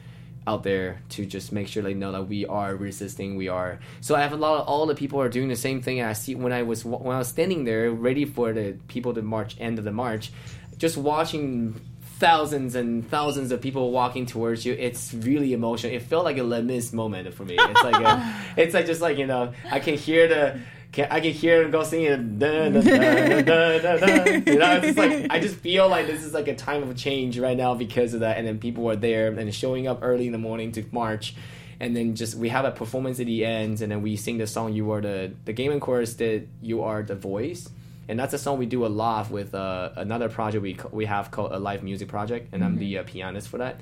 out 0.46 0.64
there 0.64 1.02
to 1.08 1.26
just 1.26 1.54
make 1.54 1.70
sure 1.70 1.82
they 1.82 1.94
know 1.94 2.12
that 2.12 2.28
we 2.28 2.46
are 2.46 2.76
resisting 2.76 3.38
we 3.38 3.48
are. 3.48 3.80
So 4.02 4.16
i 4.16 4.22
have 4.22 4.34
a 4.34 4.38
lot 4.38 4.60
of 4.60 4.68
all 4.68 4.86
the 4.86 4.96
people 4.96 5.22
are 5.22 5.30
doing 5.30 5.48
the 5.48 5.56
same 5.56 5.82
thing. 5.82 6.02
I 6.02 6.14
see 6.14 6.36
when 6.36 6.52
i 6.52 6.64
was 6.64 6.84
when 6.84 7.16
i 7.16 7.20
was 7.20 7.30
standing 7.30 7.64
there 7.64 7.92
ready 7.92 8.26
for 8.26 8.52
the 8.54 8.78
people 8.88 9.14
to 9.14 9.22
march 9.22 9.56
end 9.60 9.80
of 9.80 9.86
the 9.86 9.92
march 9.92 10.32
just 10.78 10.98
watching 10.98 11.80
thousands 12.24 12.76
and 12.76 13.10
thousands 13.10 13.52
of 13.52 13.60
people 13.60 13.92
walking 13.92 14.26
towards 14.26 14.66
you 14.66 14.74
it's 14.74 15.14
really 15.14 15.52
emotional 15.52 15.94
it 15.94 16.02
felt 16.02 16.24
like 16.24 16.38
a 16.38 16.44
Les 16.44 16.62
Mis 16.62 16.94
moment 16.94 17.34
for 17.34 17.44
me 17.44 17.56
it's 17.60 17.84
like 17.84 17.96
a, 17.96 18.36
it's 18.58 18.74
like 18.74 18.86
just 18.86 19.02
like 19.02 19.18
you 19.18 19.28
know 19.28 19.54
i 19.70 19.80
can 19.80 19.96
hear 19.96 20.28
the 20.30 20.60
can, 20.94 21.08
I 21.10 21.20
can 21.22 21.32
hear 21.32 21.64
them 21.64 21.72
go 21.72 21.84
singing. 21.84 22.38
Da, 22.38 22.70
da, 22.70 22.82
da, 22.82 23.42
da, 23.42 23.80
da, 23.80 23.98
da. 23.98 24.32
You 24.52 24.60
know, 24.60 24.76
it's 24.76 24.86
just 24.86 24.98
like 24.98 25.26
I 25.32 25.40
just 25.40 25.56
feel 25.56 25.90
like 25.90 26.06
this 26.06 26.24
is 26.24 26.34
like 26.34 26.48
a 26.48 26.56
time 26.56 26.84
of 26.84 26.96
change 26.96 27.40
right 27.40 27.58
now 27.58 27.74
because 27.74 28.14
of 28.14 28.20
that. 28.20 28.38
And 28.38 28.48
then 28.48 28.60
people 28.60 28.88
are 28.90 28.96
there 28.96 29.28
and 29.28 29.54
showing 29.54 29.88
up 29.88 30.00
early 30.04 30.28
in 30.28 30.32
the 30.32 30.38
morning 30.38 30.72
to 30.74 30.86
march, 30.92 31.34
and 31.80 31.96
then 31.96 32.16
just 32.16 32.36
we 32.36 32.50
have 32.50 32.64
a 32.64 32.72
performance 32.72 33.20
at 33.20 33.26
the 33.26 33.44
end, 33.44 33.82
and 33.82 33.92
then 33.92 34.04
we 34.04 34.16
sing 34.16 34.38
the 34.38 34.46
song. 34.46 34.74
You 34.74 34.92
are 34.92 35.02
the 35.02 35.34
the 35.46 35.54
Gay 35.54 35.68
Men's 35.68 35.82
Chorus 35.82 36.14
that 36.16 36.48
you 36.62 36.84
are 36.84 37.02
the 37.02 37.16
voice. 37.16 37.68
And 38.08 38.20
that's 38.20 38.34
a 38.34 38.38
song 38.38 38.58
we 38.58 38.66
do 38.66 38.86
a 38.86 38.88
lot 38.88 39.30
with 39.32 39.56
uh, 39.56 39.92
another 39.96 40.30
project 40.30 40.62
we 40.62 40.78
we 40.92 41.06
have 41.06 41.32
called 41.32 41.52
Alive 41.52 41.84
Music 41.84 42.08
Project, 42.08 42.54
and 42.54 42.64
I'm 42.64 42.78
the 42.78 42.98
uh, 42.98 43.04
pianist 43.04 43.48
for 43.48 43.58
that. 43.60 43.80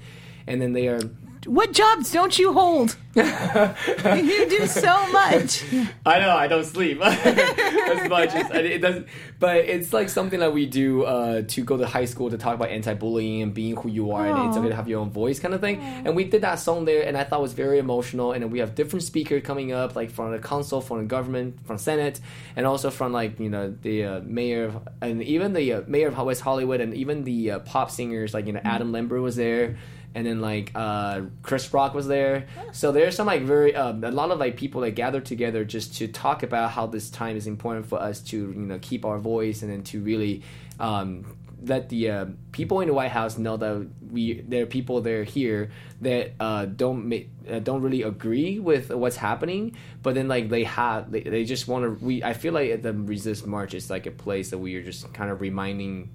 And 0.47 0.61
then 0.61 0.73
they 0.73 0.87
are 0.87 1.01
What 1.45 1.73
jobs 1.73 2.11
don't 2.11 2.37
you 2.37 2.53
hold? 2.53 2.95
you 3.15 4.49
do 4.49 4.67
so 4.67 5.11
much. 5.11 5.63
I 6.05 6.19
know 6.19 6.29
I 6.29 6.47
don't 6.47 6.63
sleep 6.63 7.01
as 7.03 8.09
much 8.09 8.29
as 8.33 8.49
it 8.51 8.81
does, 8.81 9.03
but 9.39 9.57
it's 9.57 9.91
like 9.91 10.07
something 10.09 10.39
that 10.39 10.53
we 10.53 10.65
do 10.65 11.03
uh, 11.03 11.41
to 11.41 11.63
go 11.63 11.77
to 11.77 11.87
high 11.87 12.05
school 12.05 12.29
to 12.29 12.37
talk 12.37 12.55
about 12.55 12.69
anti-bullying 12.69 13.41
and 13.41 13.53
being 13.53 13.75
who 13.75 13.89
you 13.89 14.11
are, 14.11 14.27
and 14.27 14.47
it's 14.47 14.57
okay 14.57 14.69
to 14.69 14.75
have 14.75 14.87
your 14.87 15.01
own 15.01 15.09
voice, 15.09 15.39
kind 15.39 15.53
of 15.53 15.61
thing. 15.61 15.79
And 15.79 16.15
we 16.15 16.25
did 16.25 16.43
that 16.43 16.55
song 16.55 16.85
there, 16.85 17.05
and 17.05 17.17
I 17.17 17.23
thought 17.23 17.39
it 17.39 17.43
was 17.43 17.53
very 17.53 17.79
emotional. 17.79 18.31
And 18.33 18.51
we 18.51 18.59
have 18.59 18.75
different 18.75 19.03
speakers 19.03 19.43
coming 19.43 19.73
up, 19.73 19.95
like 19.95 20.11
from 20.11 20.31
the 20.31 20.39
council, 20.39 20.79
from 20.79 20.99
the 20.99 21.05
government, 21.05 21.65
from 21.65 21.79
Senate, 21.79 22.21
and 22.55 22.65
also 22.65 22.91
from 22.91 23.11
like 23.11 23.39
you 23.39 23.49
know 23.49 23.75
the 23.81 24.05
uh, 24.05 24.19
mayor 24.23 24.65
of, 24.65 24.87
and 25.01 25.23
even 25.23 25.53
the 25.53 25.73
uh, 25.73 25.81
mayor 25.87 26.09
of 26.09 26.17
West 26.17 26.41
Hollywood, 26.41 26.81
and 26.81 26.93
even 26.93 27.23
the 27.23 27.51
uh, 27.51 27.59
pop 27.59 27.89
singers 27.89 28.33
like 28.33 28.45
you 28.45 28.53
know 28.53 28.61
Adam 28.63 28.91
Lambert 28.91 29.21
was 29.21 29.35
there 29.35 29.75
and 30.13 30.25
then 30.25 30.41
like 30.41 30.71
uh, 30.75 31.21
Chris 31.41 31.73
Rock 31.73 31.93
was 31.93 32.07
there. 32.07 32.47
So 32.71 32.91
there's 32.91 33.15
some 33.15 33.27
like 33.27 33.43
very 33.43 33.75
um, 33.75 34.03
a 34.03 34.11
lot 34.11 34.31
of 34.31 34.39
like 34.39 34.57
people 34.57 34.81
that 34.81 34.91
gather 34.91 35.21
together 35.21 35.63
just 35.63 35.95
to 35.97 36.07
talk 36.07 36.43
about 36.43 36.71
how 36.71 36.87
this 36.87 37.09
time 37.09 37.37
is 37.37 37.47
important 37.47 37.85
for 37.85 37.99
us 37.99 38.19
to 38.21 38.37
you 38.37 38.53
know 38.53 38.79
keep 38.81 39.05
our 39.05 39.17
voice 39.17 39.61
and 39.61 39.71
then 39.71 39.83
to 39.83 40.01
really 40.01 40.43
um, 40.79 41.37
let 41.63 41.89
the 41.89 42.09
uh, 42.09 42.25
people 42.51 42.81
in 42.81 42.87
the 42.87 42.93
White 42.93 43.11
House 43.11 43.37
know 43.37 43.57
that 43.57 43.87
we 44.09 44.41
there 44.41 44.63
are 44.63 44.67
people 44.67 45.01
there 45.01 45.23
here 45.23 45.71
that 46.01 46.33
uh, 46.39 46.65
don't 46.65 47.07
ma- 47.07 47.17
uh, 47.49 47.59
don't 47.59 47.81
really 47.81 48.01
agree 48.01 48.59
with 48.59 48.89
what's 48.89 49.17
happening, 49.17 49.75
but 50.01 50.15
then 50.15 50.27
like 50.27 50.49
they 50.49 50.63
have 50.63 51.11
they, 51.11 51.21
they 51.21 51.45
just 51.45 51.67
want 51.67 51.99
to. 51.99 52.05
We 52.05 52.23
I 52.23 52.33
feel 52.33 52.53
like 52.53 52.71
at 52.71 52.83
the 52.83 52.93
Resist 52.93 53.45
March 53.45 53.73
is 53.73 53.89
like 53.89 54.07
a 54.07 54.11
place 54.11 54.49
that 54.49 54.57
we 54.57 54.75
are 54.75 54.83
just 54.83 55.13
kind 55.13 55.29
of 55.31 55.41
reminding 55.41 56.09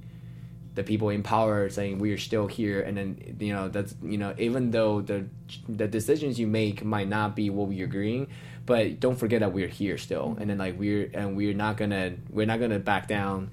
the 0.77 0.85
people 0.85 1.09
in 1.09 1.23
power 1.23 1.69
saying 1.69 1.99
we 1.99 2.13
are 2.13 2.19
still 2.19 2.47
here 2.47 2.81
and 2.81 2.97
then 2.97 3.37
you 3.41 3.53
know 3.53 3.69
that's 3.69 3.95
you 4.03 4.17
know 4.17 4.33
even 4.39 4.71
though 4.71 5.01
the 5.01 5.27
the 5.69 5.89
decisions 5.89 6.39
you 6.39 6.47
make 6.47 6.85
might 6.85 7.09
not 7.09 7.35
be 7.35 7.51
what 7.51 7.67
we're 7.67 7.85
agreeing 7.85 8.29
but 8.67 8.99
don't 8.99 9.17
forget 9.17 9.41
that 9.41 9.53
we're 9.53 9.69
here 9.69 9.97
still. 9.97 10.37
And 10.39 10.51
then 10.51 10.59
like 10.59 10.79
we're 10.79 11.09
and 11.15 11.37
we're 11.37 11.55
not 11.55 11.77
gonna 11.77 12.15
we're 12.29 12.47
not 12.47 12.59
gonna 12.61 12.81
back 12.81 13.07
down 13.07 13.51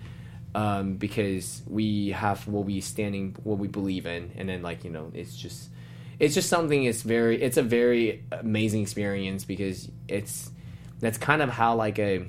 um, 0.55 0.95
because 0.95 1.61
we 1.67 2.09
have 2.09 2.45
what 2.47 2.65
we 2.65 2.81
standing 2.81 3.35
what 3.43 3.59
we 3.59 3.67
believe 3.67 4.07
in. 4.07 4.31
And 4.35 4.49
then 4.49 4.63
like 4.63 4.83
you 4.83 4.89
know 4.89 5.11
it's 5.13 5.37
just 5.37 5.69
it's 6.19 6.33
just 6.33 6.49
something 6.49 6.83
it's 6.83 7.03
very 7.03 7.41
it's 7.41 7.57
a 7.57 7.63
very 7.63 8.23
amazing 8.31 8.81
experience 8.81 9.45
because 9.45 9.87
it's 10.07 10.51
that's 10.99 11.19
kind 11.19 11.41
of 11.41 11.49
how 11.49 11.75
like 11.75 11.99
a 11.99 12.27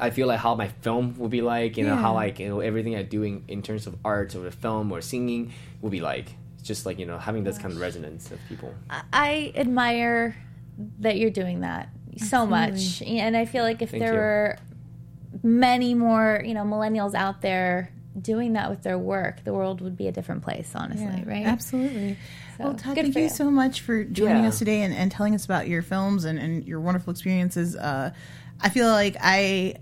I 0.00 0.10
feel 0.10 0.26
like 0.28 0.38
how 0.40 0.54
my 0.54 0.68
film 0.68 1.16
will 1.18 1.28
be 1.28 1.40
like, 1.42 1.76
you 1.76 1.84
know, 1.84 1.96
how 1.96 2.14
like 2.14 2.38
you 2.38 2.48
know 2.48 2.60
everything 2.60 2.94
I 2.96 3.02
do 3.02 3.22
in, 3.22 3.44
in 3.48 3.62
terms 3.62 3.86
of 3.86 3.96
art 4.04 4.34
or 4.34 4.40
the 4.40 4.50
film 4.50 4.92
or 4.92 5.00
singing 5.00 5.52
will 5.80 5.90
be 5.90 6.00
like. 6.00 6.34
It's 6.58 6.66
just 6.66 6.86
like 6.86 6.98
you 6.98 7.06
know 7.06 7.18
having 7.18 7.44
this 7.44 7.58
kind 7.58 7.72
of 7.72 7.80
resonance 7.80 8.30
of 8.30 8.38
people. 8.48 8.74
I 9.12 9.52
admire 9.54 10.36
that 11.00 11.16
you're 11.18 11.30
doing 11.30 11.60
that 11.60 11.88
so 12.16 12.46
much, 12.46 13.02
and 13.02 13.36
I 13.36 13.44
feel 13.44 13.64
like 13.64 13.82
if 13.82 13.90
Thank 13.90 14.02
there 14.02 14.12
you. 14.14 14.18
were 14.18 14.58
many 15.42 15.94
more, 15.94 16.42
you 16.44 16.54
know, 16.54 16.64
millennials 16.64 17.14
out 17.14 17.42
there 17.42 17.92
doing 18.20 18.54
that 18.54 18.70
with 18.70 18.82
their 18.82 18.98
work, 18.98 19.44
the 19.44 19.52
world 19.52 19.80
would 19.80 19.96
be 19.96 20.08
a 20.08 20.12
different 20.12 20.42
place. 20.42 20.72
Honestly, 20.74 21.22
right? 21.26 21.46
Absolutely. 21.46 22.16
So, 22.56 22.64
well, 22.64 22.74
Todd, 22.74 22.96
thank 22.96 23.14
you, 23.14 23.22
you. 23.22 23.28
so 23.28 23.50
much 23.50 23.80
for 23.80 24.02
joining 24.02 24.42
Yeah. 24.42 24.48
us 24.48 24.58
today 24.58 24.82
and, 24.82 24.92
and 24.92 25.12
telling 25.12 25.34
us 25.34 25.44
about 25.44 25.68
your 25.68 25.82
films 25.82 26.24
and, 26.24 26.38
and 26.38 26.64
your 26.64 26.80
wonderful 26.80 27.12
experiences. 27.12 27.76
Uh, 27.76 28.10
I 28.60 28.68
feel 28.70 28.88
like 28.88 29.16
I 29.20 29.76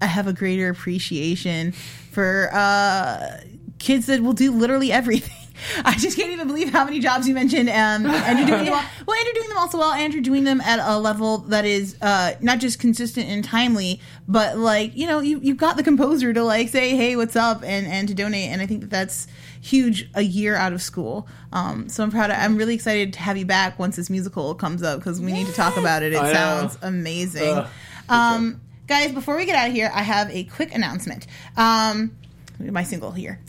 I 0.00 0.06
have 0.06 0.26
a 0.26 0.32
greater 0.32 0.68
appreciation 0.68 1.72
for 2.10 2.50
uh, 2.52 3.40
kids 3.78 4.06
that 4.06 4.22
will 4.22 4.32
do 4.32 4.50
literally 4.50 4.92
everything. 4.92 5.36
I 5.84 5.94
just 5.96 6.16
can't 6.16 6.30
even 6.30 6.46
believe 6.48 6.70
how 6.70 6.84
many 6.84 6.98
jobs 7.00 7.28
you 7.28 7.34
mentioned. 7.34 7.68
Um, 7.68 8.06
and 8.06 8.38
you're 8.38 8.46
doing 8.46 8.64
them 8.64 8.72
well. 8.72 8.84
Well, 9.06 9.16
and 9.16 9.24
you're 9.24 9.34
doing 9.34 9.48
them 9.48 9.58
also 9.58 9.78
well, 9.78 9.92
and 9.92 10.12
you're 10.12 10.22
doing 10.22 10.44
them 10.44 10.60
at 10.60 10.80
a 10.80 10.98
level 10.98 11.38
that 11.38 11.64
is 11.64 11.96
uh, 12.02 12.34
not 12.40 12.58
just 12.58 12.80
consistent 12.80 13.28
and 13.28 13.44
timely, 13.44 14.00
but 14.26 14.58
like 14.58 14.96
you 14.96 15.06
know, 15.06 15.20
you 15.20 15.38
you've 15.40 15.56
got 15.56 15.76
the 15.76 15.82
composer 15.82 16.32
to 16.32 16.42
like 16.42 16.68
say, 16.68 16.96
"Hey, 16.96 17.14
what's 17.16 17.36
up?" 17.36 17.62
and 17.64 17.86
and 17.86 18.08
to 18.08 18.14
donate. 18.14 18.50
And 18.50 18.60
I 18.60 18.66
think 18.66 18.80
that 18.80 18.90
that's 18.90 19.26
huge. 19.60 20.10
A 20.14 20.22
year 20.22 20.56
out 20.56 20.72
of 20.72 20.82
school, 20.82 21.28
um, 21.52 21.88
so 21.88 22.02
I'm 22.02 22.10
proud. 22.10 22.30
Of, 22.30 22.36
I'm 22.38 22.56
really 22.56 22.74
excited 22.74 23.12
to 23.12 23.20
have 23.20 23.36
you 23.36 23.46
back 23.46 23.78
once 23.78 23.96
this 23.96 24.10
musical 24.10 24.54
comes 24.54 24.82
up 24.82 24.98
because 24.98 25.20
we 25.20 25.32
need 25.32 25.46
to 25.46 25.52
talk 25.52 25.76
about 25.76 26.02
it. 26.02 26.12
It 26.12 26.18
I 26.18 26.28
know. 26.28 26.32
sounds 26.32 26.78
amazing. 26.82 27.58
Ugh. 27.58 27.68
Um, 28.08 28.60
guys, 28.86 29.12
before 29.12 29.36
we 29.36 29.46
get 29.46 29.56
out 29.56 29.68
of 29.68 29.74
here, 29.74 29.90
I 29.94 30.02
have 30.02 30.30
a 30.30 30.44
quick 30.44 30.74
announcement. 30.74 31.26
Um, 31.56 32.16
my 32.58 32.82
single 32.82 33.12
here. 33.12 33.40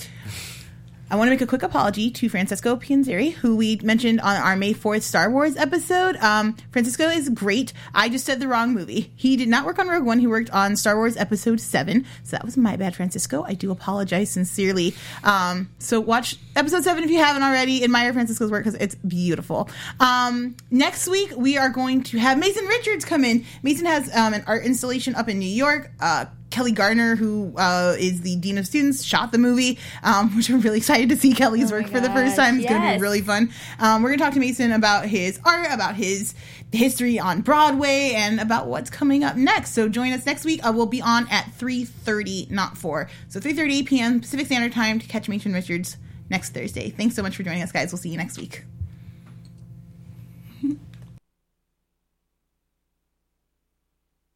I 1.09 1.17
want 1.17 1.27
to 1.27 1.29
make 1.29 1.41
a 1.41 1.45
quick 1.45 1.61
apology 1.61 2.09
to 2.09 2.29
Francisco 2.29 2.75
Pianzeri, 2.77 3.31
who 3.31 3.55
we 3.55 3.75
mentioned 3.83 4.19
on 4.21 4.37
our 4.37 4.55
May 4.55 4.73
4th 4.73 5.03
Star 5.03 5.29
Wars 5.29 5.55
episode. 5.55 6.15
Um, 6.17 6.57
Francisco 6.71 7.07
is 7.09 7.29
great. 7.29 7.73
I 7.93 8.09
just 8.09 8.25
said 8.25 8.39
the 8.39 8.47
wrong 8.47 8.73
movie. 8.73 9.11
He 9.15 9.37
did 9.37 9.47
not 9.47 9.67
work 9.67 9.77
on 9.77 9.87
Rogue 9.87 10.03
One. 10.03 10.17
He 10.17 10.25
worked 10.25 10.49
on 10.49 10.75
Star 10.75 10.95
Wars 10.95 11.15
Episode 11.15 11.61
7. 11.61 12.07
So 12.23 12.31
that 12.31 12.43
was 12.43 12.57
my 12.57 12.75
bad, 12.75 12.95
Francisco. 12.95 13.43
I 13.47 13.53
do 13.53 13.69
apologize 13.69 14.31
sincerely. 14.31 14.95
Um, 15.23 15.69
so 15.77 15.99
watch 15.99 16.39
Episode 16.55 16.83
7 16.83 17.03
if 17.03 17.11
you 17.11 17.19
haven't 17.19 17.43
already. 17.43 17.83
Admire 17.83 18.11
Francisco's 18.11 18.49
work 18.49 18.63
because 18.63 18.79
it's 18.81 18.95
beautiful. 18.95 19.69
Um, 19.99 20.55
next 20.71 21.07
week, 21.07 21.33
we 21.37 21.55
are 21.59 21.69
going 21.69 22.01
to 22.03 22.17
have 22.17 22.39
Mason 22.39 22.65
Richards 22.65 23.05
come 23.05 23.23
in. 23.23 23.45
Mason 23.61 23.85
has 23.85 24.13
um, 24.15 24.33
an 24.33 24.43
art 24.47 24.65
installation 24.65 25.13
up 25.13 25.29
in 25.29 25.37
New 25.37 25.45
York. 25.45 25.91
Uh, 25.99 26.25
Kelly 26.49 26.71
Gardner, 26.71 27.15
who 27.15 27.53
uh, 27.57 27.95
is 27.99 28.21
the 28.21 28.35
dean 28.37 28.57
of 28.57 28.65
students, 28.65 29.03
shot 29.03 29.31
the 29.31 29.37
movie, 29.37 29.77
um, 30.03 30.29
which 30.37 30.49
I'm 30.49 30.61
really 30.61 30.77
excited 30.77 31.09
to 31.09 31.17
see 31.17 31.33
Kelly's 31.33 31.71
Oh 31.71 31.75
work 31.75 31.87
for 31.87 31.99
the 31.99 32.09
first 32.09 32.35
time. 32.35 32.59
It's 32.59 32.69
going 32.69 32.81
to 32.81 32.93
be 32.95 33.01
really 33.01 33.21
fun. 33.21 33.51
Um, 33.79 34.03
we're 34.03 34.09
going 34.09 34.19
to 34.19 34.23
talk 34.25 34.33
to 34.33 34.39
Mason 34.39 34.71
about 34.71 35.05
his 35.05 35.39
art, 35.43 35.67
about 35.71 35.95
his 35.95 36.33
history 36.71 37.19
on 37.19 37.41
Broadway, 37.41 38.13
and 38.15 38.39
about 38.39 38.67
what's 38.67 38.89
coming 38.89 39.23
up 39.23 39.35
next. 39.35 39.71
So 39.71 39.89
join 39.89 40.13
us 40.13 40.25
next 40.25 40.45
week. 40.45 40.65
Uh, 40.65 40.71
we'll 40.73 40.85
be 40.85 41.01
on 41.01 41.27
at 41.29 41.45
3:30, 41.57 42.51
not 42.51 42.77
4. 42.77 43.09
So 43.27 43.39
3:30 43.39 43.85
p.m. 43.85 44.19
Pacific 44.21 44.45
Standard 44.47 44.71
Time 44.71 44.99
to 44.99 45.07
catch 45.07 45.27
Mason 45.27 45.53
Richards 45.53 45.97
next 46.29 46.53
Thursday. 46.53 46.89
Thanks 46.89 47.15
so 47.15 47.21
much 47.21 47.35
for 47.35 47.43
joining 47.43 47.61
us, 47.61 47.71
guys. 47.71 47.91
We'll 47.91 47.99
see 47.99 48.09
you 48.09 48.17
next 48.17 48.37
week. 48.37 48.65